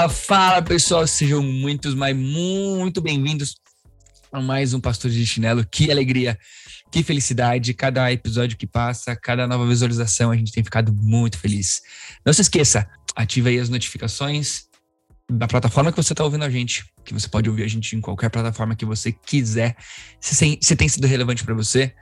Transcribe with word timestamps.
Fala, 0.00 0.08
fala 0.08 0.62
pessoal, 0.62 1.06
sejam 1.06 1.42
muitos, 1.42 1.94
mas 1.94 2.16
muito 2.16 3.02
bem-vindos 3.02 3.56
a 4.32 4.40
mais 4.40 4.72
um 4.72 4.80
Pastor 4.80 5.10
de 5.10 5.26
Chinelo. 5.26 5.62
Que 5.62 5.90
alegria, 5.90 6.38
que 6.90 7.02
felicidade. 7.02 7.74
Cada 7.74 8.10
episódio 8.10 8.56
que 8.56 8.66
passa, 8.66 9.14
cada 9.14 9.46
nova 9.46 9.66
visualização, 9.66 10.30
a 10.30 10.36
gente 10.36 10.52
tem 10.52 10.64
ficado 10.64 10.90
muito 10.94 11.36
feliz. 11.36 11.82
Não 12.24 12.32
se 12.32 12.40
esqueça, 12.40 12.88
ative 13.14 13.50
aí 13.50 13.58
as 13.58 13.68
notificações 13.68 14.68
da 15.30 15.46
plataforma 15.46 15.92
que 15.92 16.02
você 16.02 16.14
está 16.14 16.24
ouvindo 16.24 16.44
a 16.44 16.50
gente, 16.50 16.86
que 17.04 17.12
você 17.12 17.28
pode 17.28 17.50
ouvir 17.50 17.64
a 17.64 17.68
gente 17.68 17.94
em 17.94 18.00
qualquer 18.00 18.30
plataforma 18.30 18.74
que 18.74 18.86
você 18.86 19.12
quiser. 19.12 19.76
Se, 20.18 20.76
tem 20.76 20.88
sido 20.88 21.06
relevante 21.06 21.44
para 21.44 21.52
você, 21.54 21.92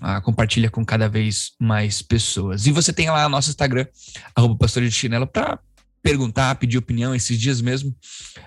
ah, 0.00 0.20
compartilha 0.20 0.68
com 0.70 0.84
cada 0.84 1.08
vez 1.08 1.52
mais 1.60 2.02
pessoas. 2.02 2.66
E 2.66 2.72
você 2.72 2.92
tem 2.92 3.08
lá 3.10 3.28
nosso 3.28 3.50
Instagram, 3.50 3.86
arroba 4.34 4.56
Pastor 4.56 4.82
de 4.82 4.90
Chinelo, 4.90 5.26
para 5.28 5.60
perguntar, 6.04 6.54
pedir 6.56 6.76
opinião. 6.76 7.14
Esses 7.14 7.40
dias 7.40 7.62
mesmo, 7.62 7.96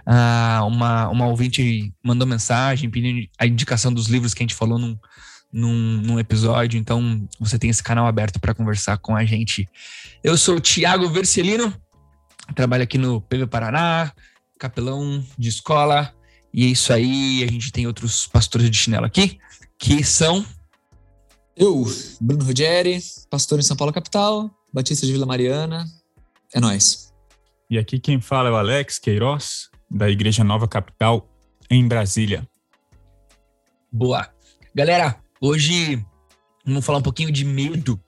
ah, 0.05 0.63
uma, 0.67 1.09
uma 1.09 1.27
ouvinte 1.27 1.91
mandou 2.03 2.27
mensagem 2.27 2.87
pedindo 2.87 3.27
a 3.37 3.47
indicação 3.47 3.91
dos 3.91 4.05
livros 4.05 4.35
que 4.35 4.43
a 4.43 4.45
gente 4.45 4.53
falou 4.53 4.77
num, 4.77 4.95
num, 5.51 6.01
num 6.03 6.19
episódio. 6.19 6.77
Então, 6.79 7.27
você 7.39 7.57
tem 7.57 7.71
esse 7.71 7.81
canal 7.81 8.05
aberto 8.05 8.39
para 8.39 8.53
conversar 8.53 8.99
com 8.99 9.15
a 9.15 9.25
gente. 9.25 9.67
Eu 10.23 10.37
sou 10.37 10.57
o 10.57 10.61
Tiago 10.61 11.09
Vercelino, 11.09 11.73
trabalho 12.53 12.83
aqui 12.83 12.99
no 12.99 13.19
PV 13.21 13.47
Paraná, 13.47 14.13
capelão 14.59 15.25
de 15.35 15.49
escola. 15.49 16.13
E 16.53 16.63
é 16.63 16.67
isso 16.67 16.93
aí. 16.93 17.43
A 17.43 17.51
gente 17.51 17.71
tem 17.71 17.87
outros 17.87 18.27
pastores 18.27 18.69
de 18.69 18.77
chinelo 18.77 19.05
aqui, 19.05 19.39
que 19.79 20.03
são. 20.03 20.45
Eu, 21.55 21.83
Bruno 22.21 22.45
Ruggeri, 22.45 22.99
pastor 23.31 23.57
em 23.57 23.63
São 23.63 23.75
Paulo, 23.75 23.91
capital, 23.91 24.47
Batista 24.71 25.07
de 25.07 25.11
Vila 25.11 25.25
Mariana. 25.25 25.87
É 26.53 26.59
nós. 26.59 27.06
E 27.69 27.77
aqui 27.77 27.99
quem 27.99 28.21
fala 28.21 28.47
é 28.47 28.51
o 28.51 28.55
Alex 28.55 28.97
Queiroz, 28.97 29.69
da 29.91 30.09
Igreja 30.09 30.41
Nova 30.41 30.69
Capital, 30.69 31.29
em 31.69 31.85
Brasília. 31.85 32.47
Boa. 33.91 34.25
Galera, 34.73 35.17
hoje 35.41 36.01
vamos 36.65 36.85
falar 36.85 36.99
um 36.99 37.03
pouquinho 37.03 37.29
de 37.29 37.43
medo. 37.43 38.01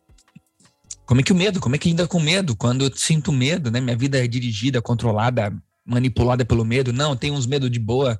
Como 1.06 1.20
é 1.20 1.24
que 1.26 1.34
o 1.34 1.36
medo? 1.36 1.60
Como 1.60 1.76
é 1.76 1.78
que 1.78 1.90
lida 1.90 2.08
com 2.08 2.22
medo? 2.22 2.56
Quando 2.56 2.86
eu 2.86 2.96
sinto 2.96 3.34
medo, 3.34 3.70
né? 3.70 3.82
Minha 3.82 3.98
vida 3.98 4.24
é 4.24 4.26
dirigida, 4.28 4.82
controlada, 4.82 5.54
manipulada 5.86 6.46
pelo 6.46 6.64
medo. 6.64 6.94
Não, 6.94 7.14
tem 7.14 7.32
uns 7.32 7.46
medos 7.46 7.70
de 7.70 7.80
boa, 7.80 8.18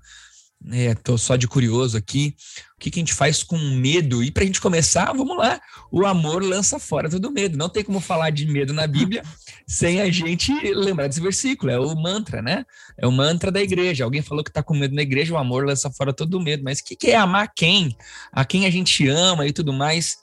é, 0.68 0.94
tô 0.94 1.18
só 1.18 1.38
de 1.38 1.48
curioso 1.48 1.98
aqui. 1.98 2.36
O 2.76 2.80
que, 2.80 2.92
que 2.92 3.00
a 3.00 3.02
gente 3.02 3.14
faz 3.14 3.44
com 3.44 3.58
medo? 3.58 4.22
E 4.22 4.30
para 4.30 4.44
a 4.44 4.46
gente 4.46 4.60
começar, 4.60 5.06
vamos 5.14 5.38
lá. 5.38 5.60
O 5.90 6.06
amor 6.06 6.44
lança 6.44 6.78
fora 6.78 7.10
todo 7.10 7.32
medo. 7.32 7.58
Não 7.58 7.70
tem 7.70 7.84
como 7.84 8.00
falar 8.02 8.30
de 8.30 8.46
medo 8.46 8.74
na 8.74 8.86
Bíblia 8.86 9.24
sem 9.66 10.02
a 10.02 10.12
gente 10.12 10.52
lembrar 10.74 11.08
desse 11.08 11.22
versículo. 11.22 11.72
É 11.72 11.80
o 11.80 11.96
mantra, 11.96 12.42
né? 12.42 12.66
É 12.98 13.08
o 13.08 13.12
mantra 13.12 13.52
da 13.52 13.62
igreja. 13.62 14.03
Alguém 14.03 14.22
falou 14.22 14.44
que 14.44 14.52
tá 14.52 14.62
com 14.62 14.75
medo 14.75 14.94
na 14.94 15.02
igreja, 15.02 15.34
o 15.34 15.38
amor 15.38 15.66
lança 15.66 15.90
fora 15.90 16.14
todo 16.14 16.42
medo. 16.42 16.64
Mas 16.64 16.80
o 16.80 16.84
que, 16.84 16.96
que 16.96 17.12
é 17.12 17.16
amar 17.16 17.52
quem? 17.56 17.96
A 18.31 18.44
quem 18.44 18.66
a 18.66 18.69
gente 18.69 19.08
ama 19.08 19.48
e 19.48 19.53
tudo 19.53 19.72
mais. 19.72 20.18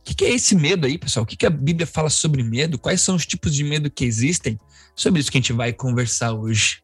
O 0.00 0.04
que, 0.04 0.14
que 0.14 0.24
é 0.24 0.30
esse 0.34 0.54
medo 0.56 0.86
aí, 0.86 0.98
pessoal? 0.98 1.22
O 1.22 1.26
que, 1.26 1.36
que 1.36 1.46
a 1.46 1.50
Bíblia 1.50 1.86
fala 1.86 2.10
sobre 2.10 2.42
medo? 2.42 2.78
Quais 2.78 3.00
são 3.00 3.14
os 3.14 3.24
tipos 3.24 3.54
de 3.54 3.62
medo 3.62 3.90
que 3.90 4.04
existem? 4.04 4.58
Sobre 4.96 5.20
isso 5.20 5.30
que 5.30 5.38
a 5.38 5.40
gente 5.40 5.52
vai 5.52 5.72
conversar 5.72 6.32
hoje. 6.32 6.82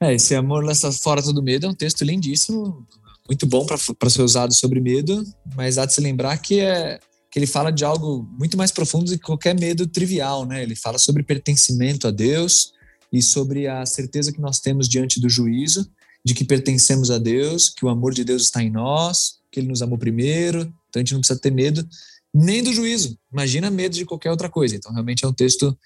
É, 0.00 0.14
esse 0.14 0.34
Amor 0.34 0.64
Lança 0.64 0.92
Fora 0.92 1.22
Todo 1.22 1.42
Medo 1.42 1.66
é 1.66 1.68
um 1.68 1.74
texto 1.74 2.04
lindíssimo, 2.04 2.86
muito 3.28 3.46
bom 3.46 3.66
para 3.66 4.10
ser 4.10 4.22
usado 4.22 4.54
sobre 4.54 4.80
medo, 4.80 5.24
mas 5.56 5.76
há 5.76 5.84
de 5.84 5.92
se 5.92 6.00
lembrar 6.00 6.38
que, 6.38 6.60
é, 6.60 7.00
que 7.30 7.38
ele 7.38 7.48
fala 7.48 7.72
de 7.72 7.84
algo 7.84 8.22
muito 8.38 8.56
mais 8.56 8.70
profundo 8.70 9.06
do 9.06 9.18
que 9.18 9.24
qualquer 9.24 9.58
medo 9.58 9.88
trivial, 9.88 10.46
né? 10.46 10.62
Ele 10.62 10.76
fala 10.76 10.98
sobre 10.98 11.24
pertencimento 11.24 12.06
a 12.06 12.12
Deus 12.12 12.72
e 13.12 13.20
sobre 13.20 13.66
a 13.66 13.84
certeza 13.84 14.32
que 14.32 14.40
nós 14.40 14.60
temos 14.60 14.88
diante 14.88 15.20
do 15.20 15.28
juízo, 15.28 15.90
de 16.24 16.32
que 16.32 16.44
pertencemos 16.44 17.10
a 17.10 17.18
Deus, 17.18 17.68
que 17.68 17.84
o 17.84 17.88
amor 17.88 18.14
de 18.14 18.22
Deus 18.22 18.44
está 18.44 18.62
em 18.62 18.70
nós, 18.70 19.40
que 19.50 19.58
Ele 19.58 19.68
nos 19.68 19.82
amou 19.82 19.98
primeiro, 19.98 20.60
então 20.88 20.94
a 20.94 20.98
gente 21.00 21.12
não 21.12 21.20
precisa 21.20 21.40
ter 21.40 21.50
medo 21.50 21.86
nem 22.32 22.62
do 22.62 22.72
juízo. 22.72 23.18
Imagina 23.32 23.68
medo 23.68 23.96
de 23.96 24.04
qualquer 24.04 24.30
outra 24.30 24.48
coisa. 24.48 24.76
Então 24.76 24.92
realmente 24.92 25.24
é 25.24 25.28
um 25.28 25.32
texto 25.32 25.76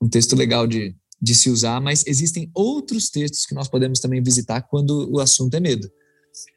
um 0.00 0.08
texto 0.08 0.34
legal 0.34 0.66
de, 0.66 0.96
de 1.22 1.36
se 1.36 1.48
usar, 1.48 1.80
mas 1.80 2.04
existem 2.04 2.50
outros 2.52 3.08
textos 3.08 3.46
que 3.46 3.54
nós 3.54 3.68
podemos 3.68 4.00
também 4.00 4.20
visitar 4.20 4.60
quando 4.62 5.08
o 5.08 5.20
assunto 5.20 5.54
é 5.54 5.60
medo. 5.60 5.88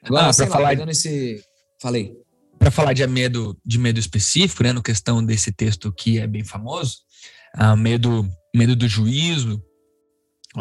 Agora, 0.04 0.30
ah, 0.30 0.34
para 0.34 0.48
falar 0.48 0.90
esse, 0.90 1.44
falei. 1.80 2.18
Para 2.58 2.72
falar 2.72 2.94
de 2.94 3.06
medo, 3.06 3.56
de 3.64 3.78
medo 3.78 4.00
específico, 4.00 4.64
né, 4.64 4.74
no 4.74 4.82
questão 4.82 5.24
desse 5.24 5.52
texto 5.52 5.94
que 5.94 6.18
é 6.18 6.26
bem 6.26 6.44
famoso, 6.44 6.98
ah, 7.54 7.76
medo, 7.76 8.28
medo 8.56 8.76
do 8.76 8.88
juízo, 8.88 9.62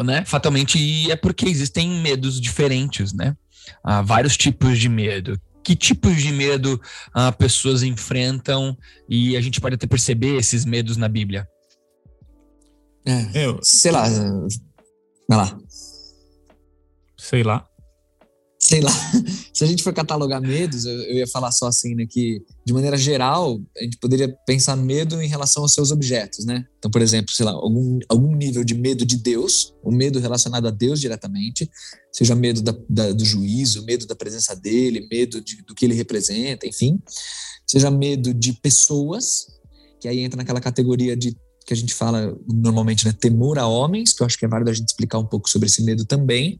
né? 0.03 0.23
Fatalmente 0.25 1.09
é 1.09 1.15
porque 1.15 1.45
existem 1.45 1.89
medos 2.01 2.39
diferentes, 2.39 3.11
né? 3.11 3.35
Há 3.83 4.03
vários 4.03 4.37
tipos 4.37 4.77
de 4.77 4.87
medo. 4.87 5.39
Que 5.63 5.75
tipos 5.75 6.21
de 6.21 6.31
medo 6.31 6.79
ah, 7.11 7.31
pessoas 7.31 7.81
enfrentam 7.81 8.77
e 9.09 9.35
a 9.35 9.41
gente 9.41 9.59
pode 9.59 9.73
até 9.73 9.87
perceber 9.87 10.37
esses 10.37 10.63
medos 10.63 10.95
na 10.95 11.07
Bíblia? 11.07 11.47
É, 13.05 13.45
eu, 13.45 13.59
sei 13.61 13.91
lá. 13.91 14.07
Vai 15.29 15.37
lá. 15.37 15.57
Sei 17.17 17.43
lá. 17.43 17.67
Sei 18.59 18.81
lá. 18.81 18.91
Se 19.53 19.63
a 19.63 19.67
gente 19.67 19.83
for 19.83 19.93
catalogar 19.93 20.41
medos, 20.41 20.85
eu, 20.85 20.93
eu, 21.03 21.15
ia 21.17 21.27
falar 21.27 21.51
só 21.51 21.67
assim, 21.67 21.93
né? 21.93 22.07
Que, 22.09 22.41
de 22.65 22.73
maneira 22.73 22.97
geral, 22.97 23.61
a 23.77 23.83
gente 23.83 23.97
poderia 23.97 24.35
pensar 24.45 24.75
medo 24.75 25.21
em 25.21 25.27
relação 25.27 25.63
aos 25.63 25.73
seus 25.73 25.91
objetos, 25.91 26.45
né? 26.45 26.65
Então, 26.79 26.89
por 26.89 27.01
exemplo, 27.01 27.31
sei 27.31 27.45
lá, 27.45 27.51
algum, 27.51 27.99
algum 28.09 28.35
nível 28.35 28.63
de 28.63 28.73
medo 28.73 29.05
de 29.05 29.17
Deus, 29.17 29.73
o 29.83 29.91
medo 29.91 30.19
relacionado 30.19 30.67
a 30.67 30.71
Deus 30.71 30.99
diretamente, 30.99 31.69
seja 32.11 32.33
medo 32.33 32.61
da, 32.61 32.75
da, 32.89 33.11
do 33.11 33.23
juízo, 33.23 33.85
medo 33.85 34.07
da 34.07 34.15
presença 34.15 34.55
dele, 34.55 35.07
medo 35.11 35.39
de, 35.39 35.61
do 35.63 35.75
que 35.75 35.85
ele 35.85 35.93
representa, 35.93 36.67
enfim. 36.67 36.99
Seja 37.67 37.91
medo 37.91 38.33
de 38.33 38.53
pessoas, 38.53 39.47
que 40.01 40.07
aí 40.07 40.19
entra 40.19 40.37
naquela 40.37 40.59
categoria 40.59 41.15
de 41.15 41.37
que 41.65 41.73
a 41.73 41.77
gente 41.77 41.93
fala 41.93 42.37
normalmente, 42.47 43.05
né, 43.05 43.13
temor 43.19 43.57
a 43.57 43.67
homens, 43.67 44.13
que 44.13 44.21
eu 44.21 44.25
acho 44.25 44.37
que 44.37 44.45
é 44.45 44.47
válido 44.47 44.69
a 44.69 44.73
gente 44.73 44.87
explicar 44.87 45.17
um 45.17 45.25
pouco 45.25 45.49
sobre 45.49 45.67
esse 45.67 45.83
medo 45.83 46.05
também, 46.05 46.59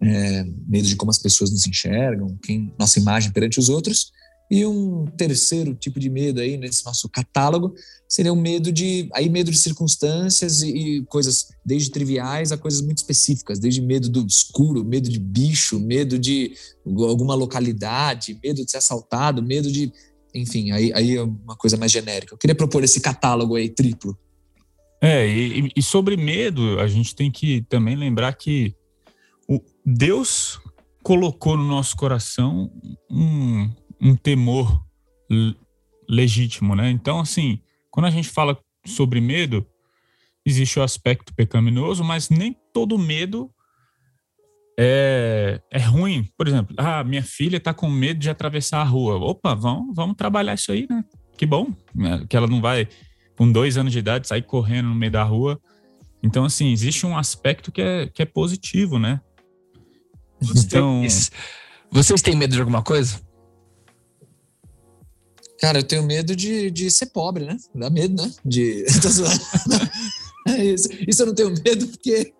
é, 0.00 0.44
medo 0.66 0.86
de 0.86 0.96
como 0.96 1.10
as 1.10 1.18
pessoas 1.18 1.50
nos 1.50 1.66
enxergam, 1.66 2.38
quem 2.42 2.72
nossa 2.78 2.98
imagem 2.98 3.32
perante 3.32 3.58
os 3.58 3.68
outros, 3.68 4.12
e 4.50 4.66
um 4.66 5.06
terceiro 5.16 5.74
tipo 5.74 5.98
de 5.98 6.10
medo 6.10 6.38
aí 6.38 6.58
nesse 6.58 6.84
nosso 6.84 7.08
catálogo 7.08 7.74
seria 8.06 8.32
o 8.32 8.36
medo 8.36 8.70
de 8.70 9.08
aí 9.14 9.30
medo 9.30 9.50
de 9.50 9.56
circunstâncias 9.56 10.60
e, 10.60 10.68
e 10.68 11.04
coisas 11.06 11.48
desde 11.64 11.90
triviais 11.90 12.52
a 12.52 12.58
coisas 12.58 12.82
muito 12.82 12.98
específicas, 12.98 13.58
desde 13.58 13.80
medo 13.80 14.10
do 14.10 14.26
escuro, 14.26 14.84
medo 14.84 15.08
de 15.08 15.18
bicho, 15.18 15.80
medo 15.80 16.18
de 16.18 16.52
alguma 16.84 17.34
localidade, 17.34 18.38
medo 18.44 18.62
de 18.62 18.70
ser 18.70 18.76
assaltado, 18.76 19.42
medo 19.42 19.72
de 19.72 19.90
enfim, 20.34 20.70
aí, 20.70 20.92
aí 20.94 21.16
é 21.16 21.22
uma 21.22 21.56
coisa 21.56 21.76
mais 21.76 21.92
genérica. 21.92 22.34
Eu 22.34 22.38
queria 22.38 22.54
propor 22.54 22.82
esse 22.84 23.00
catálogo 23.00 23.56
aí 23.56 23.68
triplo. 23.68 24.16
É, 25.00 25.26
e, 25.28 25.70
e 25.74 25.82
sobre 25.82 26.16
medo, 26.16 26.78
a 26.78 26.86
gente 26.86 27.14
tem 27.14 27.30
que 27.30 27.62
também 27.62 27.96
lembrar 27.96 28.32
que 28.34 28.74
o 29.48 29.60
Deus 29.84 30.60
colocou 31.02 31.56
no 31.56 31.64
nosso 31.64 31.96
coração 31.96 32.70
um, 33.10 33.68
um 34.00 34.14
temor 34.14 34.80
legítimo, 36.08 36.76
né? 36.76 36.90
Então, 36.90 37.18
assim, 37.18 37.60
quando 37.90 38.06
a 38.06 38.10
gente 38.10 38.28
fala 38.28 38.56
sobre 38.86 39.20
medo, 39.20 39.66
existe 40.46 40.78
o 40.78 40.82
aspecto 40.82 41.34
pecaminoso, 41.34 42.04
mas 42.04 42.30
nem 42.30 42.56
todo 42.72 42.98
medo 42.98 43.50
é, 44.78 45.60
é 45.70 45.78
ruim. 45.78 46.28
Por 46.36 46.48
exemplo, 46.48 46.74
ah, 46.78 47.04
minha 47.04 47.22
filha 47.22 47.56
está 47.56 47.72
com 47.72 47.88
medo 47.88 48.20
de 48.20 48.30
atravessar 48.30 48.80
a 48.80 48.84
rua. 48.84 49.16
Opa, 49.16 49.54
vamos, 49.54 49.94
vamos 49.94 50.16
trabalhar 50.16 50.54
isso 50.54 50.72
aí, 50.72 50.86
né? 50.88 51.04
Que 51.36 51.46
bom, 51.46 51.72
né? 51.94 52.24
que 52.28 52.36
ela 52.36 52.46
não 52.46 52.60
vai, 52.60 52.88
com 53.36 53.50
dois 53.50 53.76
anos 53.76 53.92
de 53.92 53.98
idade, 53.98 54.28
sair 54.28 54.42
correndo 54.42 54.88
no 54.88 54.94
meio 54.94 55.12
da 55.12 55.22
rua. 55.22 55.60
Então, 56.22 56.44
assim, 56.44 56.70
existe 56.70 57.04
um 57.04 57.16
aspecto 57.16 57.72
que 57.72 57.82
é, 57.82 58.06
que 58.06 58.22
é 58.22 58.26
positivo, 58.26 58.98
né? 58.98 59.20
Então... 60.56 61.02
Vocês 61.90 62.22
têm 62.22 62.34
medo 62.34 62.54
de 62.54 62.60
alguma 62.60 62.82
coisa? 62.82 63.20
Cara, 65.60 65.78
eu 65.78 65.84
tenho 65.84 66.02
medo 66.02 66.34
de, 66.34 66.70
de 66.70 66.90
ser 66.90 67.06
pobre, 67.06 67.44
né? 67.44 67.56
Dá 67.74 67.90
medo, 67.90 68.20
né? 68.20 68.32
De. 68.44 68.84
É 70.48 70.64
isso. 70.64 70.88
Isso 71.06 71.22
eu 71.22 71.26
não 71.26 71.34
tenho 71.34 71.50
medo 71.50 71.86
porque. 71.86 72.32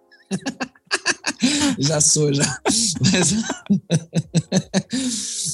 já 1.78 2.00
sou, 2.00 2.32
já. 2.32 2.60
Mas... 3.00 3.34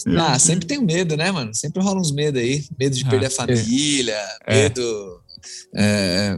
ah, 0.18 0.38
sempre 0.38 0.66
tenho 0.66 0.82
medo, 0.82 1.16
né, 1.16 1.30
mano? 1.30 1.54
Sempre 1.54 1.82
rola 1.82 2.00
uns 2.00 2.12
medos 2.12 2.40
aí. 2.40 2.64
Medo 2.78 2.96
de 2.96 3.04
perder 3.04 3.26
ah, 3.26 3.28
a 3.28 3.32
família, 3.32 4.18
é. 4.46 4.54
medo. 4.54 5.22
É, 5.74 6.36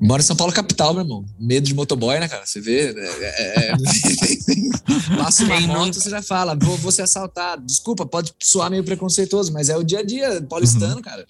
Moro 0.00 0.20
em 0.20 0.24
São 0.24 0.34
Paulo, 0.34 0.52
capital, 0.52 0.92
meu 0.92 1.04
irmão. 1.04 1.24
Medo 1.38 1.64
de 1.64 1.74
motoboy, 1.74 2.18
né, 2.18 2.26
cara? 2.26 2.44
Você 2.44 2.60
vê. 2.60 2.92
É, 2.96 3.68
é, 3.68 3.70
é 3.70 3.72
passa 5.16 5.44
uma 5.44 5.60
moto, 5.60 5.94
você 5.94 6.10
já 6.10 6.20
fala, 6.20 6.56
vou, 6.56 6.76
vou 6.76 6.90
ser 6.90 7.02
assaltado. 7.02 7.64
Desculpa, 7.64 8.04
pode 8.04 8.34
soar 8.42 8.68
meio 8.68 8.82
preconceituoso, 8.82 9.52
mas 9.52 9.68
é 9.68 9.76
o 9.76 9.84
dia 9.84 10.00
a 10.00 10.02
dia 10.02 10.42
paulistano, 10.42 10.96
uhum. 10.96 11.02
cara. 11.02 11.24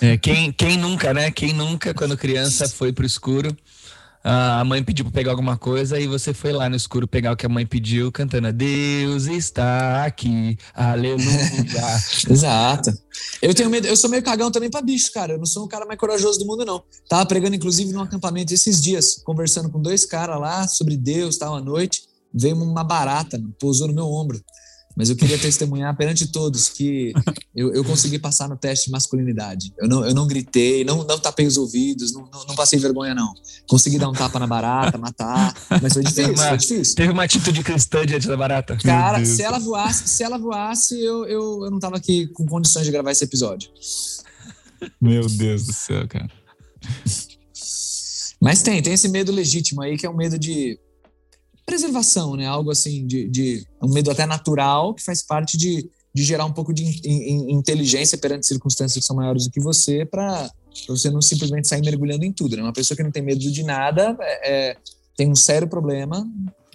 É, 0.00 0.16
quem, 0.16 0.50
quem 0.50 0.76
nunca, 0.76 1.14
né? 1.14 1.30
Quem 1.30 1.52
nunca, 1.52 1.94
quando 1.94 2.16
criança, 2.16 2.68
foi 2.68 2.92
pro 2.92 3.06
escuro 3.06 3.56
a 4.28 4.64
mãe 4.64 4.82
pediu 4.82 5.04
para 5.04 5.14
pegar 5.14 5.30
alguma 5.30 5.56
coisa 5.56 6.00
e 6.00 6.08
você 6.08 6.34
foi 6.34 6.52
lá 6.52 6.68
no 6.68 6.74
escuro 6.74 7.06
pegar 7.06 7.30
o 7.30 7.36
que 7.36 7.46
a 7.46 7.48
mãe 7.48 7.64
pediu, 7.64 8.10
cantando 8.10 8.52
Deus 8.52 9.26
está 9.26 10.04
aqui, 10.04 10.58
aleluia. 10.74 11.24
Exato. 12.28 12.92
Eu 13.40 13.54
tenho 13.54 13.70
medo, 13.70 13.86
eu 13.86 13.96
sou 13.96 14.10
meio 14.10 14.24
cagão 14.24 14.50
também 14.50 14.68
para 14.68 14.82
bicho, 14.82 15.12
cara. 15.12 15.34
Eu 15.34 15.38
não 15.38 15.46
sou 15.46 15.64
o 15.64 15.68
cara 15.68 15.86
mais 15.86 15.98
corajoso 15.98 16.40
do 16.40 16.46
mundo, 16.46 16.64
não. 16.64 16.82
Tava 17.08 17.24
pregando, 17.24 17.54
inclusive, 17.54 17.92
num 17.92 18.02
acampamento 18.02 18.52
esses 18.52 18.82
dias, 18.82 19.22
conversando 19.24 19.70
com 19.70 19.80
dois 19.80 20.04
caras 20.04 20.40
lá 20.40 20.66
sobre 20.66 20.96
Deus, 20.96 21.38
tal, 21.38 21.54
à 21.54 21.60
noite. 21.60 22.02
Veio 22.34 22.56
uma 22.56 22.82
barata, 22.82 23.40
pousou 23.60 23.86
no 23.86 23.94
meu 23.94 24.06
ombro. 24.06 24.42
Mas 24.96 25.10
eu 25.10 25.16
queria 25.16 25.38
testemunhar 25.38 25.94
perante 25.94 26.26
todos 26.28 26.70
que 26.70 27.12
eu, 27.54 27.74
eu 27.74 27.84
consegui 27.84 28.18
passar 28.18 28.48
no 28.48 28.56
teste 28.56 28.86
de 28.86 28.92
masculinidade. 28.92 29.74
Eu 29.78 29.86
não, 29.86 30.06
eu 30.06 30.14
não 30.14 30.26
gritei, 30.26 30.84
não, 30.84 31.04
não 31.04 31.18
tapei 31.18 31.46
os 31.46 31.58
ouvidos, 31.58 32.14
não, 32.14 32.22
não, 32.32 32.46
não 32.46 32.54
passei 32.54 32.78
vergonha, 32.78 33.14
não. 33.14 33.34
Consegui 33.68 33.98
dar 33.98 34.08
um 34.08 34.14
tapa 34.14 34.38
na 34.38 34.46
barata, 34.46 34.96
matar, 34.96 35.54
mas 35.82 35.92
foi 35.92 36.02
difícil, 36.02 36.32
uma, 36.32 36.48
foi 36.48 36.56
difícil. 36.56 36.96
Teve 36.96 37.12
uma 37.12 37.24
atitude 37.24 37.62
cristã 37.62 38.06
diante 38.06 38.26
da 38.26 38.36
barata. 38.38 38.74
Cara, 38.78 39.22
se 39.22 39.42
ela 39.42 39.58
voasse, 39.58 40.08
se 40.08 40.22
ela 40.22 40.38
voasse, 40.38 40.98
eu, 40.98 41.26
eu, 41.26 41.64
eu 41.66 41.70
não 41.70 41.78
tava 41.78 41.98
aqui 41.98 42.28
com 42.28 42.46
condições 42.46 42.86
de 42.86 42.90
gravar 42.90 43.12
esse 43.12 43.24
episódio. 43.24 43.68
Meu 44.98 45.28
Deus 45.28 45.66
do 45.66 45.74
céu, 45.74 46.08
cara. 46.08 46.30
Mas 48.40 48.62
tem, 48.62 48.82
tem 48.82 48.94
esse 48.94 49.08
medo 49.08 49.30
legítimo 49.30 49.82
aí, 49.82 49.98
que 49.98 50.06
é 50.06 50.10
um 50.10 50.16
medo 50.16 50.38
de 50.38 50.78
preservação, 51.66 52.36
né? 52.36 52.46
Algo 52.46 52.70
assim 52.70 53.06
de, 53.06 53.28
de 53.28 53.66
um 53.82 53.92
medo 53.92 54.10
até 54.10 54.24
natural 54.24 54.94
que 54.94 55.02
faz 55.02 55.22
parte 55.22 55.58
de, 55.58 55.90
de 56.14 56.22
gerar 56.22 56.44
um 56.44 56.52
pouco 56.52 56.72
de 56.72 56.84
in, 56.84 57.00
in, 57.04 57.52
inteligência 57.52 58.16
perante 58.16 58.46
circunstâncias 58.46 59.02
que 59.02 59.06
são 59.06 59.16
maiores 59.16 59.44
do 59.44 59.50
que 59.50 59.60
você 59.60 60.06
para 60.06 60.50
você 60.86 61.10
não 61.10 61.22
simplesmente 61.22 61.66
sair 61.66 61.82
mergulhando 61.82 62.24
em 62.24 62.32
tudo, 62.32 62.56
né? 62.56 62.62
Uma 62.62 62.72
pessoa 62.72 62.96
que 62.96 63.02
não 63.02 63.10
tem 63.10 63.22
medo 63.22 63.40
de 63.40 63.62
nada 63.62 64.16
é, 64.20 64.70
é 64.70 64.76
tem 65.16 65.30
um 65.30 65.34
sério 65.34 65.66
problema 65.66 66.26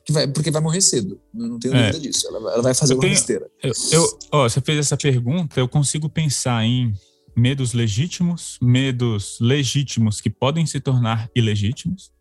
que 0.03 0.11
vai, 0.11 0.27
porque 0.27 0.51
vai 0.51 0.61
morrer 0.61 0.81
cedo. 0.81 1.19
Não 1.33 1.59
tenho 1.59 1.75
é. 1.75 1.87
dúvida 1.87 1.99
disso. 1.99 2.27
Ela, 2.27 2.53
ela 2.53 2.61
vai 2.61 2.73
fazer 2.73 2.95
uma 2.95 3.01
besteira. 3.01 3.49
Eu, 3.61 3.73
eu, 3.91 4.19
ó, 4.31 4.49
você 4.49 4.59
fez 4.59 4.79
essa 4.79 4.97
pergunta, 4.97 5.59
eu 5.59 5.67
consigo 5.67 6.09
pensar 6.09 6.65
em 6.65 6.93
medos 7.35 7.73
legítimos, 7.73 8.57
medos 8.61 9.37
legítimos 9.39 10.19
que 10.19 10.29
podem 10.29 10.65
se 10.65 10.79
tornar 10.79 11.29
ilegítimos 11.35 12.11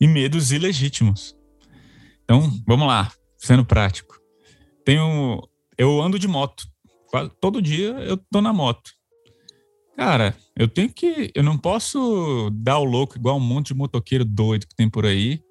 e 0.00 0.08
medos 0.08 0.50
ilegítimos. 0.50 1.36
Então, 2.30 2.48
vamos 2.64 2.86
lá, 2.86 3.10
sendo 3.36 3.64
prático. 3.64 4.16
Tenho, 4.84 5.42
eu 5.76 6.00
ando 6.00 6.16
de 6.16 6.28
moto. 6.28 6.62
Todo 7.40 7.60
dia 7.60 7.88
eu 7.88 8.16
tô 8.16 8.40
na 8.40 8.52
moto. 8.52 8.92
Cara, 9.96 10.36
eu 10.56 10.68
tenho 10.68 10.92
que. 10.92 11.32
Eu 11.34 11.42
não 11.42 11.58
posso 11.58 12.48
dar 12.52 12.78
o 12.78 12.84
louco 12.84 13.18
igual 13.18 13.36
um 13.36 13.40
monte 13.40 13.68
de 13.68 13.74
motoqueiro 13.74 14.24
doido 14.24 14.68
que 14.68 14.76
tem 14.76 14.88
por 14.88 15.04
aí. 15.04 15.42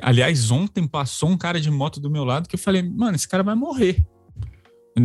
Aliás, 0.00 0.50
ontem 0.50 0.88
passou 0.88 1.28
um 1.28 1.36
cara 1.36 1.60
de 1.60 1.70
moto 1.70 2.00
do 2.00 2.10
meu 2.10 2.24
lado 2.24 2.48
que 2.48 2.54
eu 2.54 2.58
falei, 2.58 2.80
mano, 2.80 3.14
esse 3.14 3.28
cara 3.28 3.42
vai 3.42 3.54
morrer. 3.54 4.06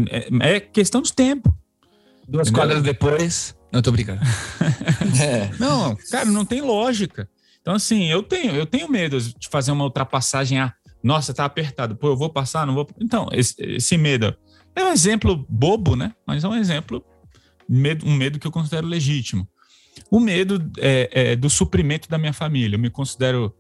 É, 0.10 0.56
é 0.56 0.60
questão 0.62 1.02
de 1.02 1.12
tempo. 1.12 1.54
Duas 2.26 2.48
Entendeu? 2.48 2.54
quadras 2.54 2.84
depois. 2.84 3.54
Não, 3.70 3.81
tô 3.81 3.92
brincando. 3.92 4.22
é. 5.22 5.52
Não, 5.60 5.94
cara, 6.10 6.24
não 6.24 6.46
tem 6.46 6.62
lógica. 6.62 7.30
Então, 7.62 7.74
assim, 7.76 8.06
eu 8.06 8.24
tenho, 8.24 8.56
eu 8.56 8.66
tenho 8.66 8.90
medo 8.90 9.20
de 9.20 9.48
fazer 9.50 9.72
uma 9.72 9.84
ultrapassagem. 9.84 10.60
Ah, 10.60 10.74
nossa, 11.04 11.34
tá 11.34 11.46
apertado. 11.46 11.96
Pô, 11.96 12.08
eu 12.08 12.18
vou 12.18 12.30
passar, 12.30 12.66
não 12.66 12.74
vou. 12.74 12.88
Então, 13.00 13.28
esse, 13.32 13.56
esse 13.60 13.98
medo 13.98 14.36
é 14.76 14.84
um 14.84 14.92
exemplo 14.92 15.46
bobo, 15.50 15.96
né? 15.96 16.14
Mas 16.26 16.44
é 16.44 16.48
um 16.48 16.56
exemplo, 16.56 17.04
medo, 17.68 18.06
um 18.06 18.16
medo 18.16 18.40
que 18.40 18.48
eu 18.48 18.52
considero 18.52 18.88
legítimo. 18.88 19.48
O 20.10 20.20
medo 20.20 20.72
é, 20.80 21.32
é 21.32 21.36
do 21.36 21.50
suprimento 21.50 22.10
da 22.10 22.18
minha 22.18 22.34
família. 22.34 22.76
Eu 22.76 22.80
me 22.80 22.90
considero 22.90 23.54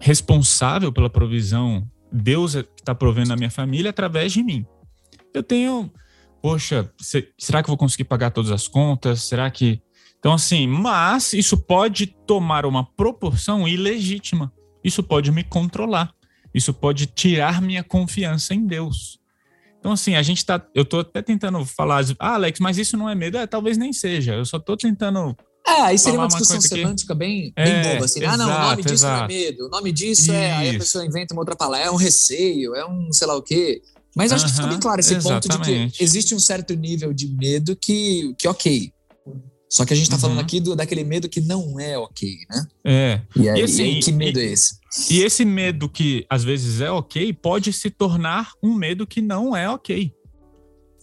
responsável 0.00 0.92
pela 0.92 1.10
provisão. 1.10 1.86
Deus 2.10 2.54
é 2.54 2.64
está 2.76 2.94
provendo 2.94 3.32
a 3.32 3.36
minha 3.36 3.50
família 3.50 3.90
através 3.90 4.32
de 4.32 4.42
mim. 4.42 4.64
Eu 5.34 5.42
tenho, 5.42 5.92
poxa, 6.40 6.90
será 7.36 7.62
que 7.62 7.68
eu 7.68 7.72
vou 7.72 7.76
conseguir 7.76 8.04
pagar 8.04 8.30
todas 8.30 8.50
as 8.50 8.66
contas? 8.66 9.22
Será 9.22 9.50
que 9.50 9.82
então, 10.18 10.32
assim, 10.32 10.66
mas 10.66 11.32
isso 11.32 11.56
pode 11.56 12.06
tomar 12.06 12.66
uma 12.66 12.84
proporção 12.84 13.68
ilegítima. 13.68 14.52
Isso 14.82 15.02
pode 15.02 15.30
me 15.30 15.44
controlar. 15.44 16.12
Isso 16.52 16.74
pode 16.74 17.06
tirar 17.06 17.62
minha 17.62 17.84
confiança 17.84 18.54
em 18.54 18.66
Deus. 18.66 19.18
Então, 19.78 19.92
assim, 19.92 20.16
a 20.16 20.22
gente 20.22 20.44
tá. 20.44 20.60
Eu 20.74 20.84
tô 20.84 21.00
até 21.00 21.22
tentando 21.22 21.64
falar, 21.64 22.04
ah, 22.18 22.34
Alex, 22.34 22.58
mas 22.58 22.78
isso 22.78 22.96
não 22.96 23.08
é 23.08 23.14
medo? 23.14 23.38
É, 23.38 23.46
talvez 23.46 23.78
nem 23.78 23.92
seja. 23.92 24.34
Eu 24.34 24.44
só 24.44 24.58
tô 24.58 24.76
tentando. 24.76 25.36
É, 25.64 25.82
aí 25.82 25.98
seria 25.98 26.18
uma 26.18 26.26
discussão 26.26 26.56
uma 26.56 26.62
semântica 26.62 27.12
que... 27.12 27.18
bem, 27.18 27.52
bem 27.54 27.64
é, 27.64 27.92
boba, 27.92 28.06
assim. 28.06 28.20
Exato, 28.20 28.34
ah, 28.34 28.36
não, 28.38 28.56
o 28.56 28.70
nome 28.70 28.82
disso 28.82 28.94
exato. 28.94 29.18
não 29.18 29.24
é 29.24 29.28
medo. 29.28 29.66
O 29.66 29.68
nome 29.68 29.92
disso 29.92 30.22
isso. 30.22 30.32
é. 30.32 30.52
Aí 30.52 30.70
a 30.70 30.78
pessoa 30.78 31.06
inventa 31.06 31.34
uma 31.34 31.42
outra 31.42 31.54
palavra. 31.54 31.86
É 31.86 31.90
um 31.90 31.96
receio, 31.96 32.74
é 32.74 32.84
um 32.84 33.12
sei 33.12 33.26
lá 33.26 33.36
o 33.36 33.42
quê. 33.42 33.82
Mas 34.16 34.32
acho 34.32 34.44
uh 34.44 34.48
-huh, 34.48 34.50
que 34.50 34.56
ficou 34.56 34.70
bem 34.70 34.80
claro 34.80 35.00
esse 35.00 35.14
exatamente. 35.14 35.48
ponto 35.48 35.64
de 35.64 35.90
que 35.90 36.02
existe 36.02 36.34
um 36.34 36.40
certo 36.40 36.74
nível 36.74 37.12
de 37.12 37.28
medo 37.28 37.76
que, 37.76 38.34
que 38.36 38.48
ok, 38.48 38.92
só 39.68 39.84
que 39.84 39.92
a 39.92 39.96
gente 39.96 40.04
está 40.06 40.16
uhum. 40.16 40.22
falando 40.22 40.40
aqui 40.40 40.60
do, 40.60 40.74
daquele 40.74 41.04
medo 41.04 41.28
que 41.28 41.40
não 41.40 41.78
é 41.78 41.98
ok, 41.98 42.38
né? 42.48 42.66
É. 42.84 43.20
E, 43.36 43.48
aí, 43.48 43.60
e, 43.60 43.62
assim, 43.62 43.82
e 43.82 43.94
aí, 43.96 44.00
que 44.00 44.12
medo 44.12 44.40
e, 44.40 44.42
é 44.42 44.52
esse? 44.52 44.78
E 45.10 45.20
esse 45.20 45.44
medo 45.44 45.88
que 45.88 46.24
às 46.30 46.42
vezes 46.42 46.80
é 46.80 46.90
ok 46.90 47.32
pode 47.34 47.72
se 47.72 47.90
tornar 47.90 48.52
um 48.62 48.74
medo 48.74 49.06
que 49.06 49.20
não 49.20 49.54
é 49.54 49.68
ok. 49.68 50.10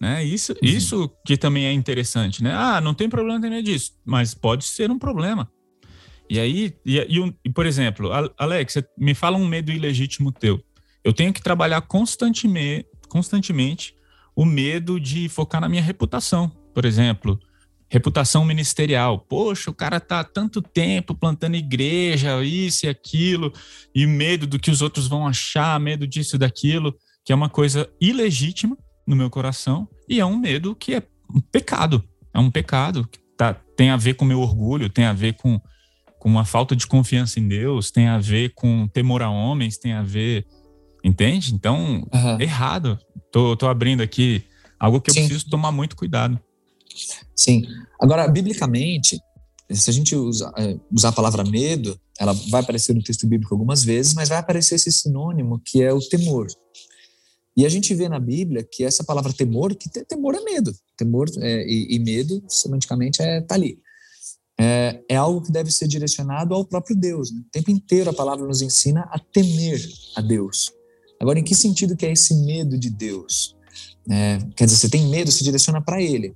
Né? 0.02 0.24
Isso, 0.24 0.54
uhum. 0.54 0.58
isso 0.64 1.12
que 1.26 1.38
também 1.38 1.66
é 1.66 1.72
interessante, 1.72 2.44
né? 2.44 2.52
Ah, 2.54 2.82
não 2.82 2.94
tem 2.94 3.08
problema 3.08 3.40
ter 3.40 3.50
medo 3.50 3.64
disso, 3.64 3.94
mas 4.04 4.34
pode 4.34 4.66
ser 4.66 4.90
um 4.90 4.98
problema. 4.98 5.50
E 6.28 6.40
aí, 6.40 6.74
e, 6.84 6.98
e, 6.98 7.36
e 7.46 7.50
por 7.52 7.68
exemplo, 7.68 8.10
Alex, 8.36 8.78
me 8.98 9.14
fala 9.14 9.38
um 9.38 9.48
medo 9.48 9.72
ilegítimo 9.72 10.32
teu. 10.32 10.60
Eu 11.04 11.14
tenho 11.14 11.32
que 11.32 11.42
trabalhar 11.42 11.82
constantemente, 11.82 12.88
constantemente 13.08 13.96
o 14.36 14.44
medo 14.44 15.00
de 15.00 15.30
focar 15.30 15.62
na 15.62 15.70
minha 15.70 15.84
reputação, 15.84 16.52
por 16.74 16.84
exemplo 16.84 17.40
reputação 17.90 18.44
ministerial. 18.44 19.20
Poxa, 19.20 19.70
o 19.70 19.74
cara 19.74 20.00
tá 20.00 20.20
há 20.20 20.24
tanto 20.24 20.62
tempo 20.62 21.14
plantando 21.14 21.56
igreja, 21.56 22.44
isso 22.44 22.86
e 22.86 22.90
aquilo, 22.90 23.54
e 23.94 24.06
medo 24.06 24.48
do 24.48 24.60
que 24.60 24.72
os 24.72 24.82
outros 24.82 25.08
vão 25.08 25.28
achar, 25.28 25.80
medo 25.80 26.08
disso 26.08 26.36
e 26.36 26.40
daquilo, 26.40 26.96
que 27.24 27.32
é 27.32 27.36
uma 27.36 27.50
coisa 27.50 27.90
ilegítima 28.02 28.78
no 29.06 29.16
meu 29.16 29.30
coração, 29.30 29.88
e 30.10 30.20
é 30.20 30.26
um 30.26 30.38
medo 30.38 30.76
que 30.76 30.96
é 30.96 31.04
um 31.34 31.40
pecado. 31.40 32.04
É 32.34 32.40
um 32.40 32.52
pecado 32.52 33.08
que 33.08 33.20
tá, 33.38 33.54
tem 33.78 33.90
a 33.90 33.98
ver 33.98 34.16
com 34.16 34.26
meu 34.26 34.42
orgulho, 34.42 34.90
tem 34.90 35.06
a 35.06 35.14
ver 35.14 35.34
com, 35.34 35.60
com 36.20 36.30
uma 36.30 36.46
falta 36.46 36.76
de 36.76 36.86
confiança 36.86 37.40
em 37.40 37.48
Deus, 37.48 37.92
tem 37.92 38.08
a 38.08 38.18
ver 38.18 38.54
com 38.54 38.88
temor 38.88 39.22
a 39.22 39.30
homens, 39.30 39.78
tem 39.78 39.94
a 39.94 40.02
ver. 40.02 40.46
Entende? 41.04 41.54
Então, 41.54 42.06
uhum. 42.14 42.42
errado. 42.42 43.00
Tô, 43.32 43.56
tô 43.56 43.68
abrindo 43.68 44.02
aqui 44.02 44.44
algo 44.80 45.00
que 45.00 45.12
eu 45.12 45.14
Sim. 45.14 45.28
preciso 45.28 45.50
tomar 45.50 45.72
muito 45.72 45.96
cuidado. 45.96 46.40
Sim. 47.36 47.64
Agora, 48.00 48.28
biblicamente, 48.28 49.20
se 49.72 49.90
a 49.90 49.94
gente 49.94 50.16
usa, 50.16 50.52
é, 50.58 50.78
usar 50.92 51.10
a 51.10 51.14
palavra 51.14 51.44
medo, 51.44 52.00
ela 52.20 52.34
vai 52.50 52.62
aparecer 52.62 52.94
no 52.94 53.04
texto 53.04 53.28
bíblico 53.28 53.54
algumas 53.54 53.84
vezes, 53.84 54.14
mas 54.14 54.30
vai 54.30 54.38
aparecer 54.38 54.76
esse 54.76 54.92
sinônimo 54.92 55.60
que 55.64 55.82
é 55.82 55.92
o 55.92 56.00
temor. 56.00 56.48
E 57.58 57.66
a 57.66 57.70
gente 57.70 57.94
vê 57.96 58.10
na 58.10 58.20
Bíblia 58.20 58.68
que 58.70 58.84
essa 58.84 59.04
palavra 59.04 59.32
temor, 59.32 59.74
que 59.76 59.90
temor 59.90 60.36
é 60.36 60.42
medo. 60.42 60.76
Temor 60.98 61.30
é, 61.38 61.66
e, 61.66 61.96
e, 61.96 62.00
medo, 62.00 62.44
semanticamente, 62.50 63.22
é 63.22 63.42
tá 63.42 63.56
ali. 63.56 63.80
É, 64.60 65.02
é, 65.10 65.16
algo 65.16 65.42
que 65.42 65.52
deve 65.52 65.72
ser 65.72 65.88
direcionado 65.88 66.54
ao 66.54 66.66
próprio 66.66 66.96
Deus. 66.96 67.32
Né? 67.32 67.40
O 67.40 67.52
tempo 67.52 67.72
inteiro 67.72 68.10
a 68.10 68.14
palavra 68.14 68.46
nos 68.46 68.62
ensina 68.62 69.02
a 69.12 69.20
temer 69.20 69.82
a 70.16 70.22
Deus. 70.22 70.72
Agora, 71.20 71.40
em 71.40 71.44
que 71.44 71.56
sentido 71.56 71.96
que 71.96 72.06
é 72.06 72.12
esse 72.12 72.36
medo 72.46 72.78
de 72.78 72.90
Deus? 72.90 73.56
É, 74.10 74.38
quer 74.56 74.66
dizer, 74.66 74.78
você 74.78 74.90
tem 74.90 75.08
medo, 75.08 75.32
se 75.32 75.44
direciona 75.44 75.82
para 75.82 76.02
Ele 76.02 76.36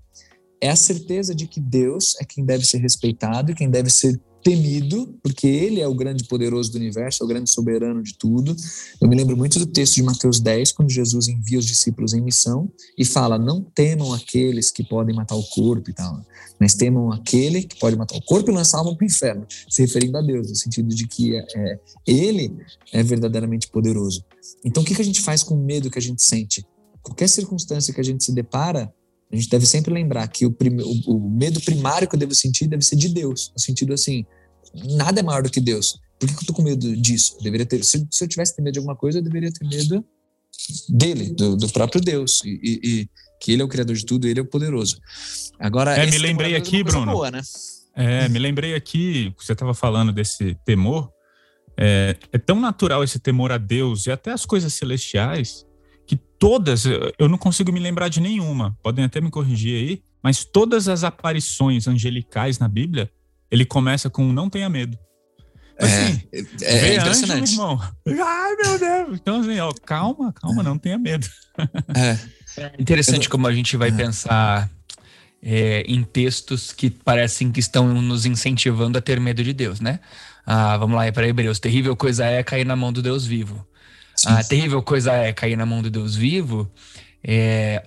é 0.62 0.70
a 0.70 0.76
certeza 0.76 1.34
de 1.34 1.48
que 1.48 1.60
Deus 1.60 2.16
é 2.20 2.26
quem 2.26 2.46
deve 2.46 2.66
ser 2.66 2.78
respeitado 2.78 3.52
e 3.52 3.56
quem 3.56 3.70
deve 3.70 3.90
ser 3.90 4.20
temido, 4.44 5.18
porque 5.22 5.48
ele 5.48 5.82
é 5.82 5.88
o 5.88 5.94
grande 5.94 6.24
poderoso 6.24 6.72
do 6.72 6.78
universo, 6.78 7.24
é 7.24 7.26
o 7.26 7.28
grande 7.28 7.50
soberano 7.50 8.02
de 8.02 8.18
tudo. 8.18 8.56
Eu 9.02 9.08
me 9.08 9.16
lembro 9.16 9.36
muito 9.36 9.60
do 9.60 9.66
texto 9.66 9.96
de 9.96 10.04
Mateus 10.04 10.40
10, 10.40 10.72
quando 10.72 10.90
Jesus 10.90 11.28
envia 11.28 11.60
os 11.60 11.66
discípulos 11.66 12.14
em 12.14 12.22
missão 12.22 12.72
e 12.98 13.04
fala: 13.06 13.38
Não 13.38 13.62
temam 13.62 14.14
aqueles 14.14 14.72
que 14.72 14.84
podem 14.84 15.16
matar 15.16 15.36
o 15.36 15.44
corpo 15.44 15.90
e 15.90 15.94
tal, 15.94 16.22
mas 16.60 16.74
temam 16.74 17.12
aquele 17.12 17.64
que 17.64 17.78
pode 17.78 17.96
matar 17.96 18.18
o 18.18 18.22
corpo 18.22 18.50
e 18.50 18.54
lançar 18.54 18.80
a 18.80 18.84
para 18.84 19.04
o 19.04 19.06
inferno, 19.06 19.46
se 19.70 19.82
referindo 19.82 20.18
a 20.18 20.22
Deus, 20.22 20.50
no 20.50 20.56
sentido 20.56 20.90
de 20.90 21.08
que 21.08 21.36
é, 21.36 21.46
é, 21.56 21.80
ele 22.08 22.56
é 22.94 23.04
verdadeiramente 23.04 23.68
poderoso. 23.68 24.24
Então, 24.64 24.84
o 24.84 24.86
que, 24.86 24.96
que 24.96 25.02
a 25.02 25.06
gente 25.06 25.22
faz 25.22 25.44
com 25.44 25.56
o 25.56 25.64
medo 25.64 25.90
que 25.90 26.00
a 26.00 26.02
gente 26.02 26.24
sente? 26.24 26.66
Qualquer 27.02 27.30
circunstância 27.30 27.94
que 27.94 28.02
a 28.02 28.04
gente 28.04 28.24
se 28.24 28.34
depara, 28.34 28.94
a 29.32 29.36
gente 29.36 29.50
deve 29.50 29.66
sempre 29.66 29.94
lembrar 29.94 30.28
que 30.28 30.46
o, 30.46 30.52
prime, 30.52 30.82
o, 30.84 31.30
medo 31.30 31.62
primário 31.62 32.08
que 32.08 32.16
eu 32.16 32.20
devo 32.20 32.34
sentir 32.34 32.68
deve 32.68 32.84
ser 32.84 32.96
de 32.96 33.10
Deus, 33.10 33.52
no 33.54 33.60
sentido 33.60 33.94
assim, 33.94 34.26
nada 34.74 35.20
é 35.20 35.24
maior 35.24 35.44
do 35.44 35.50
que 35.50 35.62
Deus. 35.62 36.00
Por 36.20 36.28
que, 36.28 36.34
eu 36.34 36.48
tô 36.48 36.54
com 36.54 36.64
medo 36.64 36.96
disso? 36.98 37.36
Eu 37.38 37.44
deveria 37.44 37.66
ter, 37.66 37.84
se, 37.84 38.08
se 38.10 38.24
eu 38.24 38.28
tivesse 38.28 38.60
medo 38.62 38.74
de 38.74 38.80
alguma 38.80 38.96
coisa, 38.96 39.20
eu 39.20 39.24
deveria 39.24 39.52
ter 39.52 39.66
medo 39.68 40.04
dele, 40.90 41.32
do, 41.34 41.56
do 41.56 41.70
próprio 41.70 42.02
Deus, 42.02 42.42
e, 42.44 42.60
e, 42.62 42.80
e, 42.84 43.10
que 43.40 43.52
ele 43.52 43.62
é 43.62 43.66
o 43.66 43.70
criador 43.70 43.96
de 43.96 44.06
tudo, 44.06 44.28
ele 44.28 44.40
é 44.40 44.44
o 44.44 44.46
poderoso. 44.46 45.00
Agora, 45.60 45.96
é, 45.96 46.06
me 46.10 46.18
lembrei 46.18 46.56
aqui, 46.56 46.84
Bruno. 46.84 47.12
Boa, 47.12 47.32
né? 47.32 47.42
É, 47.96 48.28
me 48.30 48.40
lembrei 48.40 48.74
aqui, 48.74 49.34
você 49.38 49.54
estava 49.54 49.74
falando 49.74 50.12
desse 50.12 50.56
temor. 50.66 51.12
É, 51.78 52.16
é 52.34 52.38
tão 52.38 52.60
natural 52.60 53.04
esse 53.04 53.20
temor 53.20 53.52
a 53.52 53.58
Deus 53.58 54.06
e 54.08 54.12
até 54.12 54.32
as 54.32 54.46
coisas 54.46 54.74
celestiais 54.74 55.64
que 55.64 55.69
todas, 56.40 56.86
eu 56.86 57.28
não 57.28 57.38
consigo 57.38 57.72
me 57.72 57.80
lembrar 57.80 58.08
de 58.08 58.22
nenhuma, 58.22 58.76
podem 58.82 59.06
até 59.06 59.20
me 59.20 59.30
corrigir 59.30 59.76
aí, 59.76 60.04
mas 60.24 60.46
todas 60.46 60.88
as 60.88 61.04
aparições 61.04 61.88
angelicais 61.88 62.58
na 62.58 62.68
Bíblia, 62.68 63.12
ele 63.52 63.66
começa 63.66 64.10
com 64.10 64.32
não 64.32 64.50
tenha 64.50 64.70
medo. 64.70 64.98
É, 65.78 65.86
assim, 65.86 66.22
é, 66.34 66.40
é, 66.64 66.90
é 66.90 66.96
impressionante. 66.98 67.44
Anjo, 67.44 67.54
irmão. 67.54 67.82
Ai, 68.08 68.56
meu 68.56 68.80
Deus. 68.80 69.20
Então, 69.22 69.40
assim, 69.40 69.60
ó, 69.60 69.72
calma, 69.86 70.34
calma, 70.34 70.64
não 70.64 70.78
tenha 70.78 70.98
medo. 70.98 71.28
É. 71.96 72.62
é 72.62 72.72
interessante 72.80 73.30
como 73.30 73.48
a 73.48 73.54
gente 73.54 73.78
vai 73.78 73.90
é. 73.90 73.92
pensar 73.92 74.70
é, 75.42 75.82
em 75.88 76.04
textos 76.04 76.72
que 76.74 76.90
parecem 76.90 77.52
que 77.52 77.60
estão 77.60 78.02
nos 78.02 78.26
incentivando 78.26 78.98
a 78.98 79.02
ter 79.02 79.20
medo 79.20 79.44
de 79.44 79.54
Deus, 79.54 79.80
né? 79.80 80.00
Ah, 80.46 80.78
vamos 80.78 80.96
lá, 80.96 81.06
é 81.06 81.12
para 81.12 81.28
Hebreus. 81.28 81.60
Terrível 81.60 81.96
coisa 81.96 82.26
é 82.26 82.44
cair 82.44 82.66
na 82.66 82.76
mão 82.76 82.92
do 82.92 83.02
Deus 83.02 83.26
vivo. 83.26 83.66
A 84.26 84.44
terrível 84.44 84.82
coisa 84.82 85.14
é 85.14 85.32
cair 85.32 85.56
na 85.56 85.66
mão 85.66 85.82
do 85.82 85.90
Deus 85.90 86.16
vivo. 86.16 86.70
É, 87.24 87.86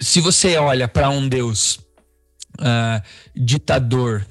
se 0.00 0.20
você 0.20 0.56
olha 0.56 0.88
para 0.88 1.10
um 1.10 1.28
Deus 1.28 1.78
uh, 2.60 3.02
ditador, 3.34 4.26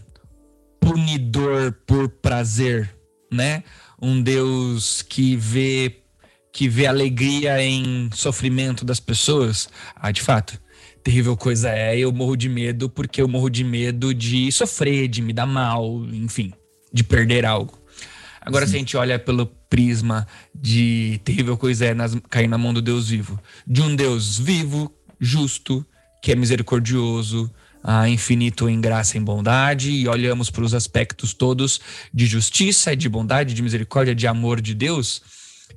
punidor 0.80 1.74
por 1.86 2.10
prazer, 2.10 2.94
né? 3.32 3.64
Um 4.02 4.22
Deus 4.22 5.02
que 5.02 5.36
vê 5.36 6.02
que 6.52 6.70
vê 6.70 6.88
alegria 6.88 7.62
em 7.62 8.10
sofrimento 8.14 8.86
das 8.86 8.98
pessoas, 8.98 9.68
ah, 9.94 10.10
de 10.10 10.22
fato, 10.22 10.58
terrível 11.04 11.36
coisa 11.36 11.70
é, 11.70 11.98
eu 11.98 12.14
morro 12.14 12.38
de 12.38 12.48
medo 12.48 12.90
porque 12.90 13.22
eu 13.22 13.28
morro 13.28 13.50
de 13.50 13.62
medo 13.62 14.14
de 14.14 14.50
sofrer, 14.54 15.10
de 15.10 15.22
me 15.22 15.34
dar 15.34 15.46
mal, 15.46 16.06
enfim, 16.14 16.54
de 16.94 17.04
perder 17.04 17.46
algo. 17.46 17.78
Agora, 18.46 18.66
Sim. 18.66 18.72
se 18.72 18.76
a 18.76 18.80
gente 18.80 18.98
olha 18.98 19.18
pelo 19.18 19.48
prisma 19.48 20.28
de 20.54 21.20
terrível 21.24 21.58
coisa 21.58 21.86
é 21.88 21.94
nas, 21.94 22.16
cair 22.30 22.48
na 22.48 22.58
mão 22.58 22.74
do 22.74 22.82
Deus 22.82 23.10
vivo, 23.10 23.40
de 23.66 23.82
um 23.82 23.96
Deus 23.96 24.38
vivo, 24.38 24.94
justo, 25.20 25.84
que 26.22 26.32
é 26.32 26.36
misericordioso, 26.36 27.52
ah, 27.84 28.08
infinito 28.08 28.70
em 28.70 28.80
graça 28.80 29.18
e 29.18 29.20
em 29.20 29.24
bondade, 29.24 29.90
e 29.92 30.08
olhamos 30.08 30.52
para 30.52 30.64
os 30.64 30.76
aspectos 30.76 31.34
todos 31.34 31.82
de 32.14 32.28
justiça, 32.28 32.96
de 32.96 33.10
bondade, 33.10 33.54
de 33.54 33.64
misericórdia, 33.64 34.14
de 34.14 34.28
amor 34.28 34.62
de 34.62 34.76
Deus, 34.76 35.22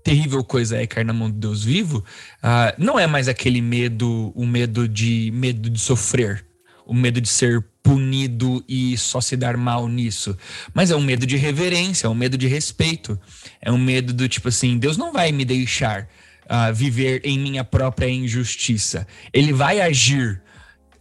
terrível 0.05 0.45
coisa 0.45 0.77
é 0.77 0.87
cair 0.87 1.05
na 1.05 1.13
mão 1.13 1.31
do 1.31 1.39
Deus 1.39 1.65
vivo, 1.65 2.05
ah, 2.43 2.75
não 2.79 2.99
é 2.99 3.07
mais 3.07 3.29
aquele 3.29 3.63
medo, 3.63 4.31
o 4.35 4.47
medo 4.47 4.87
de 4.87 5.31
medo 5.35 5.71
de 5.71 5.81
sofrer, 5.81 6.45
o 6.88 6.95
medo 6.95 7.21
de 7.21 7.28
ser 7.28 7.62
punido 7.83 8.64
e 8.66 8.97
só 8.97 9.21
se 9.21 9.37
dar 9.37 9.57
mal 9.59 9.87
nisso. 9.87 10.37
Mas 10.73 10.90
é 10.90 10.97
um 10.97 11.02
medo 11.02 11.26
de 11.26 11.37
reverência, 11.37 12.07
é 12.07 12.11
um 12.11 12.14
medo 12.14 12.38
de 12.38 12.47
respeito. 12.47 13.21
É 13.61 13.71
um 13.71 13.78
medo 13.78 14.12
do 14.12 14.26
tipo 14.28 14.49
assim: 14.49 14.78
Deus 14.78 14.97
não 14.97 15.12
vai 15.12 15.30
me 15.30 15.45
deixar 15.45 16.09
uh, 16.47 16.75
viver 16.75 17.21
em 17.25 17.38
minha 17.38 17.62
própria 17.62 18.09
injustiça. 18.09 19.07
Ele 19.33 19.52
vai 19.52 19.80
agir, 19.83 20.42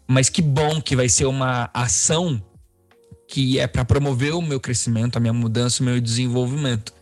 mas 0.05 0.29
que 0.29 0.41
bom 0.41 0.81
que 0.81 0.95
vai 0.95 1.07
ser 1.07 1.25
uma 1.25 1.69
ação 1.73 2.43
que 3.29 3.59
é 3.59 3.67
para 3.67 3.85
promover 3.85 4.33
o 4.33 4.41
meu 4.41 4.59
crescimento, 4.59 5.17
a 5.17 5.19
minha 5.19 5.33
mudança, 5.33 5.81
o 5.81 5.85
meu 5.85 5.99
desenvolvimento. 5.99 6.93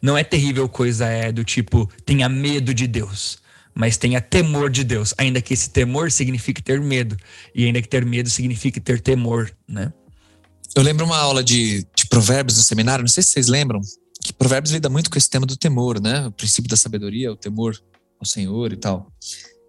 Não 0.00 0.16
é 0.16 0.24
terrível 0.24 0.66
coisa 0.66 1.06
é 1.06 1.30
do 1.30 1.44
tipo, 1.44 1.90
tenha 2.06 2.26
medo 2.26 2.72
de 2.72 2.86
Deus 2.86 3.39
mas 3.74 3.96
tenha 3.96 4.20
temor 4.20 4.70
de 4.70 4.84
Deus, 4.84 5.14
ainda 5.16 5.40
que 5.40 5.54
esse 5.54 5.70
temor 5.70 6.10
signifique 6.10 6.62
ter 6.62 6.80
medo, 6.80 7.16
e 7.54 7.64
ainda 7.64 7.80
que 7.80 7.88
ter 7.88 8.04
medo 8.04 8.28
signifique 8.28 8.80
ter 8.80 9.00
temor, 9.00 9.50
né? 9.68 9.92
Eu 10.74 10.82
lembro 10.82 11.04
uma 11.04 11.18
aula 11.18 11.42
de, 11.42 11.86
de 11.96 12.06
provérbios 12.08 12.56
no 12.56 12.62
seminário, 12.62 13.02
não 13.02 13.08
sei 13.08 13.22
se 13.22 13.30
vocês 13.30 13.48
lembram, 13.48 13.80
que 14.22 14.32
provérbios 14.32 14.72
lida 14.72 14.88
muito 14.88 15.10
com 15.10 15.18
esse 15.18 15.28
tema 15.28 15.46
do 15.46 15.56
temor, 15.56 16.00
né? 16.00 16.26
O 16.26 16.32
princípio 16.32 16.68
da 16.68 16.76
sabedoria, 16.76 17.32
o 17.32 17.36
temor 17.36 17.76
ao 18.20 18.26
Senhor 18.26 18.72
e 18.72 18.76
tal. 18.76 19.10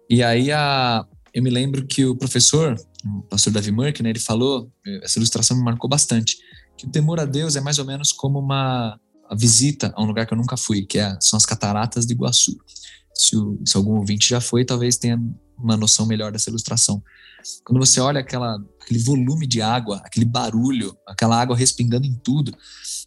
E 0.08 0.22
aí 0.22 0.52
a, 0.52 1.04
eu 1.32 1.42
me 1.42 1.50
lembro 1.50 1.86
que 1.86 2.04
o 2.04 2.14
professor, 2.14 2.76
o 3.04 3.22
pastor 3.22 3.52
Davi 3.52 3.72
Merck, 3.72 4.02
né, 4.02 4.10
ele 4.10 4.20
falou, 4.20 4.70
essa 5.02 5.18
ilustração 5.18 5.56
me 5.56 5.64
marcou 5.64 5.88
bastante, 5.88 6.36
que 6.76 6.86
o 6.86 6.90
temor 6.90 7.18
a 7.18 7.24
Deus 7.24 7.56
é 7.56 7.60
mais 7.60 7.78
ou 7.78 7.84
menos 7.84 8.12
como 8.12 8.38
uma 8.38 8.98
visita 9.34 9.92
a 9.96 10.02
um 10.02 10.06
lugar 10.06 10.26
que 10.26 10.34
eu 10.34 10.38
nunca 10.38 10.56
fui, 10.56 10.84
que 10.84 10.98
é, 10.98 11.16
são 11.20 11.36
as 11.36 11.46
cataratas 11.46 12.04
de 12.04 12.12
Iguaçu 12.12 12.56
se, 13.22 13.36
o, 13.36 13.60
se 13.64 13.76
algum 13.76 13.96
ouvinte 13.96 14.28
já 14.28 14.40
foi, 14.40 14.64
talvez 14.64 14.96
tenha 14.96 15.20
uma 15.56 15.76
noção 15.76 16.06
melhor 16.06 16.32
dessa 16.32 16.50
ilustração. 16.50 17.02
Quando 17.64 17.78
você 17.78 18.00
olha 18.00 18.20
aquela, 18.20 18.56
aquele 18.80 19.00
volume 19.00 19.46
de 19.46 19.60
água, 19.60 19.98
aquele 20.04 20.26
barulho, 20.26 20.96
aquela 21.06 21.40
água 21.40 21.56
respingando 21.56 22.06
em 22.06 22.14
tudo, 22.14 22.52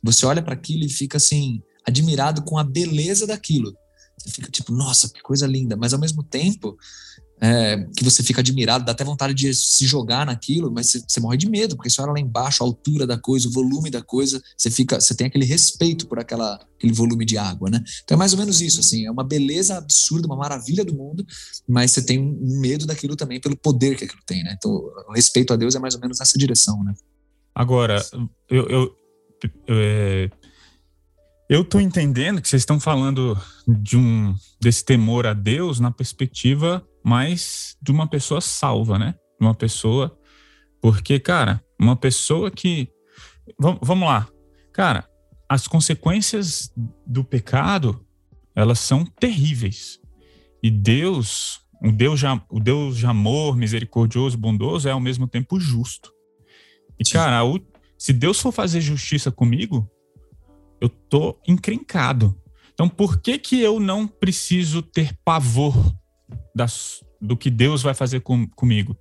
você 0.01 0.25
olha 0.25 0.41
para 0.41 0.53
aquilo 0.53 0.84
e 0.84 0.89
fica 0.89 1.17
assim, 1.17 1.62
admirado 1.86 2.43
com 2.43 2.57
a 2.57 2.63
beleza 2.63 3.27
daquilo. 3.27 3.75
Você 4.17 4.31
fica 4.31 4.50
tipo, 4.50 4.72
nossa, 4.72 5.10
que 5.10 5.22
coisa 5.22 5.45
linda. 5.45 5.75
Mas 5.75 5.93
ao 5.93 6.00
mesmo 6.00 6.24
tempo, 6.24 6.77
é, 7.42 7.86
que 7.96 8.04
você 8.04 8.24
fica 8.24 8.42
admirado, 8.42 8.86
dá 8.86 8.94
até 8.94 9.04
vontade 9.04 9.34
de 9.34 9.54
se 9.54 9.86
jogar 9.86 10.25
naquilo, 10.25 10.72
mas 10.72 10.88
você, 10.88 11.04
você, 11.06 11.20
morre 11.20 11.38
de 11.38 11.50
medo, 11.50 11.75
porque 11.75 11.89
você 11.89 12.01
olha 12.01 12.13
lá 12.13 12.20
embaixo, 12.20 12.63
a 12.63 12.65
altura 12.65 13.06
da 13.06 13.18
coisa, 13.18 13.48
o 13.48 13.51
volume 13.51 13.89
da 13.89 14.01
coisa, 14.01 14.42
você 14.58 14.72
fica, 14.72 15.00
você 15.00 15.13
tem 15.13 15.27
aquele 15.27 15.46
respeito 15.46 16.08
por 16.08 16.18
aquela, 16.20 16.56
aquele 16.77 16.94
volume 16.94 17.25
de 17.25 17.38
água, 17.38 17.70
né? 17.70 17.84
Então 18.04 18.15
é 18.15 18.18
mais 18.18 18.34
ou 18.34 18.39
menos 18.39 18.62
isso, 18.62 18.80
assim, 18.80 19.06
é 19.06 19.12
uma 19.12 19.24
beleza 19.24 19.77
absurda, 19.77 20.27
uma 20.27 20.38
maravilha 20.38 20.86
do 20.86 20.96
mundo, 20.96 21.25
mas 21.68 21.92
você 21.92 22.01
tem 22.01 22.20
um 22.20 22.60
medo 22.60 22.86
daquilo 22.86 23.15
também 23.15 23.39
pelo 23.39 23.58
poder 23.58 23.98
que 23.98 24.06
aquilo 24.06 24.22
tem, 24.25 24.44
né? 24.44 24.56
Então 24.58 24.72
o 24.72 25.13
respeito 25.13 25.54
a 25.54 25.56
Deus 25.58 25.75
é 25.75 25.80
mais 25.80 25.96
ou 25.96 26.01
menos 26.01 26.20
nessa 26.20 26.38
direção, 26.38 26.84
né? 26.84 26.94
Agora, 27.54 28.04
eu, 28.50 28.68
eu, 28.68 28.96
eu 29.68 29.75
é, 29.75 30.30
eu 31.48 31.62
estou 31.62 31.80
entendendo 31.80 32.42
que 32.42 32.48
vocês 32.48 32.62
estão 32.62 32.80
falando 32.80 33.40
de 33.68 33.98
um 33.98 34.36
desse 34.60 34.84
temor 34.84 35.28
a 35.28 35.34
Deus 35.34 35.80
na 35.80 35.92
perspectiva 35.92 36.86
mais 37.04 37.78
de 37.82 37.92
uma 37.92 38.08
pessoa 38.08 38.42
salva, 38.42 38.98
né? 38.98 39.14
Uma 39.40 39.54
pessoa. 39.54 40.18
Porque, 40.82 41.20
cara, 41.20 41.64
uma 41.80 41.96
pessoa 41.96 42.50
que. 42.50 42.90
Vamos, 43.60 43.80
vamos 43.84 44.08
lá. 44.08 44.28
Cara, 44.74 45.08
as 45.48 45.68
consequências 45.68 46.72
do 47.06 47.24
pecado, 47.24 48.04
elas 48.56 48.80
são 48.80 49.06
terríveis. 49.06 50.00
E 50.64 50.72
Deus, 50.72 51.62
o 51.84 51.92
Deus, 51.92 52.22
o 52.50 52.60
Deus 52.60 52.98
de 52.98 53.06
amor, 53.06 53.56
misericordioso, 53.56 54.36
bondoso, 54.36 54.90
é 54.90 54.92
ao 54.92 55.00
mesmo 55.00 55.28
tempo 55.28 55.60
justo. 55.60 56.12
E, 57.00 57.04
cara, 57.04 57.42
se 58.00 58.12
Deus 58.12 58.40
for 58.40 58.52
fazer 58.52 58.82
justiça 58.82 59.32
comigo, 59.32 59.88
eu 60.79 60.89
tô 60.89 61.39
encrencado. 61.48 62.36
Então, 62.74 62.89
por 62.89 63.20
que 63.22 63.38
que 63.38 63.62
eu 63.62 63.79
não 63.79 64.08
preciso 64.08 64.82
ter 64.82 65.17
pavor 65.24 65.74
das, 66.53 67.03
do 67.22 67.38
que 67.38 67.50
Deus 67.50 67.82
vai 67.82 67.94
fazer 67.94 68.20
com, 68.20 68.48
comigo? 68.50 68.98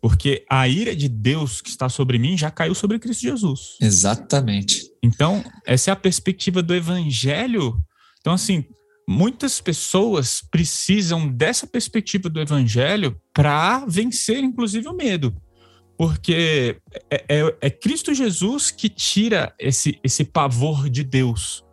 Porque 0.00 0.44
a 0.50 0.68
ira 0.68 0.94
de 0.94 1.08
Deus 1.08 1.60
que 1.60 1.70
está 1.70 1.88
sobre 1.88 2.18
mim 2.18 2.36
já 2.36 2.50
caiu 2.50 2.74
sobre 2.74 2.98
Cristo 2.98 3.22
Jesus. 3.22 3.76
Exatamente. 3.80 4.84
Então, 5.02 5.42
essa 5.66 5.90
é 5.90 5.92
a 5.92 5.96
perspectiva 5.96 6.62
do 6.62 6.74
evangelho. 6.74 7.82
Então, 8.20 8.34
assim, 8.34 8.64
muitas 9.08 9.60
pessoas 9.60 10.42
precisam 10.50 11.26
dessa 11.26 11.66
perspectiva 11.66 12.28
do 12.28 12.40
evangelho 12.40 13.18
para 13.32 13.86
vencer, 13.86 14.44
inclusive, 14.44 14.86
o 14.88 14.92
medo 14.92 15.34
porque 15.96 16.78
é, 17.10 17.24
é, 17.28 17.56
é, 17.60 17.70
Cristo 17.70 18.14
Jesus 18.14 18.70
que 18.70 18.88
tira 18.88 19.54
esse, 19.58 19.98
esse 20.04 20.24
pavor 20.24 20.90
de 20.90 21.02
Deus. 21.02 21.64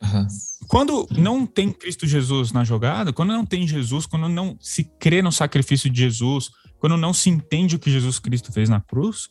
Uhum. 0.00 0.26
Quando 0.68 1.06
não 1.10 1.44
tem 1.44 1.72
Cristo 1.72 2.06
Jesus 2.06 2.52
na 2.52 2.64
jogada, 2.64 3.12
quando 3.12 3.30
não 3.30 3.44
tem 3.44 3.66
Jesus, 3.66 4.06
quando 4.06 4.28
não 4.28 4.56
se 4.60 4.84
crê 4.98 5.22
no 5.22 5.32
sacrifício 5.32 5.90
de 5.90 6.00
Jesus, 6.00 6.50
quando 6.78 6.96
não 6.96 7.12
se 7.12 7.30
entende 7.30 7.76
o 7.76 7.78
que 7.78 7.90
Jesus 7.90 8.18
Cristo 8.18 8.52
fez 8.52 8.68
na 8.68 8.80
cruz, 8.80 9.28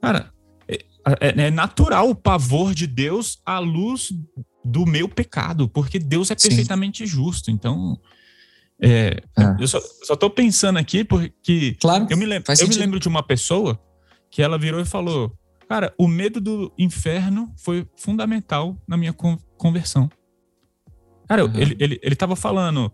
cara, 0.00 0.32
é, 0.68 0.78
é, 1.20 1.46
é 1.46 1.50
natural 1.50 2.10
o 2.10 2.14
pavor 2.14 2.74
de 2.74 2.86
Deus 2.86 3.40
à 3.44 3.58
luz 3.58 4.12
do 4.64 4.84
meu 4.84 5.08
pecado, 5.08 5.68
porque 5.68 5.98
Deus 5.98 6.30
é 6.30 6.34
perfeitamente 6.34 7.06
Sim. 7.06 7.06
justo. 7.06 7.50
Então, 7.50 7.98
é, 8.80 9.22
é. 9.38 9.56
eu 9.58 9.66
só, 9.66 9.80
só 10.02 10.14
tô 10.16 10.28
pensando 10.28 10.78
aqui 10.78 11.02
porque 11.02 11.76
claro, 11.80 12.06
eu, 12.10 12.16
me, 12.16 12.26
lembro, 12.26 12.52
eu 12.60 12.68
me 12.68 12.76
lembro 12.76 13.00
de 13.00 13.08
uma 13.08 13.22
pessoa 13.22 13.80
que 14.30 14.42
ela 14.42 14.58
virou 14.58 14.80
e 14.80 14.84
falou: 14.84 15.32
Cara, 15.68 15.92
o 15.98 16.06
medo 16.06 16.40
do 16.40 16.72
inferno 16.78 17.52
foi 17.56 17.86
fundamental 17.96 18.76
na 18.86 18.96
minha 18.96 19.12
conversão. 19.56 20.08
Cara, 21.28 21.44
uhum. 21.44 21.52
ele, 21.56 21.76
ele, 21.80 22.00
ele 22.02 22.14
tava 22.14 22.36
falando. 22.36 22.92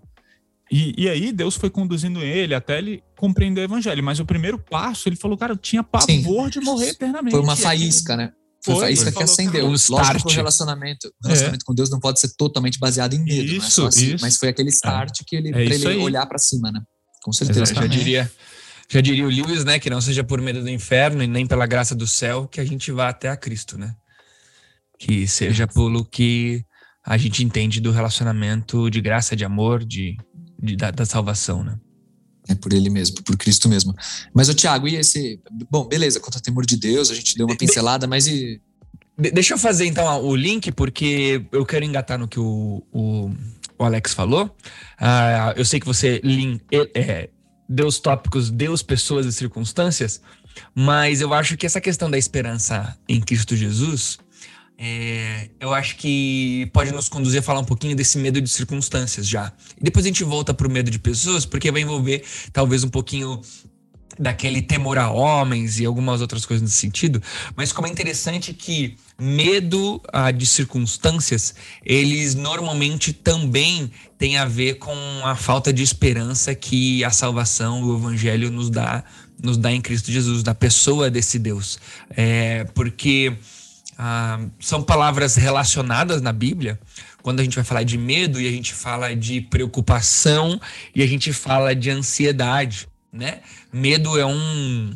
E, 0.71 0.95
e 0.97 1.09
aí 1.09 1.33
Deus 1.33 1.55
foi 1.55 1.69
conduzindo 1.69 2.23
ele 2.23 2.55
até 2.55 2.79
ele 2.79 3.03
compreender 3.19 3.61
o 3.61 3.65
evangelho. 3.65 4.03
Mas 4.03 4.21
o 4.21 4.25
primeiro 4.25 4.59
passo, 4.59 5.07
ele 5.09 5.17
falou, 5.17 5.37
cara, 5.37 5.53
eu 5.53 5.57
tinha 5.57 5.83
pavor 5.83 6.45
Sim. 6.45 6.51
de 6.51 6.61
morrer 6.61 6.89
eternamente. 6.91 7.33
Foi 7.33 7.43
uma 7.43 7.57
faísca, 7.57 8.17
né? 8.17 8.33
Foi, 8.65 8.75
foi 8.75 8.85
faísca 8.85 9.13
que 9.13 9.23
acendeu. 9.23 9.67
Um 9.67 9.75
Lógico 9.91 10.29
que 10.29 10.35
o 10.35 10.37
relacionamento, 10.37 11.09
o 11.09 11.27
relacionamento 11.27 11.63
é. 11.63 11.67
com 11.67 11.75
Deus 11.75 11.91
não 11.91 11.99
pode 11.99 12.21
ser 12.21 12.29
totalmente 12.37 12.79
baseado 12.79 13.15
em 13.15 13.19
medo, 13.19 13.53
isso, 13.53 13.85
assim, 13.85 14.17
mas 14.21 14.37
foi 14.37 14.49
aquele 14.49 14.69
start 14.69 15.21
é. 15.21 15.25
que 15.27 15.37
ele, 15.37 15.49
é 15.49 15.53
pra 15.53 15.63
ele 15.63 15.87
olhar 15.99 16.27
para 16.27 16.39
cima, 16.39 16.71
né? 16.71 16.81
Com 17.23 17.33
certeza. 17.33 17.75
Já 17.75 17.87
diria, 17.87 18.33
já 18.89 19.01
diria 19.01 19.25
o 19.25 19.29
Lewis, 19.29 19.65
né, 19.65 19.79
que 19.79 19.91
não 19.91 20.01
seja 20.01 20.23
por 20.23 20.41
medo 20.41 20.63
do 20.63 20.69
inferno 20.69 21.23
e 21.23 21.27
nem 21.27 21.47
pela 21.47 21.67
graça 21.67 21.95
do 21.95 22.07
céu 22.07 22.47
que 22.47 22.61
a 22.61 22.65
gente 22.65 22.93
vá 22.93 23.09
até 23.09 23.29
a 23.29 23.37
Cristo, 23.37 23.77
né? 23.77 23.95
Que 24.99 25.27
seja 25.27 25.67
pelo 25.67 26.05
que 26.05 26.65
a 27.05 27.17
gente 27.17 27.45
entende 27.45 27.81
do 27.81 27.91
relacionamento 27.91 28.89
de 28.89 29.01
graça, 29.01 29.35
de 29.35 29.45
amor, 29.45 29.85
de, 29.85 30.17
de 30.63 30.77
da, 30.77 30.93
da, 30.93 31.05
salvação, 31.05 31.65
né? 31.65 31.77
É 32.49 32.55
por 32.55 32.73
ele 32.73 32.91
mesmo, 32.91 33.23
por 33.23 33.37
Cristo 33.37 33.69
mesmo. 33.69 33.95
Mas 34.35 34.49
o 34.49 34.55
Tiago, 34.55 34.89
e 34.89 34.97
esse. 34.97 35.41
Bom, 35.71 35.87
beleza, 35.87 36.19
quanto 36.19 36.37
ao 36.37 36.41
temor 36.41 36.67
de 36.67 36.77
Deus, 36.77 37.11
a 37.11 37.15
gente 37.15 37.37
deu 37.37 37.47
uma 37.47 37.57
pincelada, 37.57 38.07
mas 38.07 38.27
e. 38.27 38.61
Deixa 39.17 39.55
eu 39.55 39.59
fazer 39.59 39.87
então 39.87 40.25
o 40.25 40.35
link, 40.35 40.73
porque 40.73 41.45
eu 41.53 41.65
quero 41.65 41.85
engatar 41.85 42.19
no 42.19 42.27
que 42.27 42.41
o, 42.41 42.83
o, 42.91 43.31
o 43.79 43.85
Alex 43.85 44.15
falou. 44.15 44.47
Uh, 45.01 45.53
eu 45.55 45.65
sei 45.65 45.79
que 45.79 45.87
você 45.87 46.21
link, 46.25 46.63
é, 46.73 47.29
deu 47.69 47.87
os 47.87 48.01
tópicos, 48.01 48.51
Deus, 48.51 48.83
pessoas 48.83 49.27
e 49.27 49.33
circunstâncias, 49.33 50.21
mas 50.75 51.21
eu 51.21 51.33
acho 51.35 51.57
que 51.57 51.67
essa 51.67 51.81
questão 51.81 52.11
da 52.11 52.19
esperança 52.19 52.97
em 53.09 53.21
Cristo 53.21 53.55
Jesus 53.55 54.19
é, 54.85 55.49
eu 55.61 55.73
acho 55.73 55.97
que 55.97 56.69
pode 56.73 56.91
nos 56.91 57.09
conduzir 57.09 57.39
a 57.39 57.43
falar 57.43 57.61
um 57.61 57.65
pouquinho 57.65 57.95
desse 57.95 58.19
medo 58.19 58.41
de 58.41 58.51
circunstâncias 58.51 59.29
já. 59.29 59.53
E 59.81 59.85
depois 59.85 60.05
a 60.05 60.09
gente 60.09 60.25
volta 60.25 60.53
para 60.53 60.67
o 60.67 60.71
medo 60.71 60.91
de 60.91 60.99
pessoas, 60.99 61.47
porque 61.47 61.71
vai 61.71 61.83
envolver 61.83 62.25
talvez 62.53 62.83
um 62.83 62.89
pouquinho 62.89 63.41
daquele 64.19 64.61
temor 64.61 64.99
a 64.99 65.09
homens 65.09 65.79
e 65.79 65.85
algumas 65.85 66.21
outras 66.21 66.45
coisas 66.45 66.63
nesse 66.63 66.79
sentido. 66.79 67.23
Mas 67.55 67.73
como 67.73 67.87
é 67.87 67.91
interessante 67.91 68.53
que 68.53 68.97
medo 69.17 70.03
ah, 70.13 70.33
de 70.33 70.45
circunstâncias, 70.45 71.55
eles 71.85 72.35
normalmente 72.35 73.13
também 73.13 73.89
têm 74.19 74.37
a 74.37 74.45
ver 74.45 74.79
com 74.79 74.97
a 75.23 75.37
falta 75.37 75.73
de 75.73 75.85
esperança 75.85 76.57
que 76.57 77.05
a 77.05 77.11
salvação, 77.11 77.85
o 77.85 77.97
evangelho 77.97 78.51
nos 78.51 78.69
dá, 78.69 79.05
nos 79.41 79.57
dá 79.57 79.71
em 79.71 79.81
Cristo 79.81 80.11
Jesus, 80.11 80.43
da 80.43 80.57
pessoa 80.57 81.09
desse 81.09 81.39
Deus. 81.39 81.79
É, 82.11 82.65
porque 82.75 83.39
ah, 84.05 84.41
são 84.59 84.83
palavras 84.83 85.37
relacionadas 85.37 86.21
na 86.21 86.33
Bíblia. 86.33 86.77
Quando 87.23 87.39
a 87.39 87.45
gente 87.45 87.55
vai 87.55 87.63
falar 87.63 87.85
de 87.85 87.97
medo 87.97 88.41
e 88.41 88.49
a 88.49 88.51
gente 88.51 88.75
fala 88.75 89.15
de 89.15 89.43
preocupação 89.43 90.61
e 90.93 91.05
a 91.05 91.07
gente 91.07 91.33
fala 91.33 91.73
de 91.73 91.89
ansiedade, 91.89 92.89
né? 93.13 93.43
Medo 93.73 94.19
é 94.19 94.27
um 94.27 94.91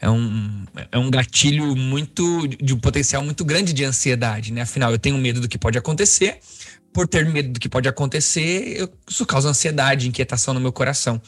é 0.00 0.10
um, 0.10 0.64
é 0.90 0.98
um 0.98 1.08
gatilho 1.08 1.76
muito 1.76 2.48
de 2.48 2.74
um 2.74 2.80
potencial 2.80 3.22
muito 3.22 3.44
grande 3.44 3.72
de 3.72 3.84
ansiedade, 3.84 4.52
né? 4.52 4.62
Afinal, 4.62 4.90
eu 4.90 4.98
tenho 4.98 5.16
medo 5.16 5.40
do 5.40 5.48
que 5.48 5.56
pode 5.56 5.78
acontecer. 5.78 6.40
Por 6.92 7.06
ter 7.06 7.24
medo 7.26 7.52
do 7.52 7.60
que 7.60 7.68
pode 7.68 7.88
acontecer, 7.88 8.80
eu, 8.80 8.92
isso 9.08 9.24
causa 9.24 9.48
ansiedade, 9.48 10.08
inquietação 10.08 10.52
no 10.52 10.58
meu 10.58 10.72
coração. 10.72 11.22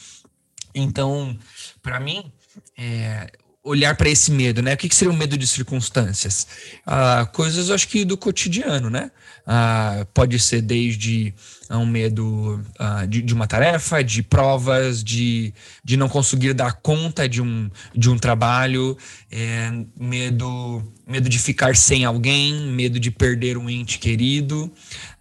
Então, 0.75 1.39
para 1.81 2.01
mim, 2.01 2.33
é, 2.77 3.31
olhar 3.65 3.97
para 3.97 4.09
esse 4.09 4.33
medo, 4.33 4.61
né? 4.61 4.75
O 4.75 4.77
que, 4.77 4.89
que, 4.89 4.95
seria 4.95 5.13
o 5.13 5.17
medo 5.17 5.39
de 5.39 5.47
circunstâncias? 5.47 6.47
Ah, 6.85 7.29
coisas, 7.33 7.71
acho 7.71 7.87
que 7.87 8.05
do 8.05 8.17
cotidiano, 8.17 8.91
né? 8.91 9.11
Ah, 9.47 10.05
pode 10.13 10.39
ser 10.41 10.63
desde 10.63 11.33
ah, 11.69 11.79
um 11.79 11.87
medo 11.87 12.61
ah, 12.77 13.07
de, 13.07 13.23
de, 13.23 13.33
uma 13.33 13.47
tarefa, 13.47 14.03
de 14.03 14.21
provas, 14.23 15.03
de, 15.03 15.55
de 15.85 15.97
não 15.97 16.09
conseguir 16.09 16.55
dar 16.55 16.73
conta 16.75 17.29
de 17.29 17.41
um, 17.41 17.71
de 17.95 18.11
um 18.11 18.19
trabalho, 18.19 18.97
é, 19.31 19.71
medo, 19.99 20.83
medo 21.07 21.29
de 21.29 21.39
ficar 21.39 21.77
sem 21.77 22.05
alguém, 22.05 22.67
medo 22.73 22.99
de 22.99 23.13
perder 23.13 23.57
um 23.57 23.71
ente 23.71 24.01
querido, 24.01 24.73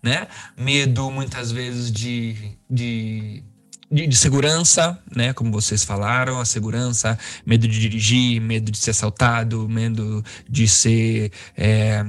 né? 0.01 0.27
Medo, 0.57 1.11
muitas 1.11 1.51
vezes, 1.51 1.91
de, 1.91 2.57
de 2.67 3.43
de, 3.91 4.07
de, 4.07 4.15
segurança, 4.15 4.97
né? 5.13 5.33
Como 5.33 5.51
vocês 5.51 5.83
falaram, 5.83 6.39
a 6.39 6.45
segurança, 6.45 7.19
medo 7.45 7.67
de 7.67 7.79
dirigir, 7.79 8.39
medo 8.39 8.71
de 8.71 8.77
ser 8.77 8.91
assaltado, 8.91 9.67
medo 9.67 10.23
de 10.49 10.67
ser 10.67 11.31
é, 11.57 12.01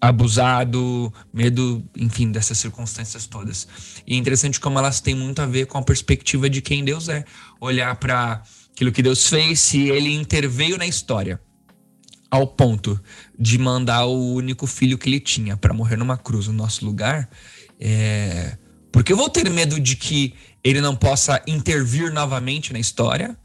abusado, 0.00 1.12
medo, 1.32 1.82
enfim, 1.96 2.30
dessas 2.30 2.58
circunstâncias 2.58 3.26
todas. 3.26 3.66
E 4.06 4.14
é 4.14 4.16
interessante 4.16 4.60
como 4.60 4.78
elas 4.78 5.00
têm 5.00 5.14
muito 5.14 5.40
a 5.40 5.46
ver 5.46 5.66
com 5.66 5.78
a 5.78 5.82
perspectiva 5.82 6.50
de 6.50 6.60
quem 6.60 6.84
Deus 6.84 7.08
é. 7.08 7.24
Olhar 7.58 7.96
para 7.96 8.42
aquilo 8.72 8.92
que 8.92 9.02
Deus 9.02 9.26
fez, 9.26 9.60
se 9.60 9.88
ele 9.88 10.14
interveio 10.14 10.76
na 10.76 10.86
história 10.86 11.40
ao 12.30 12.46
ponto 12.46 13.00
de 13.36 13.58
mandar 13.58 14.04
o 14.04 14.34
único 14.34 14.66
filho 14.66 14.96
que 14.96 15.08
ele 15.08 15.18
tinha 15.18 15.56
para 15.56 15.74
morrer 15.74 15.96
numa 15.96 16.16
cruz 16.16 16.46
no 16.46 16.52
nosso 16.52 16.84
lugar, 16.84 17.28
é... 17.80 18.56
porque 18.92 19.12
eu 19.12 19.16
vou 19.16 19.28
ter 19.28 19.48
medo 19.50 19.78
de 19.78 19.96
que 19.96 20.34
ele 20.62 20.80
não 20.80 20.94
possa 20.94 21.42
intervir 21.46 22.12
novamente 22.12 22.72
na 22.72 22.78
história 22.78 23.36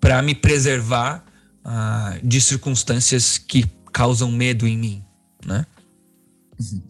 para 0.00 0.20
me 0.22 0.34
preservar 0.34 1.24
uh, 1.64 2.26
de 2.26 2.40
circunstâncias 2.40 3.38
que 3.38 3.64
causam 3.92 4.30
medo 4.30 4.66
em 4.66 4.76
mim, 4.76 5.04
né? 5.44 5.66
Uhum. 6.58 6.82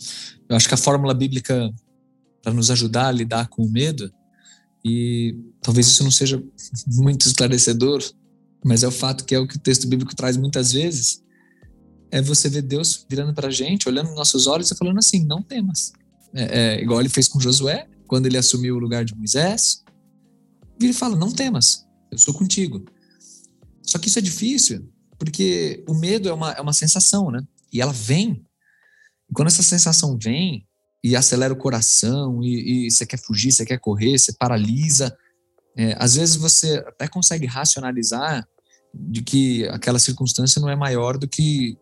Eu 0.48 0.56
acho 0.56 0.68
que 0.68 0.74
a 0.74 0.78
fórmula 0.78 1.14
bíblica 1.14 1.72
para 2.42 2.52
nos 2.52 2.70
ajudar 2.70 3.08
a 3.08 3.12
lidar 3.12 3.48
com 3.48 3.62
o 3.62 3.70
medo 3.70 4.10
e 4.84 5.36
talvez 5.60 5.86
isso 5.86 6.02
não 6.02 6.10
seja 6.10 6.42
muito 6.86 7.26
esclarecedor, 7.26 8.02
mas 8.64 8.82
é 8.82 8.88
o 8.88 8.92
fato 8.92 9.24
que 9.24 9.34
é 9.34 9.38
o 9.38 9.46
que 9.46 9.56
o 9.56 9.60
texto 9.60 9.86
bíblico 9.86 10.14
traz 10.14 10.36
muitas 10.36 10.72
vezes, 10.72 11.22
é 12.10 12.22
você 12.22 12.48
ver 12.48 12.62
Deus 12.62 13.06
virando 13.08 13.34
para 13.34 13.48
a 13.48 13.50
gente, 13.50 13.88
olhando 13.88 14.06
nos 14.06 14.16
nossos 14.16 14.46
olhos 14.46 14.70
e 14.70 14.76
falando 14.76 14.98
assim, 14.98 15.24
não 15.24 15.42
temas. 15.42 15.92
É, 16.34 16.76
é, 16.76 16.82
igual 16.82 17.00
ele 17.00 17.08
fez 17.08 17.28
com 17.28 17.40
Josué, 17.40 17.86
quando 18.08 18.26
ele 18.26 18.38
assumiu 18.38 18.74
o 18.74 18.78
lugar 18.78 19.04
de 19.04 19.14
Moisés, 19.14 19.84
ele 20.80 20.92
fala: 20.92 21.14
Não 21.14 21.30
temas, 21.30 21.86
eu 22.10 22.18
sou 22.18 22.34
contigo. 22.34 22.84
Só 23.82 23.98
que 23.98 24.08
isso 24.08 24.18
é 24.18 24.22
difícil, 24.22 24.90
porque 25.18 25.84
o 25.88 25.94
medo 25.94 26.28
é 26.28 26.32
uma, 26.32 26.52
é 26.52 26.60
uma 26.60 26.72
sensação, 26.72 27.30
né? 27.30 27.40
E 27.72 27.80
ela 27.80 27.92
vem. 27.92 28.44
E 29.30 29.32
quando 29.32 29.48
essa 29.48 29.62
sensação 29.62 30.18
vem 30.20 30.66
e 31.04 31.14
acelera 31.14 31.52
o 31.52 31.56
coração, 31.56 32.42
e, 32.42 32.86
e 32.86 32.90
você 32.90 33.06
quer 33.06 33.18
fugir, 33.18 33.52
você 33.52 33.64
quer 33.64 33.78
correr, 33.78 34.18
você 34.18 34.32
paralisa. 34.32 35.16
É, 35.76 35.94
às 35.98 36.16
vezes 36.16 36.34
você 36.36 36.82
até 36.86 37.06
consegue 37.06 37.46
racionalizar 37.46 38.46
de 38.92 39.22
que 39.22 39.68
aquela 39.68 39.98
circunstância 39.98 40.60
não 40.60 40.68
é 40.68 40.74
maior 40.74 41.16
do 41.16 41.28
que 41.28 41.76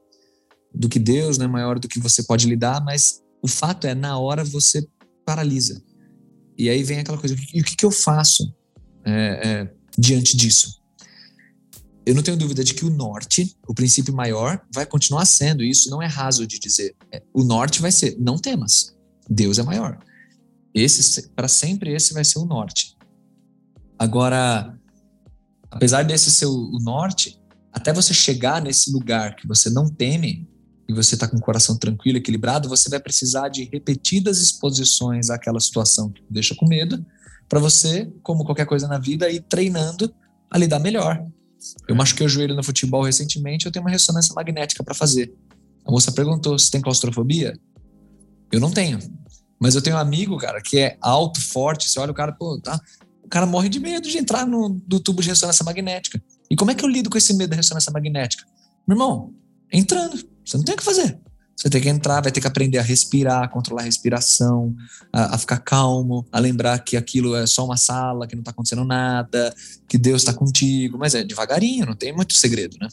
do 0.75 0.91
que 0.91 0.99
Deus, 0.99 1.39
não 1.39 1.47
é 1.47 1.49
maior 1.49 1.79
do 1.79 1.89
que 1.89 1.99
você 1.99 2.23
pode 2.23 2.47
lidar, 2.47 2.85
mas 2.85 3.23
o 3.41 3.49
fato 3.49 3.87
é, 3.87 3.95
na 3.95 4.19
hora 4.19 4.45
você 4.45 4.87
paralisa. 5.25 5.83
E 6.57 6.69
aí 6.71 6.83
vem 6.83 7.01
aquela 7.01 7.19
coisa, 7.19 7.37
e 7.53 7.61
o 7.61 7.65
que, 7.65 7.77
que 7.77 7.85
eu 7.85 7.91
faço 7.91 8.55
é, 9.05 9.13
é, 9.13 9.75
diante 9.99 10.37
disso? 10.37 10.81
Eu 12.05 12.15
não 12.15 12.23
tenho 12.23 12.37
dúvida 12.37 12.63
de 12.63 12.73
que 12.73 12.85
o 12.85 12.91
norte, 12.91 13.57
o 13.67 13.75
princípio 13.75 14.15
maior, 14.15 14.65
vai 14.73 14.87
continuar 14.87 15.27
sendo, 15.27 15.63
isso 15.63 15.91
não 15.91 16.01
é 16.01 16.07
raso 16.07 16.47
de 16.47 16.59
dizer. 16.59 16.95
É, 17.13 17.23
o 17.35 17.43
norte 17.43 17.83
vai 17.83 17.91
ser, 17.91 18.17
não 18.19 18.39
temas, 18.39 18.97
Deus 19.29 19.59
é 19.59 19.63
maior. 19.63 19.99
Esse, 20.73 21.29
para 21.31 21.49
sempre, 21.49 21.93
esse 21.95 22.15
vai 22.15 22.25
ser 22.25 22.39
o 22.39 22.45
norte. 22.45 22.97
Agora, 23.99 24.79
apesar 25.71 26.05
desse 26.05 26.31
ser 26.31 26.47
o 26.47 26.79
norte, 26.81 27.41
até 27.73 27.93
você 27.93 28.15
chegar 28.15 28.63
nesse 28.63 28.91
lugar 28.93 29.35
que 29.37 29.47
você 29.47 29.69
não 29.69 29.89
teme, 29.89 30.49
e 30.89 30.93
você 30.93 31.15
está 31.15 31.27
com 31.27 31.37
o 31.37 31.41
coração 31.41 31.77
tranquilo, 31.77 32.19
equilibrado, 32.19 32.69
você 32.69 32.89
vai 32.89 33.01
precisar 33.01 33.49
de 33.49 33.65
repetidas 33.65 34.39
exposições 34.39 35.31
àquela 35.31 35.59
situação 35.61 36.11
que 36.11 36.23
deixa 36.31 36.55
com 36.55 36.67
medo, 36.67 37.05
para 37.49 37.61
você, 37.61 38.11
como 38.23 38.45
qualquer 38.45 38.67
coisa 38.67 38.89
na 38.89 38.99
vida, 38.99 39.31
ir 39.31 39.41
treinando 39.43 40.13
a 40.51 40.59
lidar 40.59 40.79
melhor. 40.79 41.25
Eu 41.89 41.95
machuquei 41.95 42.27
o 42.27 42.29
joelho 42.29 42.55
no 42.55 42.63
futebol 42.63 43.03
recentemente, 43.03 43.67
eu 43.67 43.73
tenho 43.73 43.85
uma 43.85 43.91
ressonância 43.91 44.35
magnética 44.35 44.83
para 44.85 44.95
fazer. 44.95 45.33
A 45.85 45.91
moça 45.91 46.13
perguntou 46.13 46.59
se 46.59 46.71
tem 46.71 46.81
claustrofobia. 46.81 47.59
Eu 48.51 48.61
não 48.61 48.71
tenho. 48.71 48.99
Mas 49.59 49.75
eu 49.75 49.83
tenho 49.83 49.97
um 49.97 49.99
amigo, 49.99 50.37
cara, 50.37 50.61
que 50.61 50.79
é 50.79 50.97
alto, 51.01 51.41
forte. 51.41 51.89
Você 51.89 51.99
olha 51.99 52.11
o 52.11 52.15
cara, 52.15 52.33
pô, 52.33 52.61
tá. 52.61 52.81
O 53.25 53.29
cara 53.29 53.47
morre 53.47 53.69
de 53.69 53.81
medo 53.81 54.09
de 54.09 54.19
entrar 54.19 54.47
no 54.47 54.69
do 54.87 55.01
tubo 55.01 55.23
de 55.23 55.29
ressonância 55.29 55.65
magnética. 55.65 56.23
E 56.51 56.57
como 56.57 56.71
é 56.71 56.75
que 56.75 56.85
eu 56.85 56.89
lido 56.89 57.11
com 57.11 57.19
esse 57.19 57.35
medo 57.35 57.51
da 57.51 57.57
ressonância 57.57 57.91
magnética? 57.93 58.45
Meu 58.87 58.97
irmão, 58.97 59.35
entrando. 59.73 60.36
Você 60.47 60.57
não 60.57 60.65
tem 60.65 60.75
o 60.75 60.79
que 60.79 60.85
fazer. 60.85 61.19
Você 61.57 61.71
tem 61.71 61.81
que 61.81 61.89
entrar, 61.89 62.21
vai 62.21 62.31
ter 62.31 62.41
que 62.41 62.47
aprender 62.47 62.77
a 62.79 62.83
respirar, 62.83 63.45
a 63.45 63.49
controlar 63.49 63.81
a 63.81 63.85
respiração, 63.87 64.77
a, 65.11 65.35
a, 65.35 65.39
ficar 65.39 65.59
calmo, 65.59 66.27
a 66.31 66.39
lembrar 66.39 66.79
que 66.81 66.99
aquilo 66.99 67.35
é 67.35 67.47
só 67.47 67.65
uma 67.65 67.79
sala, 67.79 68.27
que 68.27 68.37
não 68.37 68.43
está 68.43 68.51
acontecendo 68.51 68.85
nada, 68.85 69.55
que 69.89 69.97
Deus 69.97 70.21
está 70.21 70.35
contigo. 70.35 70.99
Mas 70.99 71.15
é 71.15 71.25
devagarinho, 71.25 71.87
não 71.87 71.95
tem 71.95 72.13
muito 72.13 72.35
segredo, 72.35 72.77
né? 72.79 72.89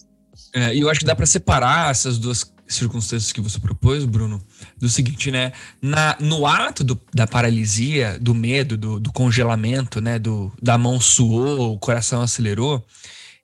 É, 0.53 0.73
e 0.73 0.79
eu 0.79 0.89
acho 0.89 1.01
que 1.01 1.05
dá 1.05 1.15
para 1.15 1.25
separar 1.25 1.91
essas 1.91 2.17
duas 2.17 2.51
circunstâncias 2.65 3.31
que 3.31 3.41
você 3.41 3.59
propôs, 3.59 4.05
Bruno, 4.05 4.41
do 4.77 4.87
seguinte, 4.87 5.29
né? 5.29 5.51
Na, 5.81 6.15
no 6.19 6.47
ato 6.47 6.83
do, 6.83 6.99
da 7.13 7.27
paralisia, 7.27 8.17
do 8.19 8.33
medo, 8.33 8.77
do, 8.77 8.99
do, 8.99 9.11
congelamento, 9.11 9.99
né? 9.99 10.17
Do, 10.17 10.53
da 10.61 10.77
mão 10.77 11.01
suou, 11.01 11.73
o 11.73 11.79
coração 11.79 12.21
acelerou. 12.21 12.83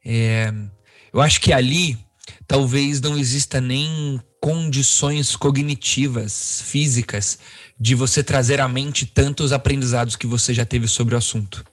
É, 0.05 0.53
eu 1.11 1.19
acho 1.19 1.41
que 1.41 1.51
ali 1.51 1.97
talvez 2.47 3.01
não 3.01 3.17
exista 3.17 3.59
nem 3.59 4.19
condições 4.41 5.35
cognitivas, 5.35 6.61
físicas, 6.65 7.39
de 7.79 7.95
você 7.95 8.23
trazer 8.23 8.61
à 8.61 8.67
mente 8.67 9.05
tantos 9.05 9.51
aprendizados 9.51 10.15
que 10.15 10.27
você 10.27 10.53
já 10.53 10.65
teve 10.65 10.87
sobre 10.87 11.15
o 11.15 11.17
assunto. 11.17 11.63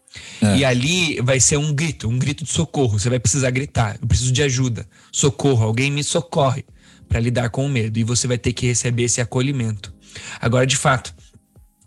É. 0.43 0.59
E 0.59 0.65
ali 0.65 1.21
vai 1.21 1.41
ser 1.41 1.57
um 1.57 1.73
grito, 1.73 2.09
um 2.09 2.19
grito 2.19 2.45
de 2.45 2.51
socorro. 2.51 2.99
Você 2.99 3.09
vai 3.09 3.19
precisar 3.19 3.51
gritar. 3.51 3.99
Eu 4.01 4.07
preciso 4.07 4.33
de 4.33 4.43
ajuda. 4.43 4.87
Socorro, 5.13 5.65
alguém 5.65 5.91
me 5.91 6.03
socorre 6.03 6.65
para 7.09 7.21
lidar 7.21 7.51
com 7.51 7.67
o 7.67 7.69
medo. 7.69 7.99
E 7.99 8.05
você 8.05 8.27
vai 8.27 8.39
ter 8.39 8.53
que 8.53 8.67
receber 8.67 9.05
esse 9.05 9.21
acolhimento. 9.21 9.93
Agora, 10.41 10.67
de 10.67 10.77
fato, 10.77 11.15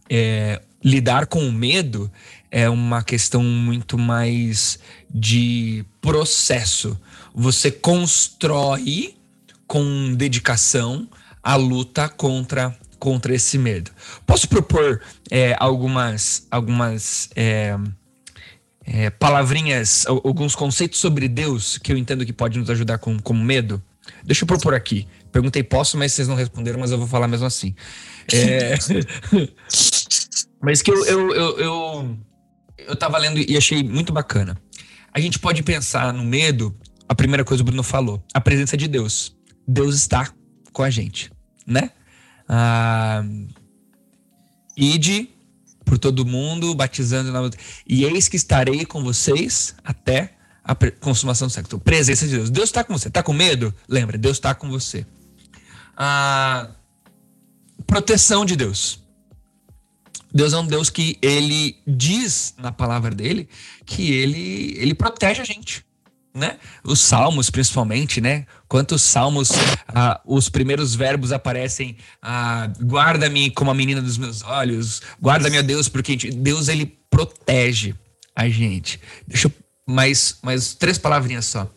é, 0.10 0.62
lidar 0.84 1.27
com 1.27 1.47
o 1.47 1.51
medo 1.51 2.12
é 2.51 2.69
uma 2.69 3.03
questão 3.03 3.43
muito 3.43 3.97
mais 3.97 4.79
de 5.13 5.86
processo. 6.01 6.99
Você 7.34 7.72
constrói 7.72 9.15
com 9.68 10.13
dedicação 10.15 11.08
a 11.44 11.56
luta 11.56 12.10
contra 12.10 12.76
contra 12.98 13.34
esse 13.34 13.58
medo. 13.58 13.92
Posso 14.26 14.48
propor 14.50 15.02
é, 15.32 15.56
algumas 15.58 16.46
algumas 16.52 17.30
é, 17.36 17.78
é, 18.86 19.10
palavrinhas, 19.10 20.06
alguns 20.08 20.56
conceitos 20.56 21.00
sobre 21.00 21.28
Deus 21.28 21.78
que 21.78 21.92
eu 21.92 21.98
entendo 21.98 22.26
que 22.26 22.34
pode 22.34 22.60
nos 22.60 22.70
ajudar 22.70 22.98
com, 22.98 23.18
com 23.20 23.34
medo? 23.34 23.82
Deixa 24.24 24.44
eu 24.44 24.48
propor 24.48 24.74
aqui. 24.74 25.08
Perguntei 25.32 25.63
posso, 25.63 25.98
mas 25.98 26.12
vocês 26.12 26.28
não 26.28 26.36
responderam, 26.36 26.80
mas 26.80 26.92
eu 26.92 26.98
vou 26.98 27.08
falar 27.08 27.28
mesmo 27.28 27.46
assim. 27.46 27.76
É... 28.34 28.76
mas 30.62 30.82
que 30.82 30.92
eu, 30.92 31.06
eu, 31.06 31.36
eu, 31.36 31.60
eu, 31.60 32.18
eu 32.80 32.96
tava 32.96 33.18
lendo 33.18 33.39
e 33.39 33.56
achei 33.56 33.84
muito 33.84 34.12
bacana. 34.12 34.58
A 35.13 35.20
gente 35.20 35.39
pode 35.39 35.63
pensar 35.63 36.13
no 36.13 36.24
medo, 36.24 36.76
a 37.10 37.15
primeira 37.15 37.43
coisa 37.43 37.63
o 37.63 37.65
Bruno 37.65 37.82
falou, 37.82 38.24
a 38.32 38.39
presença 38.39 38.78
de 38.78 38.88
Deus. 38.88 39.36
Deus 39.67 39.95
está 39.95 40.32
com 40.72 40.84
a 40.84 40.91
gente, 40.91 41.32
né? 41.65 41.89
Ah, 42.48 43.24
ide 44.78 45.30
por 45.84 45.98
todo 45.98 46.24
mundo, 46.24 46.76
batizando 46.76 47.32
na... 47.32 47.50
e 47.88 48.04
eis 48.04 48.28
que 48.28 48.36
estarei 48.36 48.86
com 48.86 49.04
vocês 49.04 49.76
até 49.84 50.36
a 50.63 50.76
consumação 51.00 51.48
do 51.48 51.52
século. 51.52 51.82
Presença 51.82 52.28
de 52.28 52.36
Deus. 52.36 52.50
Deus 52.52 52.69
está 52.69 52.84
com 52.84 52.95
você. 52.95 53.08
Está 53.08 53.24
com 53.24 53.34
medo? 53.34 53.74
Lembra, 53.88 54.15
Deus 54.15 54.38
está 54.38 54.54
com 54.54 54.69
você. 54.69 55.04
A 55.98 56.69
proteção 57.88 58.45
de 58.45 58.56
Deus. 58.56 59.04
Deus 60.32 60.54
é 60.54 60.58
um 60.60 60.67
Deus 60.67 60.91
que 60.91 61.17
ele 61.24 61.76
diz 61.88 62.54
na 62.56 62.72
palavra 62.72 63.15
dele 63.15 63.50
que 63.84 64.13
ele, 64.13 64.76
ele 64.78 64.93
protege 64.93 65.41
a 65.41 65.45
gente. 65.45 65.84
Né? 66.39 66.58
Os 66.84 67.02
salmos, 67.02 67.49
principalmente, 67.49 68.21
né? 68.21 68.45
Quantos 68.67 69.02
salmos 69.02 69.49
ah, 69.89 70.21
os 70.25 70.47
primeiros 70.47 70.95
verbos 70.95 71.34
aparecem? 71.34 71.97
Ah, 72.21 72.71
guarda-me 72.82 73.52
como 73.52 73.69
a 73.69 73.73
menina 73.73 74.02
dos 74.02 74.17
meus 74.17 74.41
olhos, 74.41 75.02
guarda-me, 75.21 75.62
Deus, 75.62 75.89
porque 75.89 76.15
Deus 76.15 76.69
ele 76.69 76.97
protege 77.10 77.93
a 78.34 78.47
gente. 78.47 79.02
Deixa 79.28 79.47
eu 79.47 79.54
mais, 79.86 80.38
mais 80.41 80.73
três 80.73 80.97
palavrinhas 80.97 81.45
só. 81.45 81.69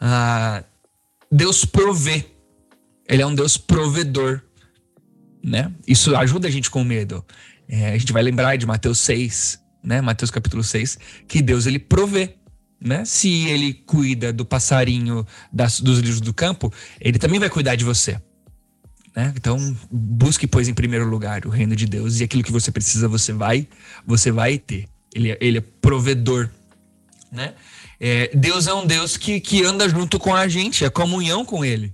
Ah, 0.00 0.64
Deus 1.30 1.64
provê. 1.64 2.24
Ele 3.06 3.22
é 3.22 3.26
um 3.26 3.34
Deus 3.34 3.58
provedor. 3.58 4.40
Né? 5.44 5.70
Isso 5.86 6.16
ajuda 6.16 6.48
a 6.48 6.50
gente 6.50 6.70
com 6.70 6.82
medo. 6.82 7.24
É, 7.68 7.92
a 7.92 7.98
gente 7.98 8.12
vai 8.12 8.22
lembrar 8.22 8.56
de 8.56 8.66
Mateus 8.66 8.98
6, 8.98 9.60
né? 9.82 10.00
Mateus 10.00 10.30
capítulo 10.30 10.64
6, 10.64 10.98
que 11.28 11.40
Deus 11.40 11.66
ele 11.66 11.78
provê. 11.78 12.34
Né? 12.80 13.04
Se 13.04 13.46
ele 13.46 13.74
cuida 13.74 14.32
do 14.32 14.44
passarinho 14.44 15.26
das, 15.52 15.80
dos 15.80 15.98
livros 15.98 16.20
do 16.20 16.32
campo, 16.32 16.72
ele 17.00 17.18
também 17.18 17.38
vai 17.38 17.50
cuidar 17.50 17.76
de 17.76 17.84
você. 17.84 18.20
Né? 19.14 19.32
Então, 19.36 19.76
busque, 19.90 20.46
pois, 20.46 20.68
em 20.68 20.74
primeiro 20.74 21.06
lugar 21.06 21.44
o 21.44 21.50
reino 21.50 21.76
de 21.76 21.86
Deus 21.86 22.20
e 22.20 22.24
aquilo 22.24 22.42
que 22.42 22.52
você 22.52 22.70
precisa, 22.70 23.08
você 23.08 23.32
vai, 23.32 23.68
você 24.06 24.30
vai 24.30 24.56
ter. 24.58 24.88
Ele, 25.14 25.32
é, 25.32 25.38
ele 25.40 25.58
é 25.58 25.60
provedor 25.60 26.48
né? 27.30 27.54
É, 27.98 28.30
Deus 28.34 28.66
é 28.66 28.74
um 28.74 28.86
Deus 28.86 29.16
que, 29.16 29.40
que 29.40 29.64
anda 29.64 29.88
junto 29.88 30.18
com 30.18 30.34
a 30.34 30.48
gente, 30.48 30.84
é 30.84 30.90
comunhão 30.90 31.44
com 31.44 31.64
Ele. 31.64 31.92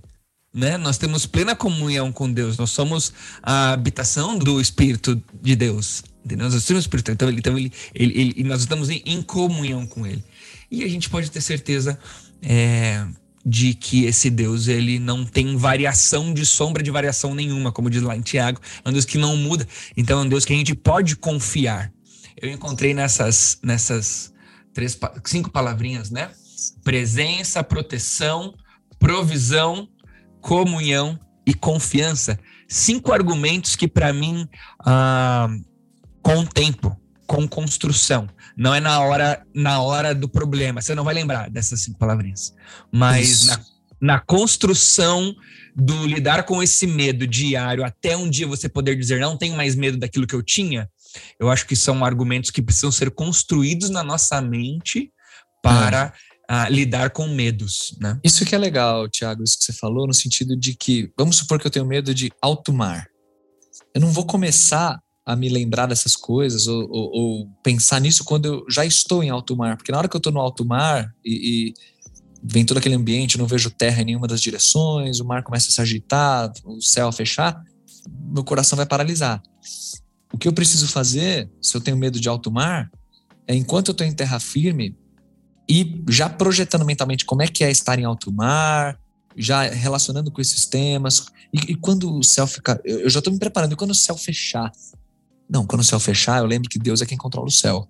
Né? 0.53 0.77
Nós 0.77 0.97
temos 0.97 1.25
plena 1.25 1.55
comunhão 1.55 2.11
com 2.11 2.31
Deus, 2.31 2.57
nós 2.57 2.71
somos 2.71 3.13
a 3.43 3.73
habitação 3.73 4.37
do 4.37 4.59
Espírito 4.59 5.21
de 5.41 5.55
Deus. 5.55 6.03
Entendeu? 6.25 6.49
Nós 6.49 6.65
temos 6.65 6.83
Espírito, 6.83 7.11
então, 7.11 7.29
ele, 7.29 7.37
então 7.37 7.57
ele, 7.57 7.71
ele, 7.93 8.19
ele, 8.19 8.43
nós 8.43 8.61
estamos 8.61 8.89
em, 8.89 9.01
em, 9.05 9.21
comunhão 9.21 9.85
com 9.85 10.05
Ele. 10.05 10.23
E 10.69 10.83
a 10.83 10.87
gente 10.87 11.09
pode 11.09 11.31
ter 11.31 11.41
certeza 11.41 11.97
é, 12.41 13.05
de 13.45 13.73
que 13.73 14.05
esse 14.05 14.29
Deus 14.29 14.67
ele 14.67 14.99
não 14.99 15.25
tem 15.25 15.55
variação 15.55 16.33
de 16.33 16.45
sombra 16.45 16.83
de 16.83 16.91
variação 16.91 17.33
nenhuma, 17.33 17.71
como 17.71 17.89
diz 17.89 18.01
lá 18.01 18.15
em 18.15 18.21
Tiago, 18.21 18.59
é 18.83 18.89
um 18.89 18.91
Deus 18.91 19.05
que 19.05 19.17
não 19.17 19.37
muda. 19.37 19.67
Então 19.95 20.19
é 20.19 20.23
um 20.23 20.29
Deus 20.29 20.43
que 20.43 20.53
a 20.53 20.57
gente 20.57 20.75
pode 20.75 21.15
confiar. 21.15 21.91
Eu 22.39 22.51
encontrei 22.51 22.93
nessas, 22.93 23.57
nessas 23.63 24.33
três, 24.73 24.99
cinco 25.23 25.49
palavrinhas, 25.49 26.11
né? 26.11 26.29
Presença, 26.83 27.63
proteção, 27.63 28.53
provisão, 28.99 29.87
comunhão 30.41 31.19
e 31.45 31.53
confiança. 31.53 32.37
Cinco 32.67 33.13
argumentos 33.13 33.75
que, 33.75 33.87
para 33.87 34.11
mim, 34.11 34.47
ah, 34.85 35.47
com 36.21 36.39
o 36.39 36.47
tempo, 36.47 36.95
com 37.25 37.47
construção, 37.47 38.27
não 38.57 38.73
é 38.73 38.79
na 38.79 38.99
hora, 38.99 39.45
na 39.53 39.81
hora 39.81 40.15
do 40.15 40.27
problema. 40.27 40.81
Você 40.81 40.95
não 40.95 41.03
vai 41.03 41.13
lembrar 41.13 41.49
dessas 41.49 41.81
cinco 41.81 41.99
palavrinhas, 41.99 42.55
mas 42.91 43.45
na, 43.45 43.65
na 44.01 44.19
construção 44.19 45.35
do 45.75 46.07
lidar 46.07 46.43
com 46.43 46.61
esse 46.63 46.87
medo 46.87 47.27
diário 47.27 47.85
até 47.85 48.17
um 48.17 48.27
dia 48.27 48.47
você 48.47 48.67
poder 48.67 48.95
dizer 48.95 49.19
não 49.19 49.37
tenho 49.37 49.55
mais 49.55 49.75
medo 49.75 49.95
daquilo 49.95 50.25
que 50.25 50.33
eu 50.33 50.41
tinha, 50.41 50.89
eu 51.39 51.51
acho 51.51 51.67
que 51.67 51.75
são 51.75 52.03
argumentos 52.03 52.49
que 52.49 52.63
precisam 52.63 52.91
ser 52.91 53.11
construídos 53.11 53.91
na 53.91 54.03
nossa 54.03 54.41
mente 54.41 55.11
para 55.61 56.13
é. 56.49 56.65
uh, 56.65 56.73
lidar 56.73 57.11
com 57.11 57.27
medos, 57.27 57.95
né? 57.99 58.19
Isso 58.23 58.43
que 58.43 58.55
é 58.55 58.57
legal, 58.57 59.07
Tiago, 59.07 59.43
isso 59.43 59.57
que 59.57 59.65
você 59.65 59.73
falou, 59.73 60.07
no 60.07 60.13
sentido 60.13 60.55
de 60.55 60.73
que, 60.73 61.11
vamos 61.17 61.37
supor 61.37 61.59
que 61.59 61.67
eu 61.67 61.71
tenho 61.71 61.85
medo 61.85 62.13
de 62.13 62.31
alto 62.41 62.73
mar. 62.73 63.07
Eu 63.93 64.01
não 64.01 64.11
vou 64.11 64.25
começar 64.25 64.99
a 65.27 65.35
me 65.35 65.49
lembrar 65.49 65.87
dessas 65.87 66.15
coisas 66.15 66.67
ou, 66.67 66.87
ou, 66.89 67.11
ou, 67.11 67.49
pensar 67.61 67.99
nisso 67.99 68.23
quando 68.23 68.45
eu 68.45 68.65
já 68.69 68.85
estou 68.85 69.21
em 69.21 69.29
alto 69.29 69.57
mar, 69.57 69.75
porque 69.75 69.91
na 69.91 69.97
hora 69.97 70.07
que 70.07 70.15
eu 70.15 70.19
estou 70.19 70.31
no 70.31 70.39
alto 70.39 70.63
mar 70.63 71.13
e, 71.23 71.33
e 71.67 71.73
vem 72.41 72.63
todo 72.63 72.77
aquele 72.77 72.95
ambiente, 72.95 73.35
eu 73.35 73.39
não 73.39 73.45
vejo 73.45 73.69
terra 73.69 74.01
em 74.01 74.05
nenhuma 74.05 74.25
das 74.25 74.41
direções, 74.41 75.19
o 75.19 75.25
mar 75.25 75.43
começa 75.43 75.67
a 75.67 75.71
se 75.71 75.81
agitar, 75.81 76.49
o 76.63 76.81
céu 76.81 77.09
a 77.09 77.11
fechar, 77.11 77.61
meu 78.33 78.41
coração 78.41 78.77
vai 78.77 78.85
paralisar. 78.85 79.43
O 80.31 80.37
que 80.37 80.47
eu 80.47 80.53
preciso 80.53 80.87
fazer, 80.87 81.51
se 81.61 81.75
eu 81.75 81.81
tenho 81.81 81.97
medo 81.97 82.21
de 82.21 82.29
alto 82.29 82.49
mar, 82.49 82.89
é 83.45 83.53
enquanto 83.53 83.89
eu 83.89 83.91
estou 83.91 84.07
em 84.07 84.13
terra 84.13 84.39
firme, 84.39 84.95
e 85.69 86.05
já 86.07 86.29
projetando 86.29 86.85
mentalmente 86.85 87.25
como 87.25 87.41
é 87.41 87.47
que 87.49 87.65
é 87.65 87.69
estar 87.69 87.99
em 87.99 88.05
alto 88.05 88.31
mar, 88.31 88.97
já 89.35 89.63
relacionando 89.63 90.31
com 90.31 90.39
esses 90.39 90.65
temas. 90.65 91.25
E, 91.53 91.73
e 91.73 91.75
quando 91.75 92.17
o 92.17 92.23
céu 92.23 92.47
ficar. 92.47 92.79
Eu 92.85 93.09
já 93.09 93.19
estou 93.19 93.33
me 93.33 93.37
preparando. 93.37 93.73
E 93.73 93.75
quando 93.75 93.91
o 93.91 93.95
céu 93.95 94.15
fechar? 94.15 94.71
Não, 95.49 95.65
quando 95.65 95.81
o 95.81 95.83
céu 95.83 95.99
fechar, 95.99 96.39
eu 96.39 96.45
lembro 96.45 96.69
que 96.69 96.79
Deus 96.79 97.01
é 97.01 97.05
quem 97.05 97.17
controla 97.17 97.47
o 97.47 97.51
céu. 97.51 97.87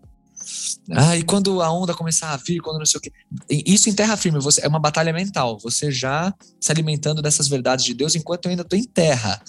Ah, 0.92 1.18
e 1.18 1.24
quando 1.24 1.62
a 1.62 1.72
onda 1.72 1.94
começar 1.94 2.32
a 2.32 2.38
vir, 2.38 2.62
quando 2.62 2.80
não 2.80 2.86
sei 2.86 3.00
o 3.00 3.02
quê. 3.02 3.12
Isso 3.50 3.90
em 3.90 3.94
terra 3.94 4.16
firme, 4.16 4.40
você, 4.40 4.64
é 4.64 4.68
uma 4.68 4.80
batalha 4.80 5.12
mental. 5.12 5.60
Você 5.60 5.92
já 5.92 6.34
se 6.60 6.72
alimentando 6.72 7.22
dessas 7.22 7.48
verdades 7.48 7.84
de 7.84 7.94
Deus 7.94 8.16
enquanto 8.16 8.46
eu 8.46 8.52
ainda 8.52 8.62
estou 8.62 8.78
em 8.80 8.84
terra. 8.84 9.42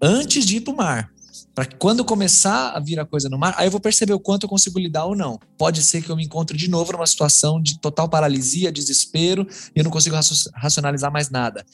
Antes 0.00 0.46
de 0.46 0.56
ir 0.56 0.60
para 0.62 0.72
o 0.72 0.76
mar 0.76 1.10
para 1.58 1.66
que 1.66 1.74
quando 1.74 2.04
começar 2.04 2.70
a 2.70 2.78
vir 2.78 3.00
a 3.00 3.04
coisa 3.04 3.28
no 3.28 3.36
mar, 3.36 3.52
aí 3.58 3.66
eu 3.66 3.70
vou 3.72 3.80
perceber 3.80 4.12
o 4.12 4.20
quanto 4.20 4.44
eu 4.44 4.48
consigo 4.48 4.78
lidar 4.78 5.06
ou 5.06 5.16
não. 5.16 5.40
Pode 5.56 5.82
ser 5.82 6.00
que 6.00 6.08
eu 6.08 6.14
me 6.14 6.24
encontre 6.24 6.56
de 6.56 6.70
novo 6.70 6.92
numa 6.92 7.04
situação 7.04 7.60
de 7.60 7.80
total 7.80 8.08
paralisia, 8.08 8.70
desespero, 8.70 9.44
e 9.74 9.80
eu 9.80 9.82
não 9.82 9.90
consigo 9.90 10.14
racionalizar 10.54 11.10
mais 11.10 11.30
nada. 11.30 11.66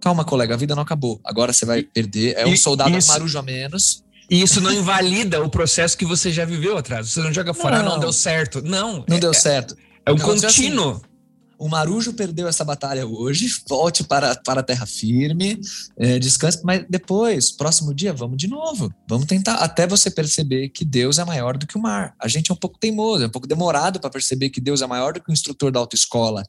Calma, 0.00 0.24
colega, 0.24 0.54
a 0.54 0.56
vida 0.56 0.74
não 0.74 0.82
acabou. 0.82 1.20
Agora 1.22 1.52
você 1.52 1.66
vai 1.66 1.82
perder. 1.82 2.34
É 2.34 2.46
um 2.46 2.56
soldado 2.56 2.96
isso, 2.96 3.08
marujo 3.08 3.38
a 3.38 3.42
menos. 3.42 4.02
E 4.30 4.40
isso 4.40 4.60
não 4.60 4.72
invalida 4.72 5.42
o 5.42 5.50
processo 5.50 5.98
que 5.98 6.06
você 6.06 6.30
já 6.30 6.44
viveu 6.44 6.78
atrás. 6.78 7.10
Você 7.10 7.20
não 7.20 7.32
joga 7.32 7.52
fora, 7.52 7.82
não, 7.82 7.92
não 7.92 7.98
deu 7.98 8.12
certo. 8.12 8.62
Não. 8.62 9.04
Não 9.08 9.16
é, 9.16 9.20
deu 9.20 9.34
certo. 9.34 9.76
É 10.06 10.12
um 10.12 10.16
contínuo. 10.16 10.92
Assim. 10.92 11.02
o 11.58 11.68
Marujo 11.68 12.12
perdeu 12.12 12.46
essa 12.46 12.64
batalha 12.64 13.04
hoje, 13.04 13.48
volte 13.68 14.04
para, 14.04 14.36
para 14.36 14.60
a 14.60 14.62
terra 14.62 14.86
firme, 14.86 15.60
é, 15.98 16.16
descanse, 16.20 16.60
mas 16.62 16.86
depois, 16.88 17.50
próximo 17.50 17.92
dia, 17.92 18.12
vamos 18.12 18.36
de 18.36 18.46
novo. 18.46 18.94
Vamos 19.08 19.26
tentar, 19.26 19.54
até 19.54 19.84
você 19.84 20.08
perceber 20.08 20.68
que 20.68 20.84
Deus 20.84 21.18
é 21.18 21.24
maior 21.24 21.56
do 21.56 21.66
que 21.66 21.76
o 21.76 21.82
mar. 21.82 22.14
A 22.16 22.28
gente 22.28 22.52
é 22.52 22.54
um 22.54 22.56
pouco 22.56 22.78
teimoso, 22.78 23.24
é 23.24 23.26
um 23.26 23.30
pouco 23.30 23.48
demorado 23.48 23.98
para 23.98 24.10
perceber 24.10 24.50
que 24.50 24.60
Deus 24.60 24.80
é 24.80 24.86
maior 24.86 25.12
do 25.12 25.20
que 25.20 25.28
o 25.28 25.32
instrutor 25.32 25.72
da 25.72 25.80
autoescola 25.80 26.44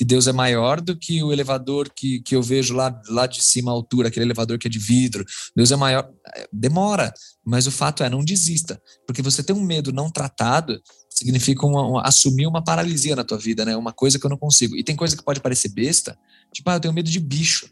que 0.00 0.04
Deus 0.06 0.26
é 0.26 0.32
maior 0.32 0.80
do 0.80 0.96
que 0.96 1.22
o 1.22 1.30
elevador 1.30 1.90
que, 1.94 2.20
que 2.20 2.34
eu 2.34 2.42
vejo 2.42 2.72
lá, 2.72 2.98
lá 3.10 3.26
de 3.26 3.44
cima 3.44 3.70
à 3.70 3.74
altura, 3.74 4.08
aquele 4.08 4.24
elevador 4.24 4.58
que 4.58 4.66
é 4.66 4.70
de 4.70 4.78
vidro. 4.78 5.22
Deus 5.54 5.70
é 5.70 5.76
maior. 5.76 6.08
É, 6.34 6.48
demora, 6.50 7.12
mas 7.44 7.66
o 7.66 7.70
fato 7.70 8.02
é, 8.02 8.08
não 8.08 8.24
desista. 8.24 8.80
Porque 9.06 9.20
você 9.20 9.42
ter 9.42 9.52
um 9.52 9.60
medo 9.60 9.92
não 9.92 10.10
tratado 10.10 10.80
significa 11.10 11.66
assumir 12.02 12.46
uma 12.46 12.64
paralisia 12.64 13.14
na 13.14 13.22
tua 13.22 13.36
vida, 13.36 13.62
né? 13.62 13.76
Uma 13.76 13.92
coisa 13.92 14.18
que 14.18 14.24
eu 14.24 14.30
não 14.30 14.38
consigo. 14.38 14.74
E 14.74 14.82
tem 14.82 14.96
coisa 14.96 15.14
que 15.14 15.22
pode 15.22 15.38
parecer 15.38 15.68
besta, 15.68 16.18
tipo, 16.50 16.70
ah, 16.70 16.76
eu 16.76 16.80
tenho 16.80 16.94
medo 16.94 17.10
de 17.10 17.20
bicho. 17.20 17.68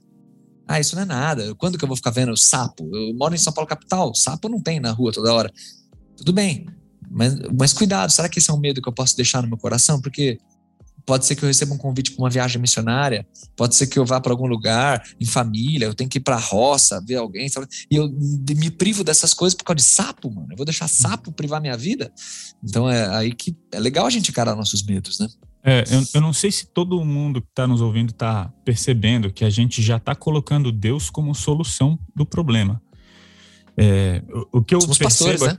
Ah, 0.66 0.78
isso 0.78 0.96
não 0.96 1.04
é 1.04 1.06
nada. 1.06 1.54
Quando 1.54 1.78
que 1.78 1.84
eu 1.84 1.88
vou 1.88 1.96
ficar 1.96 2.10
vendo 2.10 2.36
sapo? 2.36 2.94
Eu 2.94 3.14
moro 3.14 3.34
em 3.34 3.38
São 3.38 3.54
Paulo 3.54 3.66
capital, 3.66 4.14
sapo 4.14 4.50
não 4.50 4.60
tem 4.60 4.80
na 4.80 4.90
rua 4.90 5.12
toda 5.12 5.32
hora. 5.32 5.50
Tudo 6.14 6.34
bem, 6.34 6.66
mas, 7.10 7.38
mas 7.58 7.72
cuidado, 7.72 8.10
será 8.10 8.28
que 8.28 8.38
esse 8.38 8.50
é 8.50 8.52
um 8.52 8.60
medo 8.60 8.82
que 8.82 8.88
eu 8.88 8.92
posso 8.92 9.16
deixar 9.16 9.40
no 9.40 9.48
meu 9.48 9.56
coração? 9.56 9.98
Porque 9.98 10.38
pode 11.08 11.24
ser 11.24 11.34
que 11.34 11.42
eu 11.42 11.46
receba 11.46 11.72
um 11.72 11.78
convite 11.78 12.10
para 12.10 12.22
uma 12.22 12.28
viagem 12.28 12.60
missionária, 12.60 13.26
pode 13.56 13.74
ser 13.74 13.86
que 13.86 13.98
eu 13.98 14.04
vá 14.04 14.20
para 14.20 14.30
algum 14.30 14.46
lugar 14.46 15.02
em 15.18 15.24
família, 15.24 15.86
eu 15.86 15.94
tenho 15.94 16.10
que 16.10 16.18
ir 16.18 16.20
para 16.20 16.36
a 16.36 16.38
roça, 16.38 17.02
ver 17.02 17.14
alguém, 17.14 17.48
sabe? 17.48 17.66
e 17.90 17.96
eu 17.96 18.10
me 18.10 18.70
privo 18.70 19.02
dessas 19.02 19.32
coisas 19.32 19.56
por 19.56 19.64
causa 19.64 19.76
de 19.76 19.84
sapo, 19.84 20.30
mano. 20.30 20.48
Eu 20.50 20.56
vou 20.58 20.66
deixar 20.66 20.86
sapo 20.86 21.32
privar 21.32 21.62
minha 21.62 21.78
vida? 21.78 22.12
Então 22.62 22.90
é 22.90 23.08
aí 23.16 23.32
que 23.32 23.56
é 23.72 23.80
legal 23.80 24.04
a 24.04 24.10
gente 24.10 24.30
encarar 24.30 24.54
nossos 24.54 24.82
medos, 24.82 25.18
né? 25.18 25.28
É, 25.64 25.82
eu, 25.90 26.04
eu 26.12 26.20
não 26.20 26.34
sei 26.34 26.52
se 26.52 26.66
todo 26.66 27.02
mundo 27.02 27.40
que 27.40 27.48
está 27.48 27.66
nos 27.66 27.80
ouvindo 27.80 28.10
está 28.10 28.52
percebendo 28.62 29.32
que 29.32 29.46
a 29.46 29.50
gente 29.50 29.80
já 29.80 29.96
está 29.96 30.14
colocando 30.14 30.70
Deus 30.70 31.08
como 31.08 31.34
solução 31.34 31.98
do 32.14 32.26
problema. 32.26 32.82
É, 33.78 34.22
o, 34.52 34.58
o 34.58 34.62
que 34.62 34.74
eu 34.74 34.80
Somos 34.82 34.98
percebo 34.98 35.30
pastores, 35.30 35.58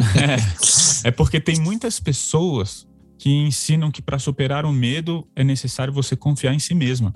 é, 1.04 1.08
é 1.08 1.10
porque 1.10 1.38
tem 1.38 1.60
muitas 1.60 2.00
pessoas 2.00 2.88
que 3.20 3.28
ensinam 3.30 3.90
que 3.90 4.00
para 4.00 4.18
superar 4.18 4.64
o 4.64 4.72
medo 4.72 5.28
é 5.36 5.44
necessário 5.44 5.92
você 5.92 6.16
confiar 6.16 6.54
em 6.54 6.58
si 6.58 6.74
mesma. 6.74 7.14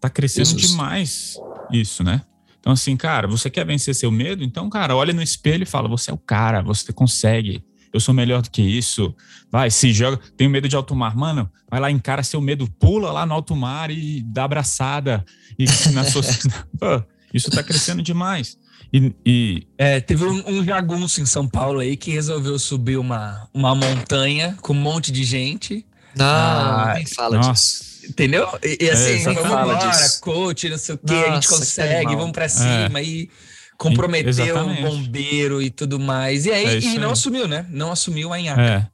Tá 0.00 0.08
crescendo 0.08 0.46
Jesus. 0.46 0.70
demais 0.70 1.36
isso, 1.70 2.02
né? 2.02 2.22
Então, 2.58 2.72
assim, 2.72 2.96
cara, 2.96 3.28
você 3.28 3.50
quer 3.50 3.66
vencer 3.66 3.94
seu 3.94 4.10
medo? 4.10 4.42
Então, 4.42 4.70
cara, 4.70 4.96
olha 4.96 5.12
no 5.12 5.22
espelho 5.22 5.62
e 5.62 5.66
fala: 5.66 5.90
você 5.90 6.10
é 6.10 6.14
o 6.14 6.16
cara, 6.16 6.62
você 6.62 6.90
consegue. 6.90 7.62
Eu 7.92 8.00
sou 8.00 8.14
melhor 8.14 8.40
do 8.40 8.50
que 8.50 8.62
isso. 8.62 9.14
Vai, 9.52 9.70
se 9.70 9.92
joga. 9.92 10.18
Tenho 10.38 10.48
medo 10.48 10.70
de 10.70 10.74
alto 10.74 10.96
mar. 10.96 11.14
Mano, 11.14 11.50
vai 11.70 11.80
lá, 11.80 11.90
encara 11.90 12.22
seu 12.22 12.40
medo, 12.40 12.66
pula 12.78 13.12
lá 13.12 13.26
no 13.26 13.34
alto 13.34 13.54
mar 13.54 13.90
e 13.90 14.22
dá 14.22 14.44
abraçada. 14.44 15.22
E 15.58 15.66
na 15.92 16.04
sua... 16.04 16.22
Pô, 16.80 17.04
isso 17.32 17.50
tá 17.50 17.62
crescendo 17.62 18.02
demais. 18.02 18.58
E, 18.96 19.14
e... 19.26 19.66
É, 19.76 20.00
teve 20.00 20.24
um, 20.24 20.42
um, 20.48 20.64
jagunço 20.64 21.20
em 21.20 21.26
São 21.26 21.46
Paulo 21.46 21.80
aí 21.80 21.98
que 21.98 22.10
resolveu 22.10 22.58
subir 22.58 22.96
uma, 22.96 23.46
uma 23.52 23.74
montanha 23.74 24.56
com 24.62 24.72
um 24.72 24.80
monte 24.80 25.12
de 25.12 25.22
gente. 25.22 25.84
Não, 26.16 26.24
ah, 26.24 26.92
nem 26.94 27.04
fala 27.04 27.36
nossa. 27.36 27.52
disso. 27.52 28.06
Entendeu? 28.08 28.48
E, 28.64 28.84
e 28.84 28.90
assim, 28.90 29.20
é, 29.20 29.34
vamos 29.34 29.44
embora, 29.44 29.90
coach, 30.22 30.68
não 30.70 30.78
sei 30.78 30.94
o 30.94 30.98
quê, 30.98 31.12
nossa, 31.12 31.28
a 31.28 31.34
gente 31.34 31.48
consegue, 31.48 32.16
vamos 32.16 32.32
pra 32.32 32.48
cima 32.48 33.00
é. 33.00 33.04
e 33.04 33.30
comprometeu 33.76 34.56
um 34.64 34.80
bombeiro 34.80 35.60
e 35.60 35.68
tudo 35.68 36.00
mais. 36.00 36.46
E 36.46 36.52
aí, 36.52 36.64
é 36.64 36.78
e 36.78 36.98
não 36.98 37.08
aí. 37.08 37.12
assumiu, 37.12 37.46
né? 37.46 37.66
Não 37.68 37.92
assumiu 37.92 38.32
a 38.32 38.40
Inhaca. 38.40 38.62
É. 38.62 38.86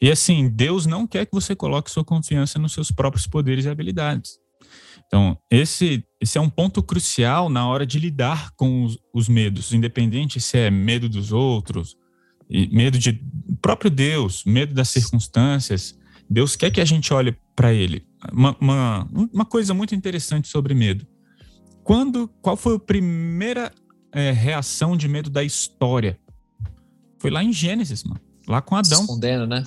E 0.00 0.10
assim, 0.10 0.48
Deus 0.48 0.84
não 0.84 1.06
quer 1.06 1.26
que 1.26 1.32
você 1.32 1.54
coloque 1.54 1.92
sua 1.92 2.04
confiança 2.04 2.58
nos 2.58 2.72
seus 2.72 2.90
próprios 2.90 3.28
poderes 3.28 3.66
e 3.66 3.68
habilidades. 3.68 4.32
Então, 5.14 5.38
esse, 5.48 6.04
esse 6.20 6.36
é 6.38 6.40
um 6.40 6.50
ponto 6.50 6.82
crucial 6.82 7.48
na 7.48 7.68
hora 7.68 7.86
de 7.86 8.00
lidar 8.00 8.50
com 8.56 8.82
os, 8.82 8.98
os 9.14 9.28
medos, 9.28 9.72
independente 9.72 10.40
se 10.40 10.58
é 10.58 10.72
medo 10.72 11.08
dos 11.08 11.30
outros, 11.30 11.96
medo 12.50 12.98
de 12.98 13.22
próprio 13.62 13.92
Deus, 13.92 14.42
medo 14.44 14.74
das 14.74 14.88
circunstâncias. 14.88 15.96
Deus 16.28 16.56
quer 16.56 16.72
que 16.72 16.80
a 16.80 16.84
gente 16.84 17.14
olhe 17.14 17.36
para 17.54 17.72
Ele. 17.72 18.04
Uma, 18.32 18.56
uma, 18.60 19.08
uma, 19.32 19.44
coisa 19.44 19.72
muito 19.72 19.94
interessante 19.94 20.48
sobre 20.48 20.74
medo. 20.74 21.06
Quando, 21.84 22.26
qual 22.42 22.56
foi 22.56 22.74
a 22.74 22.80
primeira 22.80 23.70
é, 24.10 24.32
reação 24.32 24.96
de 24.96 25.06
medo 25.06 25.30
da 25.30 25.44
história? 25.44 26.18
Foi 27.20 27.30
lá 27.30 27.44
em 27.44 27.52
Gênesis, 27.52 28.02
mano. 28.02 28.20
Lá 28.48 28.60
com 28.60 28.74
Adão. 28.74 28.98
Respondendo, 28.98 29.46
né? 29.46 29.62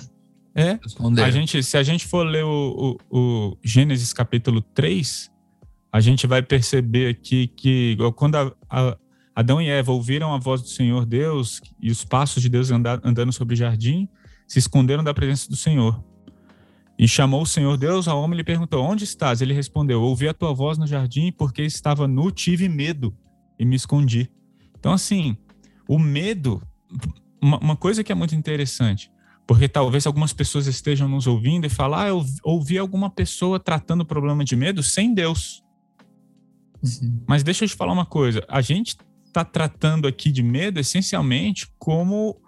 É. 0.54 0.78
A 1.22 1.30
gente, 1.30 1.62
se 1.62 1.78
a 1.78 1.82
gente 1.82 2.06
for 2.06 2.26
ler 2.26 2.44
o, 2.44 2.98
o, 3.10 3.18
o, 3.18 3.58
Gênesis 3.64 4.12
capítulo 4.12 4.60
3, 4.60 5.30
a 5.98 6.00
gente 6.00 6.28
vai 6.28 6.40
perceber 6.40 7.10
aqui 7.10 7.48
que 7.48 7.96
quando 8.14 8.36
a, 8.36 8.52
a, 8.70 8.96
Adão 9.34 9.60
e 9.60 9.68
Eva 9.68 9.90
ouviram 9.90 10.32
a 10.32 10.38
voz 10.38 10.62
do 10.62 10.68
Senhor 10.68 11.04
Deus 11.04 11.60
e 11.82 11.90
os 11.90 12.04
passos 12.04 12.40
de 12.40 12.48
Deus 12.48 12.70
andar, 12.70 13.00
andando 13.02 13.32
sobre 13.32 13.54
o 13.54 13.56
jardim, 13.56 14.08
se 14.46 14.60
esconderam 14.60 15.02
da 15.02 15.12
presença 15.12 15.48
do 15.50 15.56
Senhor. 15.56 16.00
E 16.96 17.08
chamou 17.08 17.42
o 17.42 17.46
Senhor 17.46 17.76
Deus 17.76 18.06
ao 18.06 18.22
homem 18.22 18.36
e 18.36 18.38
lhe 18.38 18.44
perguntou: 18.44 18.84
Onde 18.84 19.02
estás? 19.02 19.42
Ele 19.42 19.52
respondeu: 19.52 20.00
Ouvi 20.00 20.28
a 20.28 20.34
tua 20.34 20.54
voz 20.54 20.78
no 20.78 20.86
jardim, 20.86 21.32
porque 21.32 21.62
estava 21.62 22.06
nu, 22.06 22.30
tive 22.30 22.68
medo 22.68 23.12
e 23.58 23.64
me 23.64 23.74
escondi. 23.74 24.30
Então, 24.78 24.92
assim, 24.92 25.36
o 25.88 25.98
medo, 25.98 26.62
uma, 27.42 27.58
uma 27.58 27.76
coisa 27.76 28.04
que 28.04 28.12
é 28.12 28.14
muito 28.14 28.36
interessante, 28.36 29.10
porque 29.48 29.68
talvez 29.68 30.06
algumas 30.06 30.32
pessoas 30.32 30.68
estejam 30.68 31.08
nos 31.08 31.26
ouvindo 31.26 31.66
e 31.66 31.68
falar, 31.68 32.04
ah, 32.04 32.08
eu 32.08 32.24
ouvi 32.44 32.78
alguma 32.78 33.10
pessoa 33.10 33.58
tratando 33.58 34.02
o 34.02 34.06
problema 34.06 34.44
de 34.44 34.54
medo 34.54 34.80
sem 34.80 35.12
Deus. 35.12 35.66
Uhum. 36.82 37.22
Mas 37.26 37.42
deixa 37.42 37.64
eu 37.64 37.68
te 37.68 37.74
falar 37.74 37.92
uma 37.92 38.06
coisa, 38.06 38.44
a 38.48 38.60
gente 38.60 38.96
está 39.26 39.44
tratando 39.44 40.06
aqui 40.06 40.30
de 40.30 40.42
medo 40.42 40.80
essencialmente 40.80 41.68
como 41.78 42.40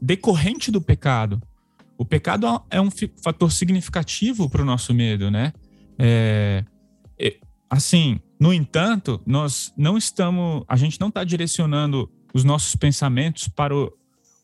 decorrente 0.00 0.70
do 0.70 0.80
pecado. 0.80 1.42
O 1.96 2.04
pecado 2.04 2.46
é 2.70 2.80
um 2.80 2.90
fator 3.22 3.50
significativo 3.50 4.48
para 4.48 4.62
o 4.62 4.64
nosso 4.64 4.94
medo, 4.94 5.30
né? 5.30 5.52
É, 5.98 6.64
assim, 7.68 8.20
no 8.40 8.52
entanto, 8.52 9.20
nós 9.26 9.72
não 9.76 9.98
estamos, 9.98 10.64
a 10.68 10.76
gente 10.76 11.00
não 11.00 11.08
está 11.08 11.24
direcionando 11.24 12.10
os 12.32 12.44
nossos 12.44 12.74
pensamentos 12.76 13.48
para 13.48 13.74
o, 13.74 13.92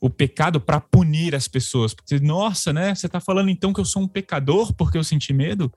o 0.00 0.10
pecado 0.10 0.60
para 0.60 0.80
punir 0.80 1.34
as 1.34 1.48
pessoas. 1.48 1.94
Porque, 1.94 2.18
nossa, 2.18 2.72
né? 2.72 2.94
Você 2.94 3.06
está 3.06 3.20
falando 3.20 3.50
então 3.50 3.72
que 3.72 3.80
eu 3.80 3.84
sou 3.84 4.02
um 4.02 4.08
pecador 4.08 4.72
porque 4.74 4.98
eu 4.98 5.04
senti 5.04 5.32
medo? 5.32 5.72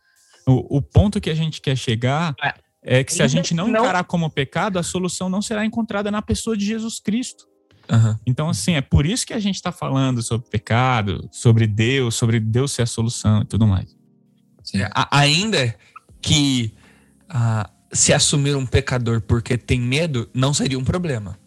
O, 0.48 0.78
o 0.78 0.82
ponto 0.82 1.22
que 1.22 1.30
a 1.30 1.36
gente 1.36 1.62
quer 1.62 1.76
chegar 1.76 2.36
é, 2.90 3.04
que 3.04 3.14
se 3.14 3.22
a 3.22 3.28
gente 3.28 3.54
não, 3.54 3.70
encarar 3.70 4.04
como 4.06 4.30
pecado, 4.30 4.80
a 4.80 4.84
solução 4.84 5.30
não 5.30 5.42
será 5.42 5.66
encontrada 5.66 6.10
na 6.10 6.22
pessoa 6.22 6.56
de 6.56 6.66
Jesus 6.66 7.00
Cristo. 7.00 7.46
Uhum. 7.92 8.16
Então, 8.26 8.50
assim, 8.50 8.74
é 8.76 8.82
por 8.82 9.06
isso 9.06 9.26
que 9.26 9.34
a 9.34 9.40
gente 9.40 9.56
está 9.56 9.72
falando 9.72 10.22
sobre 10.22 10.50
pecado, 10.50 11.28
sobre 11.32 11.68
Deus, 11.68 12.16
sobre 12.16 12.40
Deus 12.40 12.72
ser 12.72 12.84
a 12.84 12.86
solução 12.86 13.42
e 13.42 13.46
tudo 13.46 13.68
mais. 13.68 13.96
Ainda 15.12 15.76
que 16.22 16.74
ah, 17.30 17.70
se 17.94 18.14
assumir 18.14 18.56
um 18.56 18.66
pecador 18.66 19.22
porque 19.22 19.58
tem 19.58 19.80
medo, 19.80 20.30
não 20.34 20.54
seria 20.54 20.80
um 20.80 20.84
problema. 20.84 21.38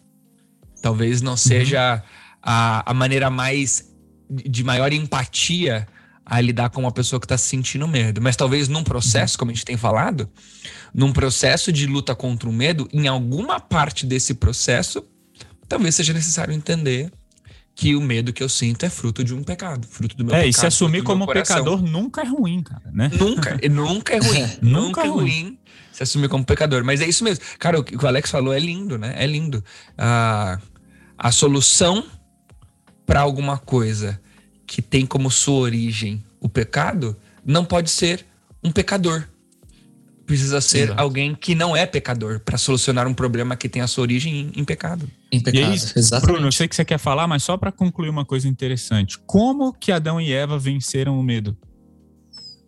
Talvez 0.81 1.21
não 1.21 1.31
uhum. 1.31 1.37
seja 1.37 1.95
uhum 1.95 2.21
a, 2.41 2.89
a 2.89 2.93
maneira 2.93 3.29
mais 3.29 3.89
de 4.29 4.63
maior 4.63 4.91
empatia 4.91 5.87
a 6.31 6.39
lidar 6.39 6.69
com 6.69 6.79
uma 6.79 6.93
pessoa 6.93 7.19
que 7.19 7.25
está 7.25 7.37
sentindo 7.37 7.85
medo. 7.85 8.21
Mas 8.21 8.37
talvez 8.37 8.69
num 8.69 8.85
processo, 8.85 9.37
como 9.37 9.51
a 9.51 9.53
gente 9.53 9.65
tem 9.65 9.75
falado, 9.75 10.29
num 10.93 11.11
processo 11.11 11.73
de 11.73 11.85
luta 11.85 12.15
contra 12.15 12.47
o 12.47 12.53
medo, 12.53 12.87
em 12.93 13.05
alguma 13.05 13.59
parte 13.59 14.05
desse 14.05 14.33
processo, 14.35 15.05
talvez 15.67 15.93
seja 15.93 16.13
necessário 16.13 16.53
entender 16.53 17.11
que 17.75 17.97
o 17.97 18.01
medo 18.01 18.31
que 18.31 18.41
eu 18.41 18.47
sinto 18.47 18.85
é 18.85 18.89
fruto 18.89 19.25
de 19.25 19.33
um 19.33 19.43
pecado, 19.43 19.85
fruto 19.85 20.15
do 20.15 20.23
meu 20.23 20.33
é, 20.33 20.37
pecado. 20.37 20.47
É, 20.47 20.49
e 20.49 20.53
se 20.53 20.65
assumir 20.65 21.03
como 21.03 21.27
pecador 21.27 21.81
nunca 21.81 22.21
é 22.21 22.25
ruim, 22.25 22.63
cara, 22.63 22.89
né? 22.93 23.11
Nunca, 23.13 23.59
nunca 23.69 24.13
é 24.13 24.19
ruim. 24.19 24.47
nunca 24.61 25.01
é 25.01 25.07
ruim 25.07 25.59
se 25.91 26.01
assumir 26.01 26.29
como 26.29 26.45
pecador. 26.45 26.81
Mas 26.85 27.01
é 27.01 27.09
isso 27.09 27.25
mesmo. 27.25 27.43
Cara, 27.59 27.77
o 27.77 27.83
que 27.83 27.97
o 27.97 28.07
Alex 28.07 28.31
falou 28.31 28.53
é 28.53 28.59
lindo, 28.59 28.97
né? 28.97 29.15
É 29.17 29.27
lindo. 29.27 29.61
Ah, 29.97 30.57
a 31.17 31.29
solução 31.29 32.05
para 33.05 33.19
alguma 33.19 33.57
coisa 33.57 34.17
que 34.71 34.81
tem 34.81 35.05
como 35.05 35.29
sua 35.29 35.59
origem 35.59 36.23
o 36.39 36.47
pecado, 36.47 37.13
não 37.45 37.65
pode 37.65 37.91
ser 37.91 38.25
um 38.63 38.71
pecador. 38.71 39.27
Precisa 40.25 40.61
ser 40.61 40.83
Exato. 40.83 41.01
alguém 41.01 41.35
que 41.35 41.53
não 41.53 41.75
é 41.75 41.85
pecador 41.85 42.39
para 42.39 42.57
solucionar 42.57 43.05
um 43.05 43.13
problema 43.13 43.57
que 43.57 43.67
tem 43.67 43.81
a 43.81 43.87
sua 43.87 44.03
origem 44.03 44.33
em, 44.55 44.61
em 44.61 44.63
pecado. 44.63 45.11
Em 45.29 45.41
pecado. 45.41 45.61
E 45.61 45.65
aí, 45.65 45.73
Exatamente. 45.73 46.31
Bruno, 46.31 46.47
eu 46.47 46.51
sei 46.53 46.69
que 46.69 46.75
você 46.77 46.85
quer 46.85 46.97
falar, 46.97 47.27
mas 47.27 47.43
só 47.43 47.57
para 47.57 47.69
concluir 47.69 48.07
uma 48.07 48.23
coisa 48.23 48.47
interessante. 48.47 49.19
Como 49.25 49.73
que 49.73 49.91
Adão 49.91 50.21
e 50.21 50.31
Eva 50.31 50.57
venceram 50.57 51.19
o 51.19 51.23
medo? 51.23 51.57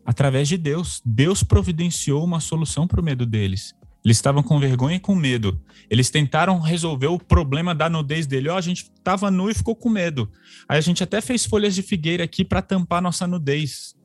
Através 0.05 0.49
de 0.49 0.57
Deus. 0.57 1.01
Deus 1.05 1.41
providenciou 1.41 2.21
uma 2.21 2.41
solução 2.41 2.85
para 2.85 2.99
o 2.99 3.03
medo 3.03 3.25
deles. 3.25 3.73
Eles 4.03 4.17
estavam 4.17 4.43
com 4.43 4.59
vergonha 4.59 4.97
e 4.97 4.99
com 4.99 5.15
medo. 5.15 5.59
Eles 5.89 6.09
tentaram 6.09 6.59
resolver 6.59 7.07
o 7.07 7.17
problema 7.17 7.73
da 7.73 7.89
nudez 7.89 8.27
dele. 8.27 8.49
Ó, 8.49 8.55
oh, 8.55 8.57
a 8.57 8.61
gente 8.61 8.83
estava 8.83 9.31
nu 9.31 9.49
e 9.49 9.53
ficou 9.53 9.75
com 9.75 9.89
medo. 9.89 10.29
Aí 10.67 10.77
a 10.77 10.81
gente 10.81 11.03
até 11.03 11.21
fez 11.21 11.45
folhas 11.45 11.73
de 11.73 11.81
figueira 11.81 12.23
aqui 12.23 12.43
para 12.43 12.61
tampar 12.61 13.01
nossa 13.01 13.25
nudez. 13.25 13.95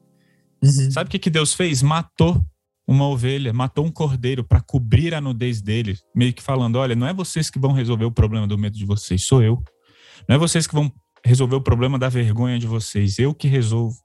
Uhum. 0.63 0.91
Sabe 0.91 1.09
o 1.09 1.11
que, 1.11 1.19
que 1.19 1.31
Deus 1.31 1.53
fez? 1.53 1.83
Matou 1.83 2.45
uma 2.87 3.07
ovelha, 3.07 3.53
matou 3.53 3.85
um 3.85 3.91
cordeiro 3.91 4.43
para 4.43 4.63
cobrir 4.63 5.15
a 5.15 5.21
nudez 5.21 5.61
dele, 5.61 5.99
meio 6.15 6.33
que 6.33 6.43
falando: 6.43 6.77
olha, 6.77 6.97
não 6.97 7.07
é 7.07 7.13
vocês 7.13 7.51
que 7.51 7.59
vão 7.59 7.73
resolver 7.73 8.07
o 8.07 8.11
problema 8.11 8.47
do 8.47 8.57
medo 8.57 8.77
de 8.77 8.87
vocês, 8.87 9.25
sou 9.25 9.43
eu. 9.43 9.63
Não 10.27 10.37
é 10.37 10.39
vocês 10.39 10.67
que 10.67 10.75
vão 10.75 10.91
resolver 11.25 11.57
o 11.57 11.61
problema 11.61 11.99
da 11.99 12.09
vergonha 12.09 12.59
de 12.59 12.67
vocês, 12.67 13.19
eu 13.19 13.35
que 13.35 13.47
resolvo. 13.47 13.97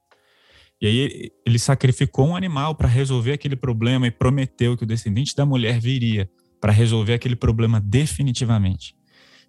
E 0.84 0.88
aí 0.88 1.32
ele 1.46 1.58
sacrificou 1.58 2.28
um 2.28 2.36
animal 2.36 2.76
para 2.76 2.89
resolver 2.89 3.32
aquele 3.32 3.56
problema 3.56 4.06
e 4.06 4.12
prometeu 4.12 4.76
que 4.76 4.84
o 4.84 4.86
descendente 4.86 5.34
da 5.34 5.46
mulher 5.46 5.80
viria 5.80 6.30
para 6.60 6.74
resolver 6.74 7.13
aquele 7.13 7.38
problema 7.38 7.80
definitivamente. 7.80 8.93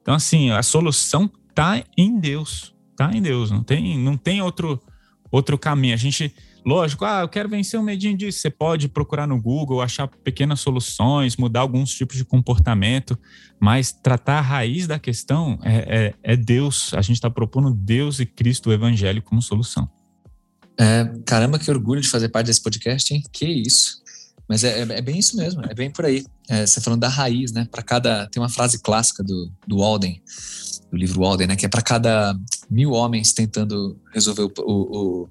Então 0.01 0.14
assim, 0.14 0.53
a 0.53 0.62
solução 0.62 1.29
tá 1.53 1.83
em 1.99 2.20
Deus, 2.20 2.73
tá 2.97 3.11
em 3.12 3.20
Deus, 3.20 3.51
não 3.51 3.64
tem 3.64 3.99
não 3.99 4.16
tem 4.16 4.40
outro 4.40 4.81
outro 5.29 5.59
caminho. 5.59 5.94
A 5.94 5.97
gente 5.97 6.33
Lógico, 6.64 7.05
ah, 7.05 7.20
eu 7.20 7.29
quero 7.29 7.47
vencer 7.47 7.79
o 7.79 7.83
um 7.83 7.85
medinho 7.85 8.16
disso. 8.16 8.38
Você 8.38 8.49
pode 8.49 8.88
procurar 8.88 9.27
no 9.27 9.38
Google, 9.38 9.83
achar 9.83 10.09
pequenas 10.09 10.61
soluções, 10.61 11.37
mudar 11.37 11.61
alguns 11.61 11.92
tipos 11.92 12.16
de 12.16 12.25
comportamento, 12.25 13.18
mas 13.61 13.92
tratar 13.92 14.38
a 14.38 14.40
raiz 14.40 14.87
da 14.87 14.99
questão 14.99 15.59
é, 15.62 16.14
é, 16.23 16.33
é 16.33 16.37
Deus. 16.37 16.94
A 16.94 17.03
gente 17.03 17.16
está 17.16 17.29
propondo 17.29 17.75
Deus 17.75 18.18
e 18.18 18.25
Cristo, 18.25 18.70
o 18.70 18.73
Evangelho, 18.73 19.20
como 19.20 19.42
solução. 19.42 19.90
É, 20.79 21.05
caramba, 21.25 21.59
que 21.59 21.71
orgulho 21.71 22.01
de 22.01 22.09
fazer 22.09 22.29
parte 22.29 22.47
desse 22.47 22.63
podcast, 22.63 23.15
hein? 23.15 23.23
Que 23.33 23.47
isso. 23.47 24.03
Mas 24.49 24.63
é, 24.65 24.81
é, 24.81 24.83
é 24.83 25.01
bem 25.01 25.19
isso 25.19 25.37
mesmo, 25.37 25.63
é 25.65 25.75
bem 25.75 25.91
por 25.91 26.05
aí. 26.05 26.25
É, 26.49 26.67
você 26.67 26.81
falando 26.81 27.01
da 27.01 27.09
raiz, 27.09 27.53
né? 27.53 27.67
Para 27.71 27.83
cada. 27.83 28.27
Tem 28.27 28.43
uma 28.43 28.49
frase 28.49 28.81
clássica 28.81 29.23
do, 29.23 29.51
do 29.67 29.79
Walden, 29.79 30.21
do 30.91 30.97
livro 30.97 31.21
Walden, 31.21 31.49
né? 31.49 31.57
Que 31.57 31.67
é 31.67 31.69
para 31.69 31.83
cada 31.83 32.39
mil 32.71 32.91
homens 32.91 33.33
tentando 33.33 33.99
resolver 34.13 34.43
o, 34.43 34.53
o, 34.67 35.29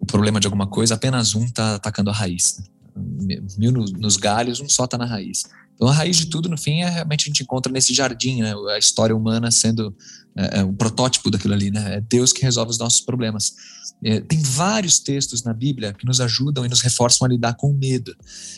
o 0.00 0.06
problema 0.06 0.40
de 0.40 0.46
alguma 0.46 0.66
coisa, 0.66 0.94
apenas 0.94 1.34
um 1.34 1.44
está 1.44 1.76
atacando 1.76 2.10
a 2.10 2.12
raiz. 2.12 2.58
Né? 2.58 3.40
Mil 3.56 3.72
nos 3.72 4.16
galhos, 4.16 4.60
um 4.60 4.68
só 4.68 4.84
está 4.84 4.98
na 4.98 5.06
raiz. 5.06 5.44
Então, 5.76 5.88
a 5.88 5.92
raiz 5.92 6.16
de 6.16 6.26
tudo, 6.26 6.48
no 6.48 6.56
fim, 6.56 6.80
é 6.80 6.88
realmente 6.88 7.24
a 7.24 7.26
gente 7.26 7.42
encontra 7.42 7.70
nesse 7.70 7.94
jardim, 7.94 8.40
né? 8.40 8.54
A 8.74 8.78
história 8.78 9.14
humana 9.14 9.50
sendo 9.50 9.94
é, 10.34 10.60
é, 10.60 10.64
um 10.64 10.74
protótipo 10.74 11.30
daquilo 11.30 11.52
ali, 11.52 11.70
né? 11.70 11.96
É 11.96 12.00
Deus 12.00 12.32
que 12.32 12.42
resolve 12.42 12.70
os 12.70 12.78
nossos 12.78 13.02
problemas. 13.02 13.54
É, 14.02 14.20
tem 14.20 14.40
vários 14.40 14.98
textos 14.98 15.42
na 15.42 15.52
Bíblia 15.52 15.92
que 15.92 16.06
nos 16.06 16.20
ajudam 16.20 16.64
e 16.64 16.68
nos 16.68 16.80
reforçam 16.80 17.26
a 17.26 17.30
lidar 17.30 17.54
com 17.54 17.70
o 17.70 17.74
medo. 17.74 18.14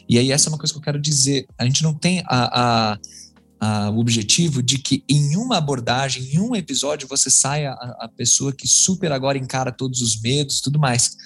E 0.09 0.17
aí, 0.17 0.31
essa 0.31 0.49
é 0.49 0.51
uma 0.51 0.59
coisa 0.59 0.73
que 0.73 0.79
eu 0.79 0.83
quero 0.83 1.01
dizer. 1.01 1.47
A 1.59 1.65
gente 1.65 1.83
não 1.83 1.93
tem 1.93 2.23
a, 2.27 2.93
a 2.93 2.99
o 3.93 3.99
objetivo 3.99 4.63
de 4.63 4.79
que 4.79 5.03
em 5.09 5.37
uma 5.37 5.57
abordagem, 5.57 6.23
em 6.33 6.39
um 6.39 6.55
episódio, 6.55 7.09
você 7.09 7.29
saia 7.29 7.73
a, 7.73 8.05
a, 8.05 8.09
pessoa 8.09 8.53
que 8.53 8.69
super 8.69 9.11
agora 9.11 9.37
encara 9.37 9.73
todos 9.73 10.01
os 10.01 10.21
medos 10.21 10.61
tudo 10.61 10.79
mais. 10.79 11.17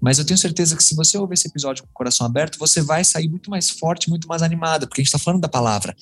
Mas 0.00 0.18
eu 0.18 0.24
tenho 0.24 0.38
certeza 0.38 0.76
que 0.76 0.82
se 0.82 0.94
você 0.94 1.16
ouvir 1.18 1.34
esse 1.34 1.48
episódio 1.48 1.84
com 1.84 1.90
o 1.90 1.94
coração 1.94 2.26
aberto, 2.26 2.58
você 2.58 2.80
vai 2.80 3.04
sair 3.04 3.28
muito 3.28 3.50
mais 3.50 3.70
forte, 3.70 4.08
muito 4.08 4.28
mais 4.28 4.42
animada, 4.42 4.86
porque 4.86 5.00
a 5.00 5.04
gente 5.04 5.14
está 5.14 5.18
falando 5.18 5.40
da 5.40 5.48
palavra. 5.48 5.94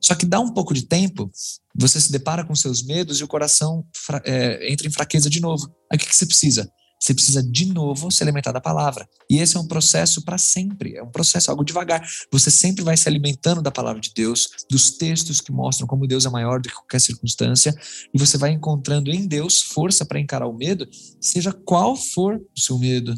Só 0.00 0.14
que 0.14 0.26
dá 0.26 0.40
um 0.40 0.52
pouco 0.52 0.74
de 0.74 0.82
tempo, 0.82 1.30
você 1.74 2.00
se 2.00 2.12
depara 2.12 2.44
com 2.44 2.54
seus 2.54 2.82
medos 2.82 3.20
e 3.20 3.24
o 3.24 3.28
coração 3.28 3.84
é, 4.24 4.72
entra 4.72 4.86
em 4.86 4.90
fraqueza 4.90 5.28
de 5.28 5.40
novo. 5.40 5.68
Aí 5.90 5.96
o 5.96 6.00
que, 6.00 6.06
que 6.06 6.16
você 6.16 6.26
precisa? 6.26 6.70
Você 6.98 7.12
precisa 7.12 7.42
de 7.42 7.66
novo 7.66 8.10
se 8.10 8.22
alimentar 8.22 8.52
da 8.52 8.60
palavra. 8.60 9.08
E 9.30 9.38
esse 9.38 9.56
é 9.56 9.60
um 9.60 9.66
processo 9.66 10.22
para 10.22 10.38
sempre, 10.38 10.96
é 10.96 11.02
um 11.02 11.10
processo, 11.10 11.50
algo 11.50 11.64
devagar. 11.64 12.06
Você 12.32 12.50
sempre 12.50 12.82
vai 12.82 12.96
se 12.96 13.08
alimentando 13.08 13.60
da 13.60 13.70
palavra 13.70 14.00
de 14.00 14.12
Deus, 14.14 14.48
dos 14.70 14.90
textos 14.92 15.40
que 15.40 15.52
mostram 15.52 15.86
como 15.86 16.06
Deus 16.06 16.24
é 16.24 16.30
maior 16.30 16.60
do 16.60 16.68
que 16.68 16.74
qualquer 16.74 17.00
circunstância, 17.00 17.74
e 18.12 18.18
você 18.18 18.38
vai 18.38 18.50
encontrando 18.50 19.10
em 19.10 19.26
Deus 19.26 19.62
força 19.62 20.04
para 20.04 20.18
encarar 20.18 20.46
o 20.46 20.56
medo, 20.56 20.88
seja 21.20 21.52
qual 21.52 21.94
for 21.94 22.36
o 22.36 22.60
seu 22.60 22.78
medo. 22.78 23.14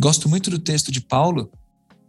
Gosto 0.00 0.28
muito 0.28 0.50
do 0.50 0.58
texto 0.58 0.92
de 0.92 1.00
Paulo. 1.00 1.50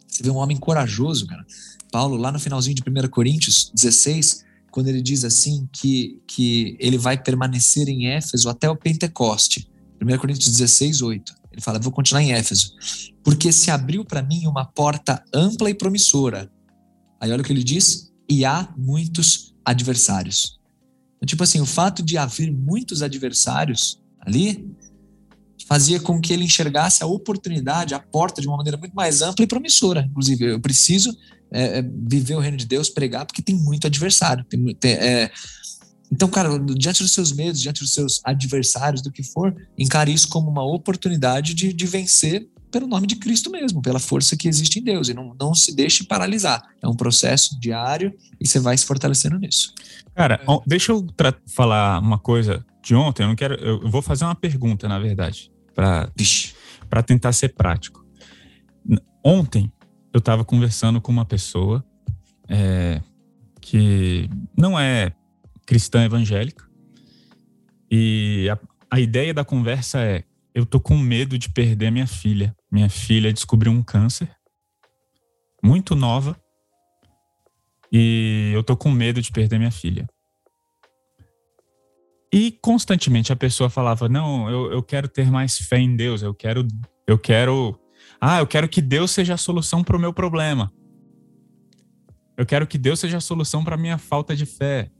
Você 0.07 0.23
vê 0.23 0.29
um 0.29 0.37
homem 0.37 0.57
corajoso, 0.57 1.25
cara. 1.25 1.45
Paulo, 1.91 2.17
lá 2.17 2.31
no 2.31 2.39
finalzinho 2.39 2.75
de 2.75 2.81
1 2.81 3.09
Coríntios 3.09 3.71
16, 3.73 4.45
quando 4.71 4.87
ele 4.87 5.01
diz 5.01 5.23
assim 5.23 5.67
que, 5.71 6.21
que 6.27 6.75
ele 6.79 6.97
vai 6.97 7.21
permanecer 7.21 7.87
em 7.87 8.07
Éfeso 8.07 8.49
até 8.49 8.69
o 8.69 8.75
Pentecoste. 8.75 9.69
1 10.01 10.17
Coríntios 10.17 10.51
16, 10.51 11.01
8. 11.01 11.35
Ele 11.51 11.61
fala: 11.61 11.79
Vou 11.79 11.91
continuar 11.91 12.21
em 12.21 12.33
Éfeso. 12.33 12.73
Porque 13.23 13.51
se 13.51 13.71
abriu 13.71 14.05
para 14.05 14.21
mim 14.21 14.45
uma 14.47 14.65
porta 14.65 15.23
ampla 15.33 15.69
e 15.69 15.73
promissora. 15.73 16.51
Aí 17.19 17.31
olha 17.31 17.41
o 17.41 17.43
que 17.43 17.51
ele 17.51 17.63
diz: 17.63 18.11
E 18.29 18.45
há 18.45 18.73
muitos 18.77 19.55
adversários. 19.65 20.59
Então, 21.17 21.25
tipo 21.25 21.43
assim, 21.43 21.59
o 21.59 21.65
fato 21.65 22.03
de 22.03 22.17
haver 22.17 22.51
muitos 22.51 23.01
adversários 23.01 23.99
ali 24.21 24.71
fazia 25.67 25.99
com 25.99 26.21
que 26.21 26.31
ele 26.31 26.45
enxergasse 26.45 27.03
a 27.03 27.07
oportunidade, 27.07 27.93
a 27.93 27.99
porta 27.99 28.39
de 28.39 28.47
uma 28.47 28.55
maneira 28.55 28.77
muito 28.77 28.93
mais 28.93 29.21
ampla 29.21 29.43
e 29.43 29.47
promissora. 29.47 30.07
Inclusive, 30.09 30.45
eu 30.45 30.59
preciso 30.59 31.15
é, 31.51 31.81
viver 31.81 32.35
o 32.35 32.39
reino 32.39 32.57
de 32.57 32.65
Deus, 32.65 32.89
pregar, 32.89 33.25
porque 33.25 33.41
tem 33.41 33.55
muito 33.55 33.87
adversário. 33.87 34.45
Tem, 34.45 34.75
tem, 34.75 34.91
é, 34.93 35.31
então, 36.11 36.27
cara, 36.29 36.57
diante 36.59 37.03
dos 37.03 37.13
seus 37.13 37.31
medos, 37.31 37.61
diante 37.61 37.81
dos 37.81 37.93
seus 37.93 38.21
adversários, 38.23 39.01
do 39.01 39.11
que 39.11 39.23
for, 39.23 39.55
encare 39.77 40.13
isso 40.13 40.29
como 40.29 40.49
uma 40.49 40.63
oportunidade 40.63 41.53
de, 41.53 41.73
de 41.73 41.85
vencer 41.85 42.47
pelo 42.71 42.87
nome 42.87 43.07
de 43.07 43.15
Cristo 43.15 43.49
mesmo, 43.49 43.81
pela 43.81 43.99
força 43.99 44.35
que 44.35 44.47
existe 44.47 44.79
em 44.79 44.83
Deus. 44.83 45.09
E 45.09 45.13
não, 45.13 45.35
não 45.39 45.53
se 45.53 45.75
deixe 45.75 46.03
paralisar. 46.03 46.63
É 46.81 46.87
um 46.87 46.95
processo 46.95 47.59
diário 47.59 48.13
e 48.39 48.47
você 48.47 48.59
vai 48.59 48.77
se 48.77 48.85
fortalecendo 48.85 49.37
nisso. 49.37 49.73
Cara, 50.15 50.39
deixa 50.65 50.91
eu 50.91 51.05
falar 51.45 51.99
uma 51.99 52.19
coisa 52.19 52.65
de 52.83 52.95
ontem. 52.95 53.23
Eu 53.23 53.27
não 53.27 53.35
quero. 53.35 53.55
Eu 53.55 53.89
vou 53.89 54.01
fazer 54.01 54.25
uma 54.25 54.35
pergunta, 54.35 54.87
na 54.87 54.99
verdade, 54.99 55.51
para 55.73 57.03
tentar 57.03 57.33
ser 57.33 57.49
prático. 57.49 58.05
Ontem 59.23 59.71
eu 60.13 60.19
estava 60.19 60.45
conversando 60.45 61.01
com 61.01 61.11
uma 61.11 61.25
pessoa 61.25 61.83
é, 62.47 63.01
que 63.59 64.29
não 64.57 64.79
é 64.79 65.11
cristã 65.67 66.05
evangélica. 66.05 66.65
E 67.91 68.49
a, 68.49 68.57
a 68.89 68.99
ideia 68.99 69.33
da 69.33 69.45
conversa 69.45 69.99
é: 69.99 70.23
eu 70.55 70.65
tô 70.65 70.79
com 70.79 70.97
medo 70.97 71.37
de 71.37 71.49
perder 71.49 71.91
minha 71.91 72.07
filha. 72.07 72.55
Minha 72.71 72.89
filha 72.89 73.31
descobriu 73.31 73.71
um 73.71 73.83
câncer 73.83 74.29
muito 75.63 75.95
nova 75.95 76.39
e 77.91 78.51
eu 78.53 78.63
tô 78.63 78.75
com 78.75 78.89
medo 78.89 79.21
de 79.21 79.31
perder 79.31 79.59
minha 79.59 79.71
filha. 79.71 80.07
E 82.33 82.51
constantemente 82.61 83.31
a 83.31 83.35
pessoa 83.35 83.69
falava: 83.69 84.09
"Não, 84.09 84.49
eu, 84.49 84.71
eu 84.71 84.83
quero 84.83 85.07
ter 85.07 85.29
mais 85.29 85.57
fé 85.57 85.77
em 85.77 85.95
Deus, 85.95 86.21
eu 86.21 86.33
quero 86.33 86.67
eu 87.05 87.17
quero 87.17 87.79
ah, 88.19 88.39
eu 88.39 88.47
quero 88.47 88.67
que 88.67 88.81
Deus 88.81 89.11
seja 89.11 89.35
a 89.35 89.37
solução 89.37 89.83
para 89.83 89.95
o 89.95 89.99
meu 89.99 90.13
problema. 90.13 90.71
Eu 92.37 92.45
quero 92.45 92.67
que 92.67 92.77
Deus 92.77 92.99
seja 92.99 93.17
a 93.17 93.21
solução 93.21 93.63
para 93.63 93.77
minha 93.77 93.97
falta 93.97 94.35
de 94.35 94.45
fé. 94.45 94.91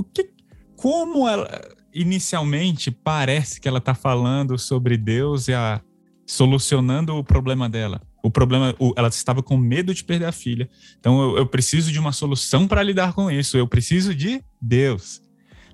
O 0.00 0.04
que, 0.04 0.30
como 0.76 1.28
ela 1.28 1.60
inicialmente 1.92 2.90
parece 2.90 3.60
que 3.60 3.68
ela 3.68 3.78
está 3.78 3.94
falando 3.94 4.58
sobre 4.58 4.96
Deus 4.96 5.48
e 5.48 5.54
a 5.54 5.80
solucionando 6.26 7.16
o 7.16 7.24
problema 7.24 7.68
dela. 7.68 8.00
O 8.22 8.30
problema, 8.30 8.74
o, 8.78 8.92
ela 8.96 9.08
estava 9.08 9.42
com 9.42 9.56
medo 9.56 9.92
de 9.92 10.04
perder 10.04 10.26
a 10.26 10.32
filha. 10.32 10.70
Então 10.98 11.20
eu, 11.20 11.38
eu 11.38 11.46
preciso 11.46 11.90
de 11.90 11.98
uma 11.98 12.12
solução 12.12 12.68
para 12.68 12.82
lidar 12.82 13.12
com 13.14 13.30
isso. 13.30 13.56
Eu 13.56 13.66
preciso 13.66 14.14
de 14.14 14.42
Deus. 14.60 15.20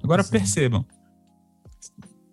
Agora 0.03 0.23
Sim. 0.23 0.31
percebam. 0.31 0.87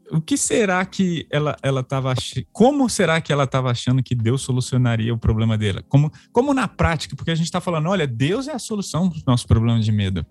O 0.09 0.21
que 0.21 0.37
será 0.37 0.85
que 0.85 1.27
ela 1.29 1.57
ela 1.61 1.81
estava 1.81 2.13
como 2.51 2.87
será 2.87 3.19
que 3.19 3.33
ela 3.33 3.45
estava 3.45 3.71
achando 3.71 4.03
que 4.03 4.15
Deus 4.15 4.41
solucionaria 4.41 5.13
o 5.13 5.17
problema 5.17 5.57
dela? 5.57 5.83
Como 5.89 6.11
como 6.31 6.53
na 6.53 6.67
prática, 6.67 7.15
porque 7.15 7.31
a 7.31 7.35
gente 7.35 7.47
está 7.47 7.59
falando, 7.59 7.89
olha, 7.89 8.07
Deus 8.07 8.47
é 8.47 8.53
a 8.53 8.59
solução 8.59 9.09
para 9.09 9.17
os 9.17 9.25
nossos 9.25 9.45
problemas 9.45 9.83
de 9.83 9.91
medo. 9.91 10.25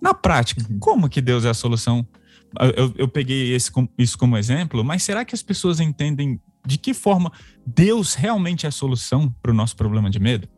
Na 0.00 0.14
prática, 0.14 0.64
uhum. 0.68 0.78
como 0.78 1.08
que 1.08 1.20
Deus 1.20 1.44
é 1.44 1.50
a 1.50 1.54
solução? 1.54 2.06
Eu, 2.76 2.94
eu 2.96 3.08
peguei 3.08 3.54
esse, 3.54 3.70
isso 3.98 4.16
como 4.16 4.36
exemplo, 4.36 4.82
mas 4.82 5.02
será 5.02 5.24
que 5.24 5.34
as 5.34 5.42
pessoas 5.42 5.80
entendem 5.80 6.40
de 6.66 6.78
que 6.78 6.94
forma 6.94 7.30
Deus 7.66 8.14
realmente 8.14 8.64
é 8.64 8.68
a 8.68 8.72
solução 8.72 9.34
para 9.42 9.50
o 9.50 9.54
nosso 9.54 9.76
problema 9.76 10.08
de 10.08 10.18
medo? 10.18 10.48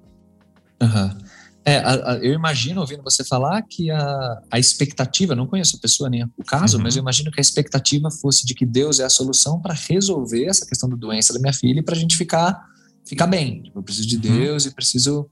Uhum. 0.81 1.19
É, 1.65 1.77
a, 1.77 2.13
a, 2.13 2.17
eu 2.19 2.33
imagino, 2.33 2.81
ouvindo 2.81 3.03
você 3.03 3.23
falar, 3.25 3.63
que 3.63 3.91
a, 3.91 4.43
a 4.51 4.59
expectativa, 4.59 5.35
não 5.35 5.47
conheço 5.47 5.77
a 5.77 5.81
pessoa 5.81 6.09
nem 6.09 6.25
o 6.25 6.45
caso, 6.45 6.77
uhum. 6.77 6.83
mas 6.83 6.97
eu 6.97 7.03
imagino 7.03 7.31
que 7.31 7.41
a 7.41 7.43
expectativa 7.43 8.11
fosse 8.11 8.47
de 8.47 8.55
que 8.55 8.65
Deus 8.65 8.99
é 8.99 9.05
a 9.05 9.11
solução 9.11 9.61
para 9.61 9.75
resolver 9.75 10.47
essa 10.47 10.67
questão 10.67 10.89
da 10.89 10.97
doença 10.97 11.33
da 11.33 11.39
minha 11.39 11.53
filha 11.53 11.81
e 11.81 11.83
para 11.83 11.95
a 11.95 11.99
gente 11.99 12.17
ficar, 12.17 12.61
ficar 13.07 13.27
bem. 13.27 13.63
Tipo, 13.63 13.79
eu 13.79 13.83
preciso 13.83 14.09
de 14.09 14.17
uhum. 14.17 14.23
Deus 14.23 14.67
e 14.67 14.75
preciso 14.75 15.29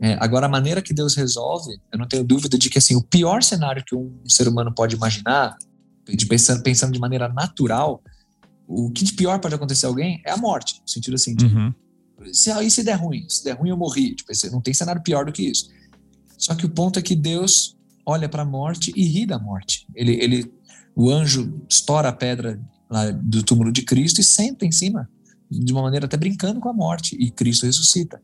é, 0.00 0.16
agora, 0.20 0.46
a 0.46 0.48
maneira 0.48 0.82
que 0.82 0.92
Deus 0.92 1.14
resolve, 1.14 1.80
eu 1.92 1.98
não 1.98 2.06
tenho 2.06 2.24
dúvida 2.24 2.58
de 2.58 2.68
que 2.68 2.78
assim, 2.78 2.96
o 2.96 3.02
pior 3.02 3.42
cenário 3.42 3.84
que 3.84 3.94
um 3.94 4.12
ser 4.26 4.48
humano 4.48 4.72
pode 4.74 4.96
imaginar, 4.96 5.56
de 6.06 6.26
pensando, 6.26 6.62
pensando 6.62 6.92
de 6.92 6.98
maneira 6.98 7.28
natural, 7.28 8.02
o 8.66 8.90
que 8.90 9.04
de 9.04 9.12
pior 9.12 9.38
pode 9.38 9.54
acontecer 9.54 9.86
a 9.86 9.88
alguém 9.88 10.22
é 10.24 10.32
a 10.32 10.36
morte, 10.36 10.80
no 10.80 10.88
sentido 10.88 11.14
assim, 11.14 11.34
de, 11.34 11.46
uhum. 11.46 11.72
se, 12.32 12.50
e 12.50 12.70
se 12.70 12.82
der 12.82 12.94
ruim? 12.94 13.26
Se 13.28 13.44
der 13.44 13.52
ruim, 13.52 13.70
eu 13.70 13.76
morri. 13.76 14.14
Tipo, 14.14 14.32
não 14.50 14.60
tem 14.60 14.74
cenário 14.74 15.02
pior 15.02 15.24
do 15.24 15.32
que 15.32 15.42
isso. 15.42 15.68
Só 16.38 16.54
que 16.54 16.66
o 16.66 16.70
ponto 16.70 16.98
é 16.98 17.02
que 17.02 17.14
Deus 17.14 17.76
olha 18.04 18.28
para 18.28 18.42
a 18.42 18.46
morte 18.46 18.92
e 18.96 19.04
ri 19.04 19.26
da 19.26 19.38
morte. 19.38 19.86
Ele, 19.94 20.12
ele, 20.14 20.52
o 20.94 21.10
anjo 21.10 21.62
estoura 21.68 22.08
a 22.08 22.12
pedra 22.12 22.60
do 23.22 23.42
túmulo 23.42 23.72
de 23.72 23.82
Cristo 23.82 24.20
e 24.20 24.24
senta 24.24 24.66
em 24.66 24.72
cima 24.72 25.08
de 25.50 25.72
uma 25.72 25.82
maneira 25.82 26.06
até 26.06 26.16
brincando 26.16 26.60
com 26.60 26.68
a 26.68 26.72
morte, 26.72 27.14
e 27.18 27.30
Cristo 27.30 27.66
ressuscita. 27.66 28.20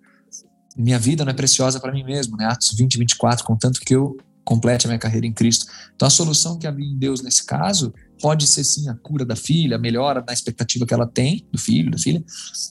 Minha 0.78 0.98
vida 0.98 1.24
não 1.24 1.32
é 1.32 1.34
preciosa 1.34 1.80
para 1.80 1.92
mim 1.92 2.04
mesmo, 2.04 2.36
né? 2.36 2.46
Atos 2.46 2.72
20, 2.72 2.98
24, 2.98 3.44
contanto 3.44 3.80
que 3.80 3.94
eu 3.94 4.16
complete 4.44 4.86
a 4.86 4.88
minha 4.88 4.98
carreira 4.98 5.26
em 5.26 5.32
Cristo. 5.32 5.66
Então 5.94 6.08
a 6.08 6.10
solução 6.10 6.58
que 6.58 6.66
havia 6.66 6.86
em 6.86 6.96
Deus 6.96 7.20
nesse 7.20 7.44
caso 7.44 7.92
pode 8.18 8.46
ser 8.46 8.64
sim 8.64 8.88
a 8.88 8.94
cura 8.94 9.24
da 9.24 9.36
filha, 9.36 9.76
a 9.76 9.78
melhora 9.78 10.24
na 10.26 10.32
expectativa 10.32 10.86
que 10.86 10.94
ela 10.94 11.06
tem 11.06 11.46
do 11.52 11.58
filho, 11.58 11.90
da 11.90 11.98
filha, 11.98 12.24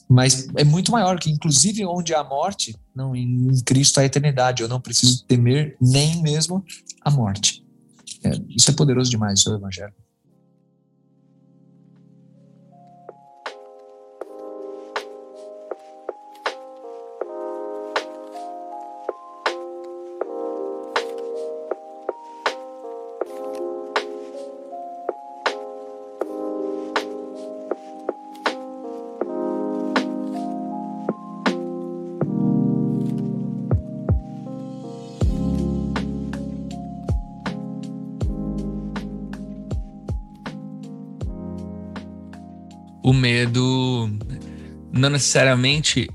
mas 0.08 0.48
é 0.56 0.64
muito 0.64 0.90
maior 0.90 1.20
que 1.20 1.30
inclusive 1.30 1.86
onde 1.86 2.12
há 2.12 2.24
morte, 2.24 2.76
não 2.92 3.14
em 3.14 3.62
Cristo 3.64 4.00
há 4.00 4.04
eternidade. 4.04 4.62
Eu 4.62 4.68
não 4.68 4.80
preciso 4.80 5.24
temer 5.24 5.76
nem 5.80 6.20
mesmo 6.20 6.64
a 7.02 7.10
morte. 7.10 7.64
É, 8.24 8.32
isso 8.48 8.70
é 8.70 8.74
poderoso 8.74 9.10
demais, 9.10 9.38
isso 9.38 9.48
é 9.48 9.52
o 9.52 9.56
evangelho. 9.56 9.94
O 43.08 43.12
medo 43.14 44.10
não 44.92 45.08
necessariamente 45.08 46.10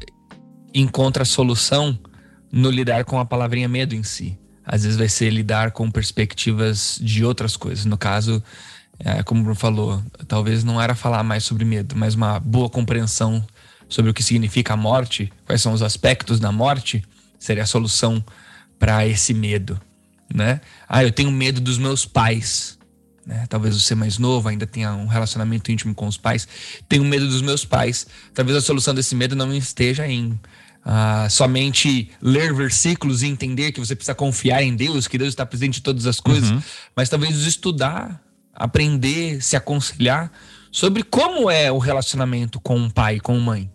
encontra 0.76 1.26
solução 1.26 1.98
no 2.52 2.70
lidar 2.70 3.04
com 3.04 3.20
a 3.20 3.26
palavrinha 3.26 3.68
medo 3.68 3.96
em 3.96 4.04
si. 4.04 4.38
Às 4.64 4.84
vezes 4.84 4.96
vai 4.96 5.10
ser 5.10 5.32
lidar 5.32 5.72
com 5.72 5.90
perspectivas 5.90 7.00
de 7.02 7.26
outras 7.26 7.58
coisas. 7.58 7.84
No 7.86 7.98
caso, 7.98 8.44
é, 9.00 9.24
como 9.24 9.42
o 9.42 9.44
Bruno 9.44 9.60
falou, 9.60 10.04
talvez 10.28 10.64
não 10.64 10.80
era 10.80 10.94
falar 10.94 11.24
mais 11.24 11.44
sobre 11.44 11.66
medo, 11.66 11.96
mas 11.98 12.14
uma 12.14 12.40
boa 12.40 12.70
compreensão 12.70 13.44
sobre 13.90 14.12
o 14.12 14.14
que 14.14 14.22
significa 14.22 14.74
a 14.74 14.78
morte, 14.78 15.34
quais 15.48 15.64
são 15.64 15.74
os 15.74 15.82
aspectos 15.82 16.40
da 16.40 16.52
morte, 16.52 17.04
seria 17.40 17.64
a 17.64 17.68
solução 17.68 18.24
para 18.78 19.08
esse 19.08 19.34
medo, 19.34 19.82
né? 20.32 20.62
Ah, 20.88 21.04
eu 21.04 21.12
tenho 21.12 21.32
medo 21.32 21.60
dos 21.60 21.80
meus 21.80 22.06
pais. 22.06 22.78
Né? 23.26 23.46
Talvez 23.50 23.82
você 23.82 23.96
mais 23.96 24.18
novo 24.18 24.50
ainda 24.50 24.68
tenha 24.68 24.94
um 24.94 25.08
relacionamento 25.08 25.72
íntimo 25.72 25.96
com 25.96 26.08
os 26.08 26.18
pais. 26.18 26.48
Tenho 26.88 27.04
medo 27.04 27.28
dos 27.28 27.42
meus 27.42 27.64
pais. 27.66 28.06
Talvez 28.34 28.58
a 28.58 28.62
solução 28.62 28.94
desse 28.94 29.16
medo 29.16 29.36
não 29.36 29.54
esteja 29.54 30.08
em 30.08 30.40
uh, 30.86 31.30
somente 31.30 32.12
ler 32.22 32.54
versículos 32.54 33.24
e 33.24 33.28
entender 33.28 33.72
que 33.72 33.80
você 33.80 33.96
precisa 33.96 34.16
confiar 34.16 34.62
em 34.64 34.76
Deus, 34.76 35.08
que 35.08 35.18
Deus 35.18 35.30
está 35.30 35.46
presente 35.46 35.80
em 35.80 35.84
todas 35.84 36.06
as 36.06 36.20
coisas, 36.20 36.52
uhum. 36.52 36.62
mas 36.96 37.10
talvez 37.10 37.36
estudar, 37.38 38.22
aprender, 38.54 39.42
se 39.42 39.56
aconselhar 39.56 40.32
sobre 40.72 41.04
como 41.04 41.50
é 41.50 41.72
o 41.72 41.78
relacionamento 41.78 42.60
com 42.60 42.78
um 42.78 42.90
pai, 42.90 43.20
com 43.20 43.38
mãe 43.40 43.70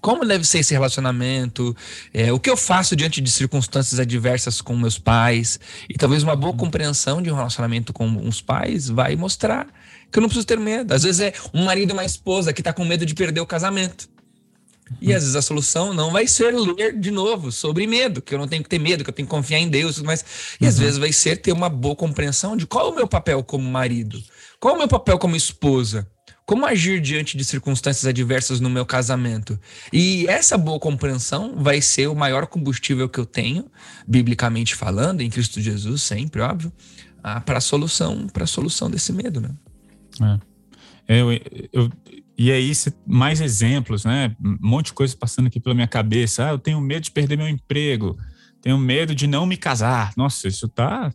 como 0.00 0.24
deve 0.24 0.44
ser 0.44 0.60
esse 0.60 0.72
relacionamento, 0.72 1.76
é, 2.12 2.32
o 2.32 2.40
que 2.40 2.48
eu 2.48 2.56
faço 2.56 2.96
diante 2.96 3.20
de 3.20 3.30
circunstâncias 3.30 4.00
adversas 4.00 4.60
com 4.60 4.76
meus 4.76 4.98
pais, 4.98 5.60
e 5.88 5.94
talvez 5.94 6.22
uma 6.22 6.36
boa 6.36 6.54
compreensão 6.54 7.20
de 7.20 7.30
um 7.30 7.34
relacionamento 7.34 7.92
com 7.92 8.26
os 8.26 8.40
pais 8.40 8.88
vai 8.88 9.16
mostrar 9.16 9.66
que 10.10 10.18
eu 10.18 10.22
não 10.22 10.28
preciso 10.28 10.46
ter 10.46 10.58
medo. 10.58 10.92
Às 10.92 11.02
vezes 11.02 11.20
é 11.20 11.32
um 11.54 11.64
marido 11.64 11.90
e 11.90 11.92
uma 11.92 12.04
esposa 12.04 12.52
que 12.52 12.60
está 12.60 12.72
com 12.72 12.84
medo 12.84 13.06
de 13.06 13.14
perder 13.14 13.40
o 13.40 13.46
casamento. 13.46 14.08
E 15.00 15.14
às 15.14 15.22
vezes 15.22 15.36
a 15.36 15.42
solução 15.42 15.94
não 15.94 16.10
vai 16.10 16.26
ser 16.26 16.52
ler 16.52 16.98
de 16.98 17.10
novo 17.10 17.52
sobre 17.52 17.86
medo, 17.86 18.20
que 18.20 18.34
eu 18.34 18.38
não 18.38 18.48
tenho 18.48 18.62
que 18.62 18.68
ter 18.68 18.78
medo, 18.78 19.04
que 19.04 19.10
eu 19.10 19.14
tenho 19.14 19.28
que 19.28 19.30
confiar 19.30 19.58
em 19.58 19.68
Deus, 19.68 20.00
mas 20.00 20.24
e 20.60 20.66
às 20.66 20.74
uhum. 20.74 20.80
vezes 20.80 20.98
vai 20.98 21.12
ser 21.12 21.36
ter 21.36 21.52
uma 21.52 21.68
boa 21.68 21.94
compreensão 21.94 22.56
de 22.56 22.66
qual 22.66 22.88
é 22.88 22.90
o 22.90 22.94
meu 22.94 23.06
papel 23.06 23.44
como 23.44 23.70
marido, 23.70 24.20
qual 24.58 24.74
é 24.74 24.76
o 24.76 24.78
meu 24.78 24.88
papel 24.88 25.16
como 25.18 25.36
esposa, 25.36 26.08
como 26.50 26.66
agir 26.66 27.00
diante 27.00 27.36
de 27.36 27.44
circunstâncias 27.44 28.04
adversas 28.04 28.58
no 28.58 28.68
meu 28.68 28.84
casamento? 28.84 29.56
E 29.92 30.26
essa 30.26 30.58
boa 30.58 30.80
compreensão 30.80 31.54
vai 31.56 31.80
ser 31.80 32.08
o 32.08 32.14
maior 32.16 32.48
combustível 32.48 33.08
que 33.08 33.20
eu 33.20 33.24
tenho, 33.24 33.70
biblicamente 34.04 34.74
falando, 34.74 35.20
em 35.20 35.30
Cristo 35.30 35.60
Jesus, 35.60 36.02
sempre, 36.02 36.40
óbvio, 36.40 36.72
ah, 37.22 37.40
para 37.40 37.58
a 37.58 37.60
solução, 37.60 38.26
para 38.26 38.46
solução 38.46 38.90
desse 38.90 39.12
medo, 39.12 39.40
né? 39.40 39.54
É. 41.06 41.20
Eu, 41.20 41.28
eu, 41.72 41.88
e 42.36 42.50
aí, 42.50 42.72
mais 43.06 43.40
exemplos, 43.40 44.04
né? 44.04 44.34
Um 44.44 44.58
monte 44.60 44.86
de 44.86 44.94
coisa 44.94 45.16
passando 45.16 45.46
aqui 45.46 45.60
pela 45.60 45.72
minha 45.76 45.86
cabeça. 45.86 46.48
Ah, 46.48 46.50
eu 46.50 46.58
tenho 46.58 46.80
medo 46.80 47.02
de 47.02 47.12
perder 47.12 47.38
meu 47.38 47.48
emprego, 47.48 48.18
tenho 48.60 48.76
medo 48.76 49.14
de 49.14 49.28
não 49.28 49.46
me 49.46 49.56
casar. 49.56 50.12
Nossa, 50.16 50.48
isso 50.48 50.68
tá. 50.68 51.14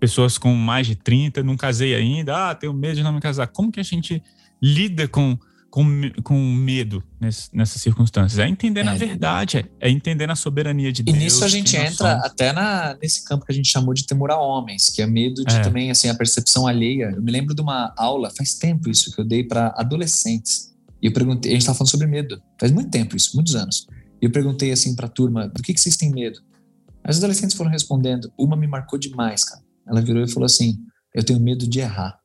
Pessoas 0.00 0.38
com 0.38 0.54
mais 0.54 0.86
de 0.86 0.96
30, 0.96 1.42
não 1.42 1.58
casei 1.58 1.94
ainda. 1.94 2.48
Ah, 2.48 2.54
tenho 2.54 2.72
medo 2.72 2.96
de 2.96 3.02
não 3.02 3.12
me 3.12 3.20
casar. 3.20 3.48
Como 3.48 3.70
que 3.70 3.78
a 3.78 3.82
gente 3.82 4.22
lida 4.62 5.08
com, 5.08 5.36
com, 5.70 5.84
com 6.22 6.38
medo 6.54 7.02
ness, 7.20 7.50
nessas 7.52 7.82
circunstâncias. 7.82 8.38
É 8.38 8.48
entender 8.48 8.80
é, 8.80 8.84
na 8.84 8.94
verdade, 8.94 9.58
é, 9.58 9.88
é, 9.88 9.90
entender 9.90 10.26
na 10.26 10.36
soberania 10.36 10.92
de 10.92 11.02
Deus. 11.02 11.16
E 11.16 11.20
nisso 11.20 11.44
a 11.44 11.48
gente 11.48 11.76
entra 11.76 12.12
somos. 12.12 12.24
até 12.24 12.52
na, 12.52 12.96
nesse 13.02 13.24
campo 13.24 13.44
que 13.44 13.52
a 13.52 13.54
gente 13.54 13.68
chamou 13.68 13.92
de 13.92 14.06
temor 14.06 14.30
a 14.30 14.38
homens, 14.38 14.90
que 14.90 15.02
é 15.02 15.06
medo 15.06 15.44
de 15.44 15.54
é. 15.54 15.60
também 15.60 15.90
assim 15.90 16.08
a 16.08 16.14
percepção 16.14 16.66
alheia. 16.66 17.12
Eu 17.14 17.22
me 17.22 17.32
lembro 17.32 17.54
de 17.54 17.60
uma 17.60 17.92
aula, 17.96 18.30
faz 18.36 18.54
tempo 18.54 18.88
isso, 18.88 19.14
que 19.14 19.20
eu 19.20 19.24
dei 19.24 19.42
para 19.42 19.74
adolescentes. 19.76 20.72
E 21.02 21.06
eu 21.06 21.12
perguntei, 21.12 21.50
a 21.50 21.54
gente 21.54 21.62
estava 21.62 21.78
falando 21.78 21.90
sobre 21.90 22.06
medo, 22.06 22.40
faz 22.60 22.70
muito 22.70 22.90
tempo 22.90 23.16
isso, 23.16 23.34
muitos 23.34 23.56
anos. 23.56 23.86
E 24.20 24.26
eu 24.26 24.30
perguntei 24.30 24.70
assim 24.70 24.94
para 24.94 25.06
a 25.06 25.10
turma, 25.10 25.48
do 25.48 25.60
que, 25.60 25.74
que 25.74 25.80
vocês 25.80 25.96
têm 25.96 26.12
medo? 26.12 26.38
As 27.02 27.18
adolescentes 27.18 27.56
foram 27.56 27.70
respondendo, 27.70 28.32
uma 28.38 28.56
me 28.56 28.68
marcou 28.68 28.96
demais, 28.96 29.42
cara. 29.42 29.60
Ela 29.84 30.00
virou 30.00 30.22
e 30.22 30.28
falou 30.28 30.46
assim: 30.46 30.78
eu 31.14 31.24
tenho 31.24 31.40
medo 31.40 31.68
de 31.68 31.80
errar. 31.80 32.21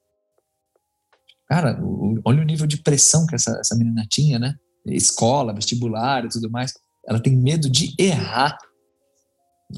Cara, 1.48 1.80
o, 1.82 2.20
olha 2.26 2.41
o 2.41 2.45
nível 2.45 2.68
de 2.68 2.78
pressão 2.78 3.26
que 3.26 3.36
essa, 3.36 3.58
essa 3.60 3.76
menina 3.76 4.06
tinha, 4.10 4.38
né? 4.38 4.56
Escola, 4.86 5.54
vestibular 5.54 6.26
e 6.26 6.30
tudo 6.30 6.50
mais. 6.50 6.74
Ela 7.08 7.20
tem 7.20 7.36
medo 7.36 7.70
de 7.70 7.93
errar. 7.98 8.58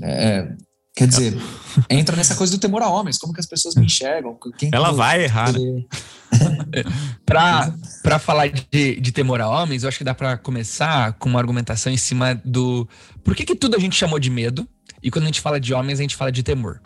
É, 0.01 0.55
quer 0.95 1.07
dizer, 1.07 1.33
entra 1.89 2.15
nessa 2.15 2.35
coisa 2.35 2.51
do 2.51 2.59
temor 2.59 2.81
a 2.81 2.89
homens. 2.89 3.17
Como 3.17 3.33
que 3.33 3.39
as 3.39 3.47
pessoas 3.47 3.75
me 3.75 3.85
enxergam? 3.85 4.37
Quem 4.57 4.69
Ela 4.73 4.91
vai 4.91 5.23
errar, 5.23 5.53
né? 5.53 5.59
para 7.25 8.19
falar 8.19 8.49
de, 8.49 8.99
de 8.99 9.11
temor 9.11 9.41
a 9.41 9.49
homens, 9.49 9.83
eu 9.83 9.89
acho 9.89 9.97
que 9.97 10.03
dá 10.03 10.13
para 10.13 10.37
começar 10.37 11.13
com 11.13 11.29
uma 11.29 11.39
argumentação 11.39 11.91
em 11.91 11.97
cima 11.97 12.39
do 12.45 12.87
por 13.23 13.35
que, 13.35 13.45
que 13.45 13.55
tudo 13.55 13.75
a 13.75 13.79
gente 13.79 13.95
chamou 13.95 14.19
de 14.19 14.29
medo 14.29 14.67
e 15.01 15.09
quando 15.09 15.23
a 15.23 15.27
gente 15.27 15.41
fala 15.41 15.59
de 15.59 15.73
homens 15.73 15.99
a 15.99 16.01
gente 16.01 16.15
fala 16.15 16.31
de 16.31 16.43
temor. 16.43 16.81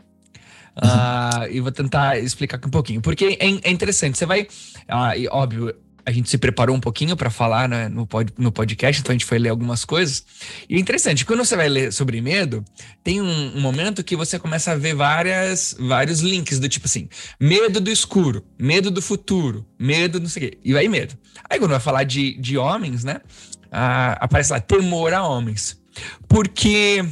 Uh, 0.76 1.52
e 1.52 1.60
vou 1.60 1.72
tentar 1.72 2.18
explicar 2.18 2.58
aqui 2.58 2.68
um 2.68 2.72
pouquinho. 2.72 3.02
Porque 3.02 3.38
é, 3.40 3.70
é 3.70 3.72
interessante. 3.72 4.18
Você 4.18 4.26
vai. 4.26 4.42
Uh, 4.44 5.18
e, 5.18 5.28
óbvio, 5.28 5.74
a 6.06 6.12
gente 6.12 6.30
se 6.30 6.38
preparou 6.38 6.76
um 6.76 6.80
pouquinho 6.80 7.16
para 7.16 7.30
falar 7.30 7.70
né, 7.70 7.88
no, 7.88 8.06
pod, 8.06 8.34
no 8.38 8.52
podcast, 8.52 9.02
então 9.02 9.12
a 9.12 9.14
gente 9.14 9.26
foi 9.26 9.40
ler 9.40 9.50
algumas 9.50 9.86
coisas. 9.86 10.26
E 10.70 10.76
é 10.76 10.80
interessante, 10.80 11.26
quando 11.26 11.46
você 11.46 11.56
vai 11.56 11.70
ler 11.70 11.94
sobre 11.94 12.20
medo, 12.22 12.64
tem 13.04 13.22
um, 13.22 13.58
um, 13.58 13.62
momento 13.62 14.04
que 14.04 14.16
você 14.16 14.38
começa 14.38 14.72
a 14.72 14.76
ver 14.76 14.96
várias, 14.96 15.76
vários 15.80 16.20
links 16.20 16.60
do 16.60 16.68
tipo 16.68 16.86
assim: 16.86 17.08
medo 17.40 17.80
do 17.80 17.90
escuro, 17.90 18.44
medo 18.60 18.92
do 18.92 19.02
futuro, 19.02 19.66
medo 19.80 20.20
não 20.20 20.28
sei 20.28 20.48
o 20.48 20.50
quê. 20.50 20.58
E 20.64 20.78
aí, 20.78 20.90
medo. 20.90 21.16
Aí, 21.50 21.60
quando 21.60 21.72
vai 21.72 21.80
falar 21.80 22.04
de, 22.04 22.38
de 22.40 22.58
homens, 22.58 23.04
né? 23.04 23.22
Uh, 23.68 24.20
aparece 24.20 24.52
lá 24.52 24.60
temor 24.60 25.14
a 25.14 25.24
homens. 25.24 25.82
Porque 26.28 27.04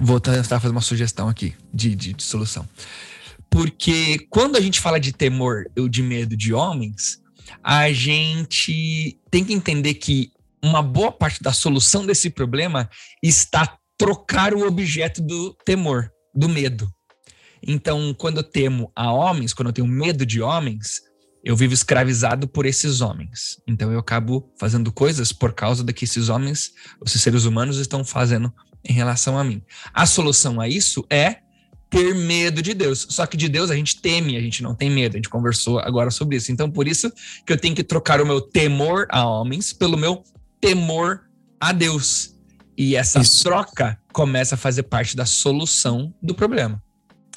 Vou 0.00 0.20
tentar 0.20 0.60
fazer 0.60 0.72
uma 0.72 0.80
sugestão 0.80 1.28
aqui 1.28 1.54
de, 1.72 1.94
de, 1.94 2.12
de 2.14 2.22
solução. 2.22 2.68
Porque 3.50 4.26
quando 4.30 4.56
a 4.56 4.60
gente 4.60 4.80
fala 4.80 5.00
de 5.00 5.12
temor 5.12 5.64
ou 5.76 5.88
de 5.88 6.02
medo 6.02 6.36
de 6.36 6.52
homens, 6.52 7.18
a 7.62 7.90
gente 7.92 9.18
tem 9.30 9.44
que 9.44 9.52
entender 9.52 9.94
que 9.94 10.30
uma 10.62 10.82
boa 10.82 11.10
parte 11.10 11.42
da 11.42 11.52
solução 11.52 12.04
desse 12.04 12.30
problema 12.30 12.88
está 13.22 13.78
trocar 13.96 14.54
o 14.54 14.66
objeto 14.66 15.20
do 15.20 15.54
temor, 15.64 16.10
do 16.34 16.48
medo. 16.48 16.88
Então, 17.60 18.14
quando 18.14 18.38
eu 18.38 18.44
temo 18.44 18.92
a 18.94 19.12
homens, 19.12 19.52
quando 19.52 19.68
eu 19.68 19.72
tenho 19.72 19.88
medo 19.88 20.24
de 20.24 20.40
homens, 20.40 21.00
eu 21.42 21.56
vivo 21.56 21.74
escravizado 21.74 22.46
por 22.46 22.66
esses 22.66 23.00
homens. 23.00 23.60
Então, 23.66 23.90
eu 23.90 23.98
acabo 23.98 24.52
fazendo 24.60 24.92
coisas 24.92 25.32
por 25.32 25.52
causa 25.52 25.82
do 25.82 25.92
que 25.92 26.04
esses 26.04 26.28
homens, 26.28 26.72
esses 27.04 27.20
seres 27.20 27.44
humanos 27.44 27.78
estão 27.78 28.04
fazendo 28.04 28.52
em 28.84 28.92
relação 28.92 29.38
a 29.38 29.44
mim. 29.44 29.62
A 29.92 30.06
solução 30.06 30.60
a 30.60 30.68
isso 30.68 31.04
é 31.10 31.38
ter 31.90 32.14
medo 32.14 32.60
de 32.60 32.74
Deus. 32.74 33.06
Só 33.10 33.26
que 33.26 33.36
de 33.36 33.48
Deus 33.48 33.70
a 33.70 33.74
gente 33.74 34.00
teme, 34.00 34.36
a 34.36 34.40
gente 34.40 34.62
não 34.62 34.74
tem 34.74 34.90
medo. 34.90 35.14
A 35.14 35.18
gente 35.18 35.28
conversou 35.28 35.78
agora 35.78 36.10
sobre 36.10 36.36
isso. 36.36 36.52
Então, 36.52 36.70
por 36.70 36.86
isso 36.86 37.10
que 37.46 37.52
eu 37.52 37.56
tenho 37.56 37.74
que 37.74 37.84
trocar 37.84 38.20
o 38.20 38.26
meu 38.26 38.40
temor 38.40 39.06
a 39.10 39.26
homens 39.26 39.72
pelo 39.72 39.96
meu 39.96 40.22
temor 40.60 41.22
a 41.60 41.72
Deus. 41.72 42.34
E 42.76 42.94
essa 42.94 43.20
isso. 43.20 43.42
troca 43.42 43.98
começa 44.12 44.54
a 44.54 44.58
fazer 44.58 44.84
parte 44.84 45.16
da 45.16 45.26
solução 45.26 46.14
do 46.22 46.34
problema. 46.34 46.82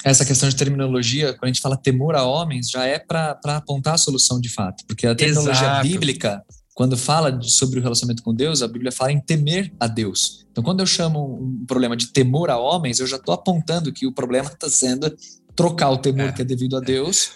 Essa 0.04 0.24
questão 0.24 0.48
de 0.48 0.56
terminologia, 0.56 1.32
quando 1.32 1.44
a 1.44 1.46
gente 1.48 1.60
fala 1.60 1.76
temor 1.76 2.16
a 2.16 2.24
homens, 2.24 2.68
já 2.70 2.84
é 2.84 2.98
para 2.98 3.38
apontar 3.44 3.94
a 3.94 3.98
solução 3.98 4.40
de 4.40 4.48
fato. 4.48 4.84
Porque 4.86 5.06
a 5.06 5.14
terminologia 5.14 5.66
Exato. 5.66 5.88
bíblica 5.88 6.42
quando 6.74 6.96
fala 6.96 7.40
sobre 7.42 7.78
o 7.78 7.82
relacionamento 7.82 8.22
com 8.22 8.34
Deus, 8.34 8.62
a 8.62 8.68
Bíblia 8.68 8.90
fala 8.90 9.12
em 9.12 9.20
temer 9.20 9.72
a 9.78 9.86
Deus. 9.86 10.46
Então, 10.50 10.64
quando 10.64 10.80
eu 10.80 10.86
chamo 10.86 11.38
um 11.40 11.66
problema 11.66 11.96
de 11.96 12.12
temor 12.12 12.50
a 12.50 12.58
homens, 12.58 12.98
eu 12.98 13.06
já 13.06 13.16
estou 13.16 13.34
apontando 13.34 13.92
que 13.92 14.06
o 14.06 14.12
problema 14.12 14.48
está 14.48 14.68
sendo 14.70 15.14
trocar 15.54 15.90
o 15.90 15.98
temor 15.98 16.28
é. 16.28 16.32
que 16.32 16.42
é 16.42 16.44
devido 16.44 16.76
a 16.76 16.80
Deus 16.80 17.32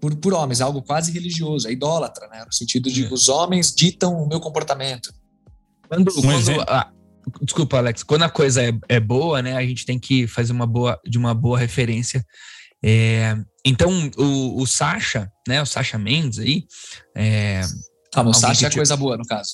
por, 0.00 0.16
por 0.16 0.34
homens, 0.34 0.60
algo 0.60 0.82
quase 0.82 1.12
religioso, 1.12 1.68
é 1.68 1.72
idólatra, 1.72 2.26
né? 2.28 2.44
No 2.44 2.52
sentido 2.52 2.90
de 2.90 3.04
é. 3.04 3.08
os 3.12 3.28
homens 3.28 3.72
ditam 3.72 4.14
o 4.20 4.28
meu 4.28 4.40
comportamento. 4.40 5.14
Quando, 5.88 6.10
um 6.18 6.22
quando 6.22 6.60
a, 6.62 6.90
desculpa, 7.40 7.78
Alex, 7.78 8.02
quando 8.02 8.22
a 8.22 8.28
coisa 8.28 8.64
é, 8.64 8.72
é, 8.88 8.98
boa, 8.98 9.40
né, 9.40 9.56
a 9.56 9.62
gente 9.64 9.86
tem 9.86 10.00
que 10.00 10.26
fazer 10.26 10.52
uma 10.52 10.66
boa, 10.66 11.00
de 11.06 11.18
uma 11.18 11.34
boa 11.34 11.56
referência. 11.56 12.24
É, 12.84 13.36
então, 13.64 14.10
o, 14.16 14.60
o 14.60 14.66
Sasha, 14.66 15.30
né, 15.46 15.62
o 15.62 15.66
Sasha 15.66 15.98
Mendes 15.98 16.40
aí, 16.40 16.64
é, 18.14 18.20
ah, 18.20 18.22
o 18.22 18.34
Sasha 18.34 18.66
é 18.66 18.70
coisa 18.70 18.96
boa, 18.96 19.16
no 19.16 19.24
caso. 19.24 19.50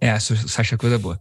É, 0.00 0.14
o 0.14 0.20
Sasha 0.20 0.74
é 0.74 0.78
coisa 0.78 0.98
boa. 0.98 1.20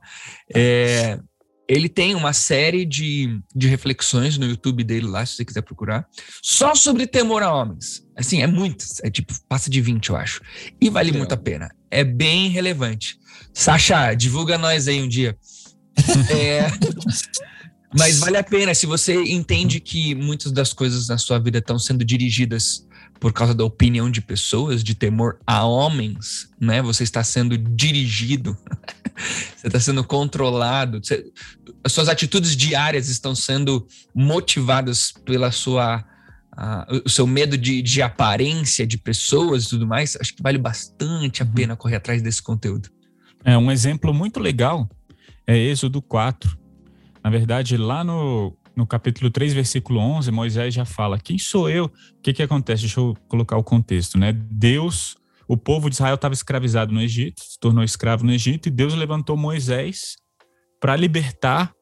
É, 0.53 1.19
ele 1.67 1.87
tem 1.87 2.15
uma 2.15 2.33
série 2.33 2.85
de, 2.85 3.39
de 3.55 3.67
reflexões 3.67 4.37
no 4.37 4.45
YouTube 4.47 4.83
dele 4.83 5.05
lá, 5.05 5.25
se 5.25 5.35
você 5.35 5.45
quiser 5.45 5.61
procurar, 5.61 6.07
só 6.41 6.73
sobre 6.73 7.05
temor 7.05 7.43
a 7.43 7.53
homens. 7.53 8.03
Assim, 8.15 8.41
é 8.41 8.47
muito, 8.47 8.83
é 9.03 9.09
tipo, 9.09 9.33
passa 9.47 9.69
de 9.69 9.79
20, 9.79 10.09
eu 10.09 10.15
acho. 10.15 10.41
E 10.81 10.89
vale 10.89 11.11
muito 11.11 11.33
a 11.33 11.37
pena. 11.37 11.69
É 11.91 12.03
bem 12.03 12.49
relevante. 12.49 13.19
Sasha, 13.53 14.13
divulga 14.13 14.57
nós 14.57 14.87
aí 14.87 15.01
um 15.01 15.07
dia. 15.07 15.37
é, 16.31 16.67
mas 17.97 18.19
vale 18.19 18.37
a 18.37 18.43
pena, 18.43 18.73
se 18.73 18.85
você 18.85 19.21
entende 19.23 19.79
que 19.79 20.15
muitas 20.15 20.51
das 20.51 20.73
coisas 20.73 21.07
na 21.07 21.17
sua 21.17 21.39
vida 21.39 21.57
estão 21.59 21.77
sendo 21.77 22.05
dirigidas 22.05 22.87
por 23.19 23.33
causa 23.33 23.53
da 23.53 23.63
opinião 23.63 24.09
de 24.09 24.21
pessoas, 24.21 24.83
de 24.83 24.95
temor 24.95 25.39
a 25.45 25.65
homens, 25.65 26.49
né? 26.59 26.81
Você 26.81 27.03
está 27.03 27.23
sendo 27.23 27.57
dirigido, 27.57 28.57
você 29.55 29.67
está 29.67 29.79
sendo 29.79 30.03
controlado, 30.03 30.99
você, 31.03 31.25
as 31.83 31.91
suas 31.91 32.07
atitudes 32.07 32.55
diárias 32.55 33.09
estão 33.09 33.35
sendo 33.35 33.85
motivadas 34.13 35.11
pela 35.25 35.51
sua 35.51 36.05
o 37.05 37.09
seu 37.09 37.25
medo 37.25 37.57
de, 37.57 37.81
de 37.81 38.01
aparência 38.01 38.85
de 38.85 38.97
pessoas 38.97 39.63
e 39.63 39.69
tudo 39.69 39.87
mais. 39.87 40.17
Acho 40.19 40.35
que 40.35 40.43
vale 40.43 40.57
bastante 40.57 41.41
a 41.41 41.45
uhum. 41.45 41.53
pena 41.53 41.75
correr 41.75 41.95
atrás 41.95 42.21
desse 42.21 42.41
conteúdo. 42.41 42.89
É 43.45 43.57
um 43.57 43.71
exemplo 43.71 44.13
muito 44.13 44.41
legal 44.41 44.89
é 45.49 45.57
Êxodo 45.57 45.99
4. 45.99 46.55
Na 47.23 47.29
verdade, 47.31 47.75
lá 47.75 48.03
no 48.03 48.55
no 48.79 48.87
capítulo 48.87 49.29
3, 49.29 49.53
versículo 49.53 49.99
11, 49.99 50.31
Moisés 50.31 50.73
já 50.73 50.85
fala: 50.85 51.19
Quem 51.19 51.37
sou 51.37 51.69
eu? 51.69 51.85
O 51.85 52.21
que, 52.23 52.33
que 52.33 52.41
acontece? 52.41 52.83
Deixa 52.83 52.99
eu 52.99 53.15
colocar 53.27 53.57
o 53.57 53.63
contexto, 53.63 54.17
né? 54.17 54.31
Deus, 54.33 55.17
o 55.47 55.57
povo 55.57 55.89
de 55.89 55.95
Israel 55.95 56.15
estava 56.15 56.33
escravizado 56.33 56.93
no 56.93 57.01
Egito, 57.01 57.43
se 57.43 57.59
tornou 57.59 57.83
escravo 57.83 58.25
no 58.25 58.31
Egito, 58.31 58.69
e 58.69 58.71
Deus 58.71 58.93
levantou 58.93 59.35
Moisés 59.35 60.15
para 60.79 60.95
libertar 60.95 61.73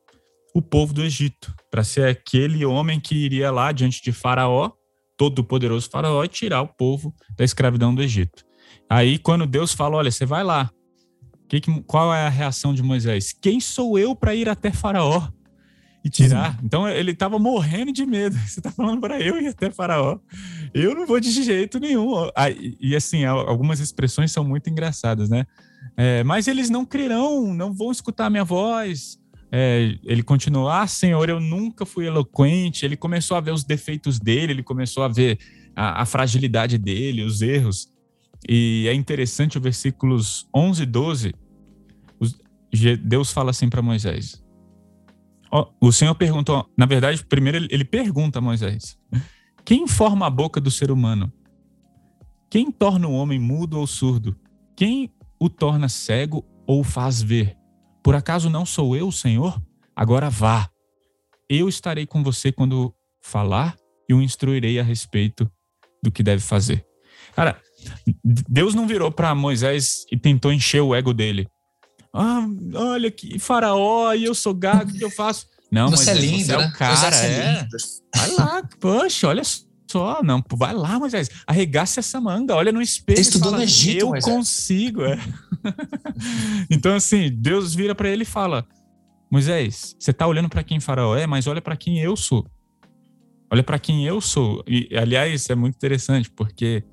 o 0.56 0.62
povo 0.62 0.92
do 0.92 1.04
Egito, 1.04 1.54
para 1.70 1.84
ser 1.84 2.08
aquele 2.08 2.66
homem 2.66 3.00
que 3.00 3.14
iria 3.14 3.52
lá 3.52 3.72
diante 3.72 4.02
de 4.02 4.12
Faraó, 4.12 4.72
todo 5.16 5.44
poderoso 5.44 5.88
Faraó, 5.90 6.24
e 6.24 6.28
tirar 6.28 6.64
o 6.64 6.68
povo 6.68 7.14
da 7.38 7.46
escravidão 7.46 7.94
do 7.94 8.02
Egito. 8.02 8.44
Aí, 8.90 9.20
quando 9.20 9.46
Deus 9.46 9.72
fala: 9.72 9.98
Olha, 9.98 10.12
você 10.12 10.26
vai 10.26 10.44
lá. 10.44 10.72
Que, 11.48 11.62
qual 11.86 12.14
é 12.14 12.26
a 12.26 12.30
reação 12.30 12.74
de 12.74 12.84
Moisés? 12.84 13.32
Quem 13.32 13.62
sou 13.62 13.98
eu 13.98 14.14
para 14.14 14.36
ir 14.36 14.50
até 14.50 14.70
Faraó? 14.70 15.30
E 16.04 16.10
tirar. 16.10 16.58
Então 16.64 16.88
ele 16.88 17.12
estava 17.12 17.38
morrendo 17.38 17.92
de 17.92 18.06
medo. 18.06 18.36
Você 18.48 18.60
está 18.60 18.72
falando 18.72 19.00
para 19.02 19.20
eu 19.20 19.40
e 19.42 19.48
até 19.48 19.70
Faraó. 19.72 20.20
Eu 20.74 20.96
não 20.96 21.06
vou 21.06 21.20
de 21.20 21.32
jeito 21.32 21.80
nenhum. 21.80 22.14
E 22.80 22.96
assim, 22.96 23.26
algumas 23.26 23.80
expressões 23.80 24.32
são 24.32 24.44
muito 24.44 24.70
engraçadas, 24.70 25.30
né? 25.30 25.46
É, 25.96 26.24
mas 26.24 26.48
eles 26.48 26.70
não 26.70 26.86
crerão, 26.86 27.54
não 27.54 27.74
vão 27.74 27.92
escutar 27.92 28.28
a 28.28 28.30
minha 28.30 28.44
voz. 28.44 29.18
É, 29.52 29.98
ele 30.04 30.24
continuou, 30.24 30.70
ah, 30.70 30.86
Senhor, 30.86 31.30
eu 31.30 31.40
nunca 31.40 31.86
fui 31.86 32.06
eloquente. 32.06 32.86
Ele 32.86 32.96
começou 32.96 33.38
a 33.38 33.42
ver 33.42 33.52
os 33.52 33.64
defeitos 33.64 34.20
dele, 34.20 34.54
ele 34.54 34.64
começou 34.64 35.04
a 35.04 35.08
ver 35.08 35.40
a, 35.76 36.02
a 36.02 36.06
fragilidade 36.06 36.78
dele, 36.78 37.24
os 37.24 37.42
erros. 37.42 37.90
E 38.48 38.86
é 38.88 38.94
interessante 38.94 39.58
o 39.58 39.62
versículos 39.62 40.48
11 40.56 40.84
e 40.84 40.86
12. 40.86 41.36
Deus 43.04 43.32
fala 43.32 43.52
assim 43.52 43.70
para 43.70 43.82
Moisés: 43.82 44.44
o 45.80 45.92
Senhor 45.92 46.14
perguntou, 46.16 46.70
na 46.78 46.86
verdade, 46.86 47.24
primeiro 47.26 47.58
ele 47.70 47.86
pergunta 47.86 48.40
a 48.40 48.42
Moisés: 48.42 48.98
Quem 49.64 49.88
forma 49.88 50.26
a 50.26 50.30
boca 50.30 50.60
do 50.60 50.72
ser 50.72 50.92
humano? 50.92 51.32
Quem 52.50 52.72
torna 52.72 53.08
o 53.08 53.14
homem 53.14 53.40
mudo 53.40 53.80
ou 53.80 53.88
surdo? 53.88 54.36
Quem 54.76 55.12
o 55.40 55.50
torna 55.50 55.90
cego 55.90 56.46
ou 56.66 56.84
faz 56.84 57.22
ver? 57.22 57.58
Por 58.04 58.16
acaso 58.16 58.50
não 58.50 58.66
sou 58.66 58.96
eu, 58.96 59.12
Senhor? 59.12 59.62
Agora 59.96 60.30
vá. 60.30 60.70
Eu 61.50 61.68
estarei 61.68 62.06
com 62.06 62.24
você 62.24 62.52
quando 62.52 62.94
falar 63.22 63.76
e 64.10 64.14
o 64.14 64.22
instruirei 64.22 64.80
a 64.80 64.84
respeito 64.84 65.50
do 66.02 66.12
que 66.12 66.24
deve 66.24 66.42
fazer. 66.42 66.86
Cara, 67.34 67.62
Deus 68.24 68.74
não 68.74 68.88
virou 68.88 69.12
para 69.12 69.34
Moisés 69.36 70.06
e 70.12 70.18
tentou 70.18 70.52
encher 70.52 70.82
o 70.82 70.96
ego 70.96 71.14
dele. 71.14 71.48
Ah, 72.14 72.48
olha 72.74 73.12
que 73.12 73.38
faraó, 73.40 74.14
e 74.14 74.26
eu 74.26 74.36
sou 74.36 74.54
gago, 74.54 74.92
o 74.92 74.94
que 74.94 75.04
eu 75.04 75.12
faço? 75.12 75.46
Não, 75.72 75.90
você 75.90 76.12
mas 76.12 76.18
é 76.18 76.22
lindo, 76.22 76.46
você 76.46 76.54
é 76.54 76.58
né? 76.58 76.68
o 76.68 76.74
cara, 76.74 77.16
é. 77.18 77.30
é. 77.30 77.68
Vai 78.16 78.32
lá, 78.32 78.64
poxa, 78.80 79.28
olha 79.28 79.44
só, 79.90 80.22
não, 80.24 80.44
vai 80.54 80.74
lá, 80.74 81.00
Moisés, 81.00 81.30
arregace 81.46 82.00
essa 82.00 82.20
manga, 82.20 82.56
olha 82.56 82.72
no 82.72 82.82
espelho. 82.82 83.18
Você 83.18 83.30
estudou 83.30 83.52
fala, 83.52 83.58
no 83.58 83.64
Egito, 83.64 84.16
Eu 84.16 84.22
consigo, 84.22 85.04
é. 85.04 85.18
então, 86.70 86.96
assim, 86.96 87.30
Deus 87.32 87.74
vira 87.74 87.96
para 87.96 88.10
ele 88.10 88.24
e 88.24 88.26
fala: 88.26 88.66
Moisés, 89.32 89.96
você 90.00 90.14
tá 90.14 90.26
olhando 90.28 90.50
para 90.50 90.64
quem 90.64 90.80
Faraó 90.80 91.16
é, 91.16 91.28
mas 91.28 91.48
olha 91.48 91.62
para 91.62 91.76
quem 91.76 92.00
eu 92.00 92.16
sou. 92.16 92.46
Olha 93.50 93.64
para 93.64 93.80
quem 93.80 94.06
eu 94.06 94.20
sou. 94.20 94.64
E, 94.68 94.90
aliás, 94.98 95.50
é 95.50 95.56
muito 95.56 95.76
interessante, 95.76 96.30
porque 96.30 96.84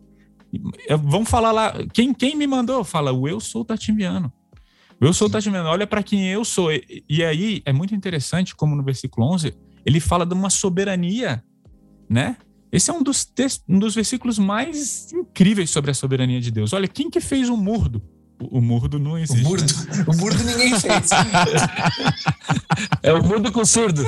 vamos 1.01 1.29
falar 1.29 1.51
lá, 1.53 1.75
quem, 1.93 2.15
quem 2.15 2.37
me 2.37 2.47
mandou? 2.47 2.85
Fala, 2.85 3.13
o 3.13 3.27
eu 3.29 3.41
sou 3.41 3.65
tá 3.65 3.77
te 3.77 3.91
enviando. 3.91 4.33
Eu 5.01 5.13
sou 5.13 5.29
o 5.29 5.31
Tachimeno, 5.31 5.69
olha 5.69 5.87
para 5.87 6.03
quem 6.03 6.29
eu 6.29 6.45
sou. 6.45 6.73
E, 6.73 7.05
e, 7.09 7.25
aí 7.25 7.63
é 7.65 7.73
muito 7.73 7.95
interessante, 7.95 8.55
como 8.55 8.75
no 8.75 8.83
versículo 8.83 9.27
11, 9.33 9.55
ele 9.85 10.01
fala 10.01 10.25
de 10.25 10.35
uma 10.35 10.51
soberania, 10.51 11.43
né? 12.09 12.37
Esse 12.73 12.91
é 12.91 12.93
um 12.93 13.03
dos, 13.03 13.31
um 13.69 13.79
dos 13.79 13.95
versículos 13.95 14.39
mais 14.39 15.13
incríveis 15.13 15.71
sobre 15.71 15.91
a 15.91 15.95
soberania 15.95 16.41
de 16.41 16.51
Deus. 16.51 16.73
Olha, 16.73 16.89
quem 16.89 17.09
que 17.09 17.21
fez 17.21 17.49
o 17.49 17.57
murdo? 17.57 18.03
O, 18.41 18.59
o 18.59 18.61
murdo 18.61 18.99
não 18.99 19.17
existe. 19.17 19.45
O 19.45 19.49
murdo, 19.49 19.73
né? 19.73 20.05
o 20.09 20.17
murdo 20.17 20.43
ninguém 20.43 20.81
fez. 20.81 21.11
é 23.03 23.13
o 23.13 23.23
murdo 23.23 23.53
com 23.53 23.65
surdo. 23.65 24.03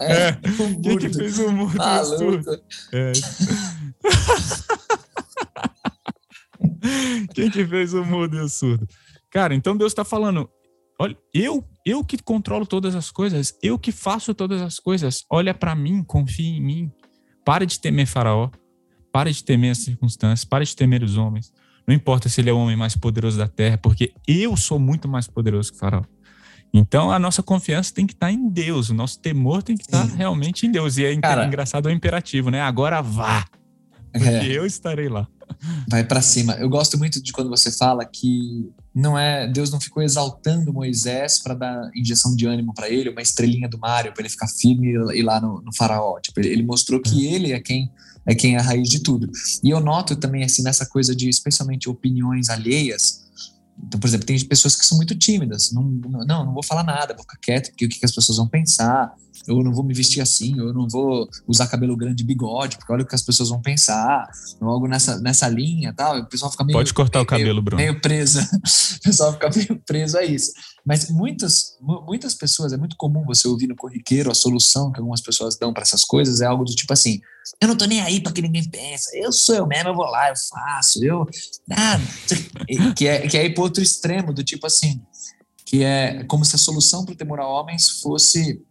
É, 0.00 0.28
é. 0.28 0.38
Quem 0.82 0.98
que 0.98 1.08
fez 1.08 1.38
o 1.38 1.50
murdo 1.50 1.82
ah, 1.82 1.98
com 1.98 2.04
surdo? 2.18 2.62
É. 2.92 3.12
Quem 7.34 7.50
que 7.50 7.66
fez 7.66 7.94
o 7.94 8.04
mudo 8.04 8.36
e 8.36 8.40
o 8.40 8.48
surdo? 8.48 8.88
Cara, 9.32 9.54
então 9.54 9.76
Deus 9.76 9.92
está 9.92 10.04
falando: 10.04 10.48
olha, 11.00 11.16
eu, 11.32 11.64
eu 11.84 12.04
que 12.04 12.22
controlo 12.22 12.66
todas 12.66 12.94
as 12.94 13.10
coisas, 13.10 13.56
eu 13.62 13.78
que 13.78 13.90
faço 13.90 14.34
todas 14.34 14.60
as 14.60 14.78
coisas. 14.78 15.24
Olha 15.30 15.54
para 15.54 15.74
mim, 15.74 16.04
confia 16.04 16.56
em 16.56 16.60
mim. 16.60 16.92
Pare 17.44 17.66
de 17.66 17.80
temer 17.80 18.06
Faraó. 18.06 18.50
Pare 19.10 19.32
de 19.32 19.42
temer 19.42 19.72
as 19.72 19.78
circunstâncias. 19.78 20.44
Pare 20.44 20.64
de 20.64 20.76
temer 20.76 21.02
os 21.02 21.16
homens. 21.16 21.52
Não 21.86 21.94
importa 21.94 22.28
se 22.28 22.40
ele 22.40 22.50
é 22.50 22.52
o 22.52 22.58
homem 22.58 22.76
mais 22.76 22.96
poderoso 22.96 23.36
da 23.36 23.48
terra, 23.48 23.76
porque 23.76 24.12
eu 24.28 24.56
sou 24.56 24.78
muito 24.78 25.08
mais 25.08 25.26
poderoso 25.26 25.72
que 25.72 25.78
Faraó. 25.78 26.02
Então 26.72 27.10
a 27.10 27.18
nossa 27.18 27.42
confiança 27.42 27.92
tem 27.92 28.06
que 28.06 28.14
estar 28.14 28.28
tá 28.28 28.32
em 28.32 28.48
Deus, 28.48 28.88
o 28.88 28.94
nosso 28.94 29.20
temor 29.20 29.62
tem 29.62 29.76
que 29.76 29.82
estar 29.82 30.06
tá 30.06 30.14
realmente 30.14 30.66
em 30.66 30.70
Deus. 30.70 30.96
E 30.96 31.04
é 31.04 31.16
Cara, 31.16 31.44
engraçado 31.44 31.86
o 31.86 31.90
imperativo, 31.90 32.50
né? 32.50 32.62
Agora 32.62 33.02
vá, 33.02 33.44
porque 34.12 34.28
é. 34.28 34.58
eu 34.58 34.66
estarei 34.66 35.08
lá. 35.08 35.26
Vai 35.88 36.04
para 36.04 36.20
cima. 36.22 36.54
Eu 36.54 36.68
gosto 36.68 36.98
muito 36.98 37.22
de 37.22 37.32
quando 37.32 37.48
você 37.48 37.70
fala 37.70 38.04
que 38.04 38.70
não 38.94 39.18
é 39.18 39.46
Deus 39.46 39.70
não 39.70 39.80
ficou 39.80 40.02
exaltando 40.02 40.72
Moisés 40.72 41.38
para 41.38 41.54
dar 41.54 41.90
injeção 41.94 42.34
de 42.34 42.46
ânimo 42.46 42.74
para 42.74 42.88
ele, 42.88 43.10
uma 43.10 43.22
estrelinha 43.22 43.68
do 43.68 43.78
Mário 43.78 44.12
para 44.12 44.22
ele 44.22 44.28
ficar 44.28 44.48
firme 44.48 44.92
e 45.14 45.22
lá 45.22 45.40
no, 45.40 45.60
no 45.60 45.74
faraó. 45.74 46.18
Tipo, 46.20 46.40
ele 46.40 46.62
mostrou 46.62 47.00
que 47.00 47.26
é. 47.26 47.34
ele 47.34 47.52
é 47.52 47.60
quem 47.60 47.90
é 48.24 48.34
quem 48.34 48.54
é 48.54 48.58
a 48.58 48.62
raiz 48.62 48.88
de 48.88 49.00
tudo. 49.00 49.30
E 49.62 49.70
eu 49.70 49.80
noto 49.80 50.14
também 50.16 50.44
assim 50.44 50.62
nessa 50.62 50.86
coisa 50.86 51.14
de 51.14 51.28
especialmente 51.28 51.88
opiniões 51.88 52.48
alheias. 52.48 53.22
Então, 53.84 53.98
por 53.98 54.06
exemplo, 54.06 54.26
tem 54.26 54.38
pessoas 54.44 54.76
que 54.76 54.86
são 54.86 54.96
muito 54.96 55.14
tímidas. 55.16 55.72
Não, 55.72 55.82
não, 55.82 56.44
não 56.44 56.54
vou 56.54 56.62
falar 56.62 56.84
nada, 56.84 57.14
vou 57.14 57.22
ficar 57.22 57.38
quieto, 57.38 57.70
porque 57.70 57.86
o 57.86 57.88
que 57.88 58.04
as 58.04 58.12
pessoas 58.12 58.38
vão 58.38 58.46
pensar 58.46 59.12
eu 59.46 59.62
não 59.62 59.72
vou 59.72 59.84
me 59.84 59.94
vestir 59.94 60.20
assim, 60.20 60.56
eu 60.58 60.72
não 60.72 60.88
vou 60.88 61.28
usar 61.46 61.66
cabelo 61.66 61.96
grande 61.96 62.24
bigode, 62.24 62.76
porque 62.76 62.92
olha 62.92 63.02
o 63.02 63.06
que 63.06 63.14
as 63.14 63.22
pessoas 63.22 63.48
vão 63.48 63.60
pensar, 63.60 64.28
algo 64.60 64.86
nessa, 64.86 65.18
nessa 65.20 65.48
linha 65.48 65.92
tal. 65.92 66.20
O 66.20 66.26
pessoal 66.26 66.50
fica 66.50 66.64
meio. 66.64 66.78
Pode 66.78 66.94
cortar 66.94 67.18
meio, 67.18 67.24
o 67.24 67.26
cabelo, 67.26 67.48
meio, 67.54 67.62
Bruno. 67.62 67.82
Meio 67.82 68.00
presa. 68.00 68.48
O 69.02 69.04
pessoal 69.04 69.32
fica 69.32 69.50
meio 69.50 69.82
preso 69.84 70.16
a 70.16 70.24
isso. 70.24 70.52
Mas 70.86 71.10
muitas, 71.10 71.76
muitas 71.80 72.34
pessoas, 72.34 72.72
é 72.72 72.76
muito 72.76 72.96
comum 72.96 73.24
você 73.24 73.48
ouvir 73.48 73.66
no 73.66 73.74
corriqueiro 73.74 74.30
a 74.30 74.34
solução 74.34 74.92
que 74.92 75.00
algumas 75.00 75.20
pessoas 75.20 75.56
dão 75.56 75.72
para 75.72 75.82
essas 75.82 76.04
coisas 76.04 76.40
é 76.40 76.46
algo 76.46 76.64
do 76.64 76.72
tipo 76.72 76.92
assim: 76.92 77.20
eu 77.60 77.68
não 77.68 77.76
tô 77.76 77.84
nem 77.84 78.00
aí 78.00 78.20
para 78.20 78.32
que 78.32 78.42
ninguém 78.42 78.68
pensa, 78.68 79.10
eu 79.14 79.32
sou 79.32 79.54
eu 79.54 79.66
mesmo, 79.66 79.90
eu 79.90 79.94
vou 79.94 80.06
lá, 80.06 80.28
eu 80.28 80.34
faço, 80.50 81.04
eu. 81.04 81.26
Ah, 81.70 82.00
que, 82.96 83.06
é, 83.06 83.28
que 83.28 83.36
é 83.36 83.44
ir 83.46 83.54
pro 83.54 83.64
outro, 83.64 83.82
extremo 83.82 84.32
do 84.32 84.42
tipo 84.42 84.66
assim, 84.66 85.00
que 85.64 85.82
é 85.82 86.24
como 86.24 86.44
se 86.44 86.54
a 86.54 86.58
solução 86.58 87.04
para 87.04 87.12
o 87.12 87.16
temor 87.16 87.40
a 87.40 87.46
homens 87.46 88.00
fosse 88.00 88.62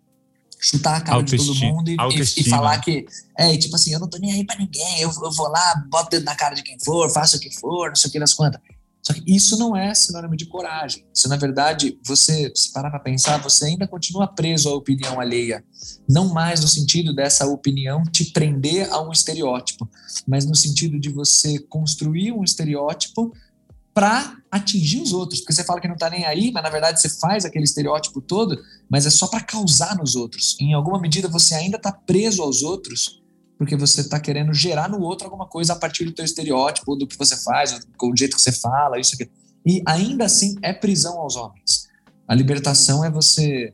chutar 0.62 0.98
a 0.98 1.02
cara 1.02 1.18
autoestima, 1.18 1.54
de 1.54 1.60
todo 1.60 1.74
mundo 1.74 1.90
e, 1.90 2.22
e, 2.22 2.44
falar 2.48 2.78
que 2.80 3.04
é 3.36 3.58
tipo 3.58 3.76
assim, 3.76 3.92
eu 3.92 4.00
não 4.00 4.08
tô 4.08 4.20
nem 4.20 4.32
aí 4.32 4.46
para 4.46 4.60
ninguém, 4.60 5.02
eu, 5.02 5.10
eu, 5.10 5.32
vou 5.32 5.48
lá, 5.48 5.84
boto 5.90 6.06
o 6.06 6.10
dedo 6.12 6.24
na 6.24 6.36
cara 6.36 6.54
de 6.54 6.62
quem 6.62 6.78
for, 6.80 7.12
faço 7.12 7.38
o 7.38 7.40
que 7.40 7.50
for, 7.60 7.88
não 7.90 7.96
sei 7.96 8.10
o 8.10 8.12
que 8.12 8.20
das 8.20 8.34
quantas. 8.34 8.62
Só 9.02 9.14
que 9.14 9.24
isso 9.26 9.58
não 9.58 9.76
é 9.76 9.96
sinônimo 9.96 10.36
de 10.36 10.46
coragem. 10.46 11.04
Isso, 11.12 11.28
na 11.28 11.36
verdade, 11.36 11.98
você, 12.06 12.52
se 12.56 12.72
parar 12.72 12.92
para 12.92 13.00
pensar, 13.00 13.42
você 13.42 13.66
ainda 13.66 13.88
continua 13.88 14.28
preso 14.28 14.70
à 14.70 14.76
opinião 14.76 15.20
alheia. 15.20 15.64
Não 16.08 16.30
mais 16.32 16.62
no 16.62 16.68
sentido 16.68 17.12
dessa 17.12 17.48
opinião 17.48 18.04
te 18.04 18.26
prender 18.26 18.88
a 18.94 19.02
um 19.02 19.12
estereótipo, 19.12 19.90
mas 20.28 20.46
no 20.46 20.56
sentido 20.56 21.00
de 21.00 21.10
você 21.10 21.58
construir 21.58 22.32
um 22.32 22.44
estereótipo 22.44 23.34
para 23.94 24.38
atingir 24.50 25.02
os 25.02 25.14
outros. 25.14 25.40
Porque 25.40 25.54
você 25.54 25.64
fala 25.64 25.82
que 25.82 25.88
não 25.88 25.96
está 25.96 26.10
nem 26.10 26.26
aí, 26.26 26.52
mas 26.52 26.64
na 26.64 26.70
verdade 26.70 27.02
você 27.02 27.10
faz 27.10 27.46
aquele 27.46 27.66
estereótipo 27.66 28.22
todo, 28.22 28.58
mas 28.90 29.06
é 29.06 29.10
só 29.10 29.28
para 29.28 29.42
causar 29.42 29.96
nos 29.98 30.16
outros. 30.16 30.58
Em 30.60 30.74
alguma 30.74 31.00
medida 31.00 31.28
você 31.28 31.56
ainda 31.56 31.78
está 31.78 31.92
preso 31.92 32.42
aos 32.42 32.62
outros 32.64 33.22
porque 33.62 33.76
você 33.76 34.02
está 34.02 34.20
querendo 34.20 34.52
gerar 34.56 34.90
no 34.90 35.00
outro 35.02 35.28
alguma 35.28 35.46
coisa 35.46 35.74
a 35.74 35.76
partir 35.76 36.04
do 36.04 36.12
teu 36.12 36.26
estereótipo, 36.26 36.96
do 36.96 37.06
que 37.06 37.16
você 37.16 37.38
faz, 37.44 37.72
do 37.72 38.18
jeito 38.18 38.36
que 38.36 38.42
você 38.42 38.52
fala, 38.52 39.00
isso 39.00 39.14
aqui. 39.14 39.30
E 39.64 39.84
ainda 39.86 40.26
assim 40.26 40.56
é 40.64 40.74
prisão 40.74 41.20
aos 41.20 41.36
homens. 41.36 41.88
A 42.28 42.34
libertação 42.34 43.06
é 43.06 43.12
você 43.12 43.66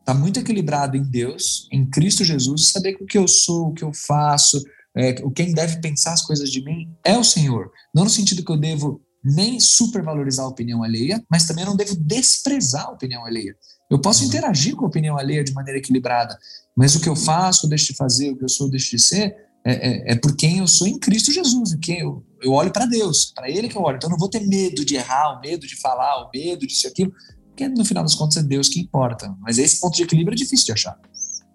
estar 0.00 0.12
tá 0.12 0.14
muito 0.14 0.40
equilibrado 0.40 0.94
em 0.94 1.02
Deus, 1.02 1.66
em 1.72 1.88
Cristo 1.88 2.22
Jesus, 2.22 2.68
saber 2.68 2.98
que 2.98 3.04
o 3.04 3.06
que 3.06 3.16
eu 3.16 3.26
sou, 3.26 3.68
o 3.68 3.72
que 3.72 3.82
eu 3.82 3.94
faço, 3.94 4.62
é, 4.94 5.14
quem 5.34 5.54
deve 5.54 5.80
pensar 5.80 6.12
as 6.12 6.20
coisas 6.20 6.50
de 6.50 6.62
mim 6.62 6.94
é 7.02 7.16
o 7.16 7.24
Senhor. 7.24 7.70
Não 7.94 8.04
no 8.04 8.10
sentido 8.10 8.44
que 8.44 8.52
eu 8.52 8.58
devo 8.58 9.00
nem 9.24 9.58
supervalorizar 9.58 10.44
a 10.44 10.48
opinião 10.48 10.82
alheia, 10.82 11.24
mas 11.30 11.46
também 11.46 11.64
não 11.64 11.76
devo 11.76 11.96
desprezar 11.96 12.86
a 12.86 12.90
opinião 12.90 13.24
alheia. 13.24 13.56
Eu 13.90 13.98
posso 13.98 14.22
uhum. 14.22 14.28
interagir 14.28 14.76
com 14.76 14.84
a 14.84 14.88
opinião 14.88 15.16
alheia 15.16 15.42
de 15.42 15.52
maneira 15.52 15.78
equilibrada, 15.78 16.38
mas 16.76 16.94
o 16.94 17.00
que 17.00 17.08
eu 17.08 17.16
faço, 17.16 17.68
deixo 17.68 17.92
de 17.92 17.96
fazer, 17.96 18.30
o 18.30 18.36
que 18.36 18.44
eu 18.44 18.48
sou, 18.48 18.68
deixo 18.68 18.90
de 18.90 19.02
ser, 19.02 19.36
é, 19.64 19.72
é, 19.72 20.12
é 20.12 20.16
por 20.16 20.36
quem 20.36 20.58
eu 20.58 20.66
sou 20.66 20.86
em 20.86 20.98
Cristo 20.98 21.32
Jesus, 21.32 21.72
em 21.72 21.80
quem 21.80 22.00
eu, 22.00 22.24
eu 22.42 22.52
olho 22.52 22.70
para 22.70 22.84
Deus, 22.84 23.32
para 23.34 23.48
Ele 23.48 23.68
que 23.68 23.76
eu 23.76 23.82
olho. 23.82 23.96
Então 23.96 24.08
eu 24.08 24.12
não 24.12 24.18
vou 24.18 24.28
ter 24.28 24.40
medo 24.40 24.84
de 24.84 24.96
errar, 24.96 25.38
o 25.38 25.40
medo 25.40 25.66
de 25.66 25.76
falar, 25.76 26.26
o 26.26 26.30
medo 26.34 26.66
disso 26.66 26.86
e 26.86 26.88
aquilo, 26.88 27.12
porque 27.48 27.68
no 27.68 27.84
final 27.84 28.02
das 28.02 28.14
contas 28.14 28.36
é 28.36 28.42
Deus 28.42 28.68
que 28.68 28.80
importa. 28.80 29.34
Mas 29.40 29.58
esse 29.58 29.80
ponto 29.80 29.96
de 29.96 30.02
equilíbrio 30.02 30.34
é 30.34 30.36
difícil 30.36 30.66
de 30.66 30.72
achar. 30.72 30.98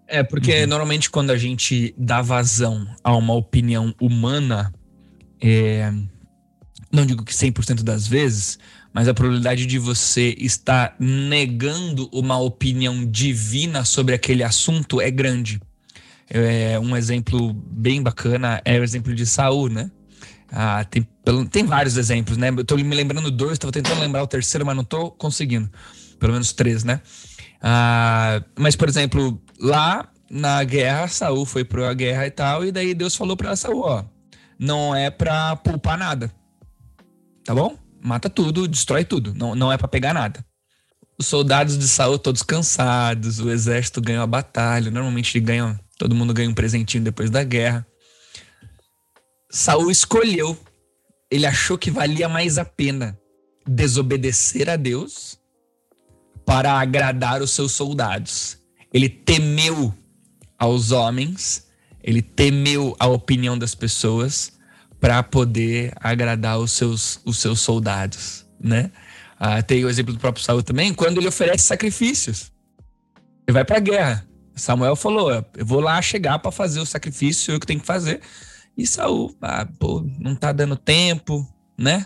É, 0.07 0.23
porque 0.23 0.61
uhum. 0.61 0.67
normalmente 0.67 1.09
quando 1.09 1.29
a 1.29 1.37
gente 1.37 1.93
dá 1.95 2.19
vazão 2.21 2.87
a 3.03 3.15
uma 3.15 3.35
opinião 3.35 3.93
humana, 4.01 4.73
é, 5.39 5.93
não 6.91 7.05
digo 7.05 7.23
que 7.23 7.33
100% 7.33 7.83
das 7.83 8.07
vezes, 8.07 8.57
mas 8.93 9.07
a 9.07 9.13
probabilidade 9.13 9.65
de 9.65 9.77
você 9.77 10.35
estar 10.39 10.95
negando 10.99 12.09
uma 12.11 12.37
opinião 12.39 13.05
divina 13.05 13.85
sobre 13.85 14.15
aquele 14.15 14.43
assunto 14.43 14.99
é 14.99 15.11
grande. 15.11 15.61
É, 16.29 16.79
um 16.79 16.95
exemplo 16.95 17.53
bem 17.53 18.01
bacana 18.01 18.61
é 18.65 18.79
o 18.79 18.83
exemplo 18.83 19.13
de 19.13 19.25
Saul, 19.25 19.69
né? 19.69 19.89
Ah, 20.51 20.83
tem, 20.83 21.07
tem 21.51 21.63
vários 21.63 21.97
exemplos, 21.97 22.37
né? 22.37 22.49
Eu 22.49 22.65
tô 22.65 22.75
me 22.75 22.95
lembrando 22.95 23.29
dois, 23.29 23.53
estava 23.53 23.71
tentando 23.71 23.99
lembrar 23.99 24.23
o 24.23 24.27
terceiro, 24.27 24.65
mas 24.65 24.75
não 24.75 24.83
tô 24.83 25.11
conseguindo. 25.11 25.69
Pelo 26.19 26.33
menos 26.33 26.51
três, 26.53 26.83
né? 26.83 27.01
Ah, 27.61 28.41
mas, 28.57 28.75
por 28.75 28.89
exemplo, 28.89 29.39
lá 29.59 30.09
na 30.29 30.63
guerra, 30.63 31.07
Saul 31.07 31.45
foi 31.45 31.63
para 31.63 31.89
a 31.89 31.93
guerra 31.93 32.25
e 32.25 32.31
tal, 32.31 32.65
e 32.65 32.71
daí 32.71 32.93
Deus 32.93 33.15
falou 33.15 33.37
para 33.37 33.55
Saul, 33.55 33.81
ó, 33.81 34.03
não 34.57 34.95
é 34.95 35.09
para 35.09 35.55
poupar 35.57 35.97
nada. 35.97 36.31
Tá 37.49 37.55
bom? 37.55 37.75
mata 37.99 38.29
tudo, 38.29 38.67
destrói 38.67 39.03
tudo. 39.03 39.33
Não, 39.33 39.55
não 39.55 39.71
é 39.71 39.77
para 39.77 39.87
pegar 39.87 40.13
nada. 40.13 40.45
Os 41.17 41.25
soldados 41.25 41.79
de 41.79 41.87
Saul 41.87 42.19
todos 42.19 42.43
cansados, 42.43 43.39
o 43.39 43.49
exército 43.49 43.99
ganhou 43.99 44.21
a 44.21 44.27
batalha. 44.27 44.91
Normalmente 44.91 45.39
ganham, 45.39 45.75
todo 45.97 46.13
mundo 46.13 46.31
ganha 46.31 46.47
um 46.47 46.53
presentinho 46.53 47.03
depois 47.03 47.31
da 47.31 47.43
guerra. 47.43 47.83
Saul 49.49 49.89
escolheu, 49.89 50.55
ele 51.31 51.47
achou 51.47 51.75
que 51.75 51.89
valia 51.89 52.29
mais 52.29 52.59
a 52.59 52.65
pena 52.65 53.19
desobedecer 53.67 54.69
a 54.69 54.75
Deus 54.75 55.39
para 56.45 56.73
agradar 56.73 57.41
os 57.41 57.49
seus 57.49 57.71
soldados. 57.71 58.59
Ele 58.93 59.09
temeu 59.09 59.91
aos 60.55 60.91
homens, 60.91 61.65
ele 62.03 62.21
temeu 62.21 62.95
a 62.99 63.07
opinião 63.07 63.57
das 63.57 63.73
pessoas 63.73 64.58
para 64.99 65.23
poder 65.23 65.93
agradar 65.99 66.59
os 66.59 66.71
seus, 66.71 67.19
os 67.25 67.37
seus 67.37 67.61
soldados, 67.61 68.45
né? 68.59 68.91
Ah, 69.39 69.61
tem 69.61 69.85
o 69.85 69.89
exemplo 69.89 70.13
do 70.13 70.19
próprio 70.19 70.43
Saul 70.43 70.61
também, 70.61 70.93
quando 70.93 71.17
ele 71.17 71.27
oferece 71.27 71.63
sacrifícios. 71.63 72.51
Ele 73.47 73.53
vai 73.53 73.63
para 73.63 73.77
a 73.77 73.79
guerra. 73.79 74.27
Samuel 74.53 74.97
falou: 74.97 75.31
Eu 75.31 75.65
vou 75.65 75.79
lá 75.79 76.01
chegar 76.01 76.37
para 76.39 76.51
fazer 76.51 76.81
o 76.81 76.85
sacrifício, 76.85 77.53
eu 77.53 77.59
que 77.59 77.65
tenho 77.65 77.79
que 77.79 77.85
fazer. 77.85 78.19
E 78.77 78.85
Saul, 78.85 79.33
ah, 79.41 79.65
pô, 79.79 80.05
não 80.19 80.35
tá 80.35 80.51
dando 80.51 80.75
tempo, 80.75 81.47
né? 81.77 82.05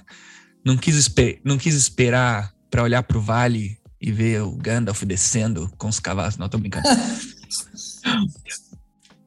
Não 0.63 0.77
quis, 0.77 0.95
esper 0.95 1.41
não 1.43 1.57
quis 1.57 1.73
esperar 1.75 2.53
para 2.69 2.83
olhar 2.83 3.03
para 3.03 3.17
o 3.17 3.21
vale 3.21 3.77
e 3.99 4.11
ver 4.11 4.43
o 4.43 4.55
Gandalf 4.55 5.03
descendo 5.03 5.71
com 5.77 5.87
os 5.87 5.99
cavalos. 5.99 6.37
Não, 6.37 6.47
tô 6.47 6.57
brincando. 6.57 6.87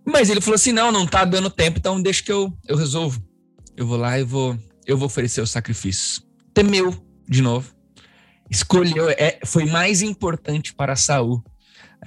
Mas 0.05 0.31
ele 0.31 0.41
falou 0.41 0.55
assim: 0.55 0.73
não, 0.73 0.93
não 0.93 1.07
tá 1.07 1.25
dando 1.25 1.51
tempo, 1.51 1.79
então 1.79 2.01
deixa 2.01 2.23
que 2.23 2.31
eu, 2.31 2.57
eu 2.69 2.77
resolvo 2.77 3.21
eu 3.77 3.87
vou 3.87 3.97
lá 3.97 4.19
e 4.19 4.25
vou, 4.25 4.59
eu 4.87 4.97
vou 4.97 5.07
oferecer 5.07 5.41
os 5.41 5.51
sacrifícios. 5.51 6.25
Temeu 6.55 6.95
de 7.29 7.43
novo. 7.43 7.75
Escolheu, 8.51 9.11
é, 9.11 9.41
foi 9.45 9.67
mais 9.67 10.03
importante 10.03 10.73
para 10.73 10.97
Saul 10.97 11.43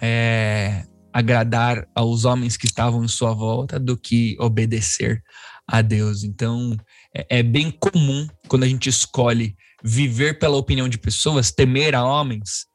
é, 0.02 0.84
agradar 1.14 1.86
aos 1.94 2.26
homens 2.26 2.56
que 2.56 2.66
estavam 2.66 3.04
em 3.04 3.08
sua 3.08 3.34
volta 3.34 3.80
do 3.80 3.98
que 3.98 4.38
obedecer 4.40 5.22
a 5.68 5.82
Deus. 5.82 6.24
Então, 6.24 6.76
é, 7.16 7.40
é 7.40 7.44
bem 7.44 7.70
comum 7.70 8.28
quando 8.48 8.64
a 8.64 8.68
gente 8.68 8.90
escolhe 8.90 9.56
viver 9.84 10.40
pela 10.40 10.58
opinião 10.58 10.90
de 10.90 10.98
pessoas, 10.98 11.52
temer 11.52 11.94
a 11.94 12.04
homens, 12.04 12.66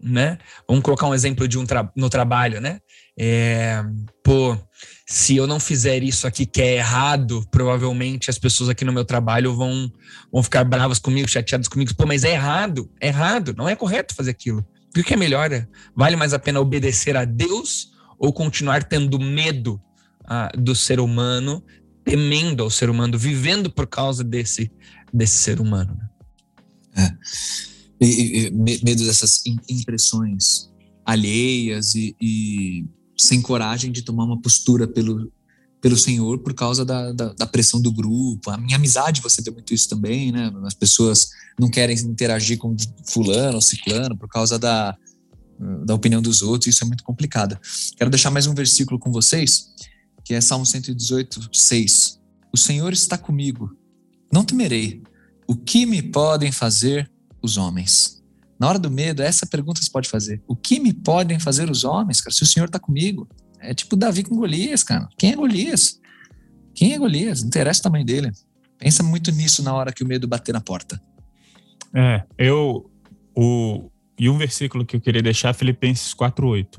né? 0.00 0.38
Vamos 0.66 0.82
colocar 0.82 1.06
um 1.06 1.14
exemplo 1.14 1.46
de 1.46 1.58
um 1.58 1.66
tra 1.66 1.90
no 1.96 2.08
trabalho, 2.08 2.60
né? 2.60 2.78
É, 3.18 3.82
pô, 4.22 4.56
se 5.10 5.36
eu 5.36 5.46
não 5.46 5.58
fizer 5.58 6.02
isso 6.02 6.26
aqui 6.26 6.44
que 6.44 6.60
é 6.60 6.76
errado, 6.76 7.42
provavelmente 7.50 8.28
as 8.28 8.38
pessoas 8.38 8.68
aqui 8.68 8.84
no 8.84 8.92
meu 8.92 9.06
trabalho 9.06 9.56
vão, 9.56 9.90
vão 10.30 10.42
ficar 10.42 10.64
bravas 10.64 10.98
comigo, 10.98 11.26
chateadas 11.26 11.66
comigo. 11.66 11.94
Pô, 11.96 12.04
mas 12.04 12.24
é 12.24 12.32
errado, 12.32 12.90
é 13.00 13.08
errado, 13.08 13.54
não 13.56 13.66
é 13.66 13.74
correto 13.74 14.14
fazer 14.14 14.32
aquilo. 14.32 14.62
O 14.94 15.02
que 15.02 15.14
é 15.14 15.16
melhor? 15.16 15.48
Vale 15.96 16.14
mais 16.14 16.34
a 16.34 16.38
pena 16.38 16.60
obedecer 16.60 17.16
a 17.16 17.24
Deus 17.24 17.90
ou 18.18 18.34
continuar 18.34 18.84
tendo 18.84 19.18
medo 19.18 19.80
ah, 20.26 20.50
do 20.54 20.74
ser 20.74 21.00
humano, 21.00 21.64
temendo 22.04 22.62
ao 22.62 22.68
ser 22.68 22.90
humano, 22.90 23.16
vivendo 23.16 23.70
por 23.70 23.86
causa 23.86 24.22
desse, 24.22 24.70
desse 25.10 25.38
ser 25.38 25.58
humano? 25.58 25.98
Né? 26.94 27.16
É. 28.00 28.04
E, 28.04 28.46
e, 28.46 28.50
medo 28.50 29.06
dessas 29.06 29.42
impressões 29.70 30.68
alheias 31.06 31.94
e, 31.94 32.14
e 32.20 32.84
sem 33.18 33.42
coragem 33.42 33.90
de 33.90 34.02
tomar 34.02 34.24
uma 34.24 34.40
postura 34.40 34.86
pelo, 34.86 35.32
pelo 35.80 35.96
Senhor 35.96 36.38
por 36.38 36.54
causa 36.54 36.84
da, 36.84 37.12
da, 37.12 37.32
da, 37.32 37.46
pressão 37.46 37.80
do 37.80 37.92
grupo. 37.92 38.50
A 38.50 38.56
minha 38.56 38.76
amizade, 38.76 39.20
você 39.20 39.42
vê 39.42 39.50
muito 39.50 39.74
isso 39.74 39.88
também, 39.88 40.30
né? 40.30 40.52
As 40.64 40.74
pessoas 40.74 41.30
não 41.58 41.68
querem 41.68 41.96
interagir 41.98 42.58
com 42.58 42.76
fulano 43.04 43.56
ou 43.56 43.60
ciclano 43.60 44.16
por 44.16 44.28
causa 44.28 44.58
da, 44.58 44.96
da 45.84 45.94
opinião 45.94 46.22
dos 46.22 46.42
outros, 46.42 46.74
isso 46.74 46.84
é 46.84 46.86
muito 46.86 47.02
complicado. 47.02 47.58
Quero 47.96 48.10
deixar 48.10 48.30
mais 48.30 48.46
um 48.46 48.54
versículo 48.54 48.98
com 48.98 49.10
vocês, 49.10 49.70
que 50.24 50.34
é 50.34 50.40
Salmo 50.40 50.64
118, 50.64 51.50
6. 51.52 52.20
O 52.52 52.56
Senhor 52.56 52.92
está 52.92 53.18
comigo, 53.18 53.76
não 54.32 54.44
temerei. 54.44 55.02
O 55.46 55.56
que 55.56 55.84
me 55.86 56.02
podem 56.02 56.52
fazer 56.52 57.10
os 57.42 57.56
homens? 57.56 58.17
Na 58.58 58.68
hora 58.68 58.78
do 58.78 58.90
medo, 58.90 59.22
essa 59.22 59.46
pergunta 59.46 59.80
você 59.80 59.90
pode 59.90 60.08
fazer. 60.08 60.42
O 60.46 60.56
que 60.56 60.80
me 60.80 60.92
podem 60.92 61.38
fazer 61.38 61.70
os 61.70 61.84
homens, 61.84 62.20
cara, 62.20 62.34
se 62.34 62.42
o 62.42 62.46
Senhor 62.46 62.66
está 62.66 62.78
comigo? 62.78 63.28
É 63.60 63.72
tipo 63.72 63.96
Davi 63.96 64.22
com 64.24 64.36
Golias, 64.36 64.82
cara. 64.82 65.08
Quem 65.16 65.32
é 65.32 65.36
Golias? 65.36 66.00
Quem 66.74 66.92
é 66.92 66.98
Golias? 66.98 67.42
Interessa 67.42 67.80
o 67.80 67.82
tamanho 67.84 68.04
dele. 68.04 68.32
Pensa 68.78 69.02
muito 69.02 69.30
nisso 69.32 69.62
na 69.62 69.74
hora 69.74 69.92
que 69.92 70.02
o 70.02 70.06
medo 70.06 70.26
bater 70.28 70.52
na 70.52 70.60
porta. 70.60 71.00
É, 71.94 72.24
eu. 72.36 72.90
O, 73.36 73.90
e 74.18 74.28
um 74.28 74.36
versículo 74.36 74.84
que 74.84 74.96
eu 74.96 75.00
queria 75.00 75.22
deixar, 75.22 75.52
Filipenses 75.54 76.14
4,8. 76.14 76.78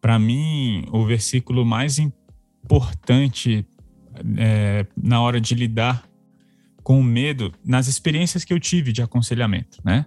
Para 0.00 0.18
mim, 0.18 0.84
o 0.92 1.04
versículo 1.04 1.64
mais 1.64 1.98
importante 1.98 3.66
é, 4.36 4.86
na 4.96 5.20
hora 5.20 5.40
de 5.40 5.54
lidar 5.54 6.08
com 6.82 7.00
o 7.00 7.02
medo, 7.02 7.52
nas 7.64 7.88
experiências 7.88 8.44
que 8.44 8.52
eu 8.52 8.60
tive 8.60 8.92
de 8.92 9.02
aconselhamento, 9.02 9.78
né? 9.84 10.06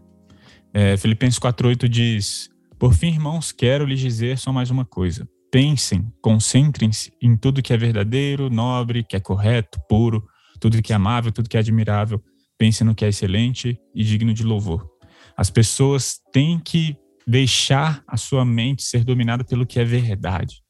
É, 0.73 0.95
Filipenses 0.97 1.39
4,8 1.39 1.87
diz: 1.87 2.49
Por 2.77 2.93
fim, 2.93 3.07
irmãos, 3.07 3.51
quero 3.51 3.85
lhes 3.85 3.99
dizer 3.99 4.37
só 4.37 4.51
mais 4.51 4.69
uma 4.69 4.85
coisa. 4.85 5.27
Pensem, 5.51 6.11
concentrem-se 6.21 7.11
em 7.21 7.35
tudo 7.35 7.61
que 7.61 7.73
é 7.73 7.77
verdadeiro, 7.77 8.49
nobre, 8.49 9.03
que 9.03 9.15
é 9.15 9.19
correto, 9.19 9.79
puro, 9.89 10.23
tudo 10.59 10.81
que 10.81 10.93
é 10.93 10.95
amável, 10.95 11.31
tudo 11.31 11.49
que 11.49 11.57
é 11.57 11.59
admirável. 11.59 12.21
Pensem 12.57 12.85
no 12.85 12.93
que 12.93 13.03
é 13.03 13.07
excelente 13.07 13.79
e 13.95 14.03
digno 14.03 14.33
de 14.33 14.43
louvor. 14.43 14.87
As 15.35 15.49
pessoas 15.49 16.19
têm 16.31 16.59
que 16.59 16.95
deixar 17.25 18.03
a 18.07 18.17
sua 18.17 18.43
mente 18.43 18.83
ser 18.83 19.03
dominada 19.03 19.43
pelo 19.43 19.65
que 19.65 19.79
é 19.79 19.85
verdade. 19.85 20.61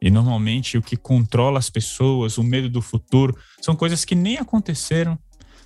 E 0.00 0.10
normalmente 0.10 0.76
o 0.76 0.82
que 0.82 0.96
controla 0.96 1.58
as 1.58 1.70
pessoas, 1.70 2.38
o 2.38 2.42
medo 2.42 2.68
do 2.68 2.82
futuro, 2.82 3.36
são 3.60 3.76
coisas 3.76 4.04
que 4.04 4.14
nem 4.14 4.38
aconteceram. 4.38 5.18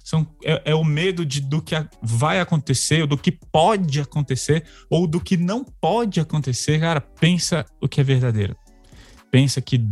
São, 0.09 0.26
é, 0.42 0.70
é 0.70 0.74
o 0.74 0.82
medo 0.82 1.22
de, 1.22 1.38
do 1.38 1.61
que 1.61 1.74
vai 2.00 2.40
acontecer, 2.40 3.02
ou 3.02 3.06
do 3.06 3.18
que 3.18 3.30
pode 3.30 4.00
acontecer, 4.00 4.64
ou 4.88 5.06
do 5.06 5.20
que 5.20 5.36
não 5.36 5.62
pode 5.62 6.18
acontecer. 6.18 6.80
Cara, 6.80 6.98
pensa 6.98 7.66
o 7.78 7.86
que 7.86 8.00
é 8.00 8.04
verdadeiro. 8.04 8.56
Pensa 9.30 9.61
que. 9.61 9.86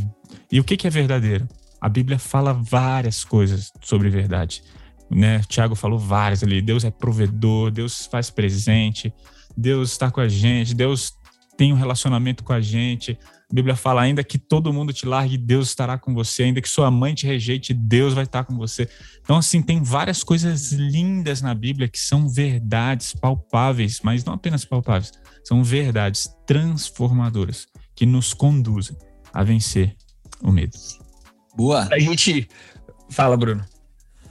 E 0.50 0.58
o 0.58 0.64
que, 0.64 0.74
que 0.74 0.86
é 0.86 0.90
verdadeiro? 0.90 1.46
A 1.78 1.86
Bíblia 1.86 2.18
fala 2.18 2.54
várias 2.54 3.24
coisas 3.24 3.70
sobre 3.82 4.08
verdade. 4.08 4.62
Né? 5.10 5.42
Tiago 5.46 5.74
falou 5.74 5.98
várias 5.98 6.42
ali. 6.42 6.62
Deus 6.62 6.82
é 6.82 6.90
provedor, 6.90 7.70
Deus 7.70 8.06
faz 8.06 8.30
presente, 8.30 9.12
Deus 9.54 9.90
está 9.90 10.10
com 10.10 10.22
a 10.22 10.28
gente, 10.28 10.74
Deus 10.74 11.12
tem 11.58 11.74
um 11.74 11.76
relacionamento 11.76 12.42
com 12.42 12.54
a 12.54 12.60
gente. 12.62 13.18
A 13.50 13.54
Bíblia 13.54 13.76
fala 13.76 14.02
ainda 14.02 14.24
que 14.24 14.38
todo 14.38 14.72
mundo 14.72 14.92
te 14.92 15.06
largue, 15.06 15.38
Deus 15.38 15.68
estará 15.68 15.96
com 15.96 16.12
você, 16.12 16.42
ainda 16.42 16.60
que 16.60 16.68
sua 16.68 16.90
mãe 16.90 17.14
te 17.14 17.26
rejeite, 17.26 17.72
Deus 17.72 18.12
vai 18.12 18.24
estar 18.24 18.44
com 18.44 18.56
você. 18.56 18.88
Então 19.22 19.36
assim, 19.36 19.62
tem 19.62 19.82
várias 19.82 20.24
coisas 20.24 20.72
lindas 20.72 21.40
na 21.40 21.54
Bíblia 21.54 21.88
que 21.88 21.98
são 21.98 22.28
verdades 22.28 23.14
palpáveis, 23.14 24.00
mas 24.02 24.24
não 24.24 24.34
apenas 24.34 24.64
palpáveis, 24.64 25.12
são 25.44 25.62
verdades 25.62 26.28
transformadoras 26.44 27.66
que 27.94 28.04
nos 28.04 28.34
conduzem 28.34 28.96
a 29.32 29.44
vencer 29.44 29.94
o 30.42 30.50
medo. 30.50 30.76
Boa. 31.56 31.88
A 31.90 31.98
gente 31.98 32.48
fala, 33.10 33.36
Bruno. 33.36 33.64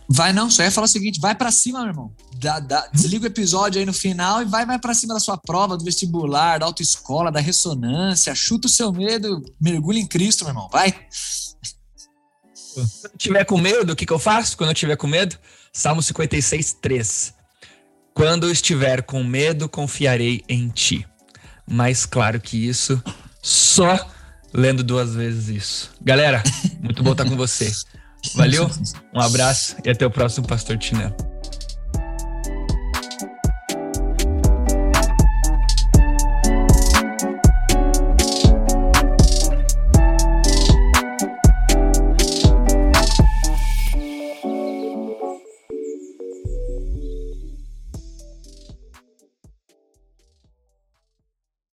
Vai 0.07 0.31
não, 0.31 0.51
só 0.51 0.63
ia 0.63 0.71
falar 0.71 0.85
o 0.85 0.89
seguinte, 0.89 1.19
vai 1.19 1.33
para 1.33 1.51
cima, 1.51 1.79
meu 1.79 1.89
irmão. 1.89 2.13
Dá, 2.37 2.59
dá, 2.59 2.87
desliga 2.93 3.23
o 3.23 3.27
episódio 3.27 3.79
aí 3.79 3.85
no 3.85 3.93
final 3.93 4.41
e 4.41 4.45
vai, 4.45 4.65
vai 4.65 4.77
para 4.77 4.93
cima 4.93 5.13
da 5.13 5.19
sua 5.19 5.37
prova, 5.37 5.77
do 5.77 5.83
vestibular, 5.83 6.59
da 6.59 6.65
autoescola, 6.65 7.31
da 7.31 7.39
ressonância. 7.39 8.35
Chuta 8.35 8.67
o 8.67 8.69
seu 8.69 8.91
medo, 8.91 9.43
mergulha 9.59 9.99
em 9.99 10.05
Cristo, 10.05 10.43
meu 10.43 10.51
irmão. 10.51 10.69
Vai. 10.71 10.91
Quando 12.73 12.89
eu 13.03 13.17
tiver 13.17 13.45
com 13.45 13.57
medo, 13.57 13.93
o 13.93 13.95
que, 13.95 14.05
que 14.05 14.13
eu 14.13 14.19
faço? 14.19 14.55
Quando 14.57 14.69
eu 14.69 14.75
tiver 14.75 14.95
com 14.95 15.07
medo? 15.07 15.37
Salmo 15.73 16.03
56, 16.03 16.73
3. 16.81 17.33
Quando 18.13 18.47
eu 18.47 18.51
estiver 18.51 19.01
com 19.01 19.23
medo, 19.23 19.67
confiarei 19.67 20.43
em 20.47 20.69
ti. 20.69 21.05
Mais 21.67 22.05
claro 22.05 22.39
que 22.39 22.57
isso, 22.67 23.01
só 23.41 24.07
lendo 24.53 24.83
duas 24.83 25.15
vezes 25.15 25.49
isso. 25.49 25.91
Galera, 26.01 26.43
muito 26.79 27.03
bom 27.03 27.11
estar 27.11 27.25
com 27.25 27.35
você. 27.35 27.71
Valeu, 28.33 28.69
um 29.13 29.19
abraço 29.19 29.75
e 29.83 29.89
até 29.89 30.05
o 30.05 30.11
próximo 30.11 30.47
Pastor 30.47 30.77
Tinelo. 30.77 31.15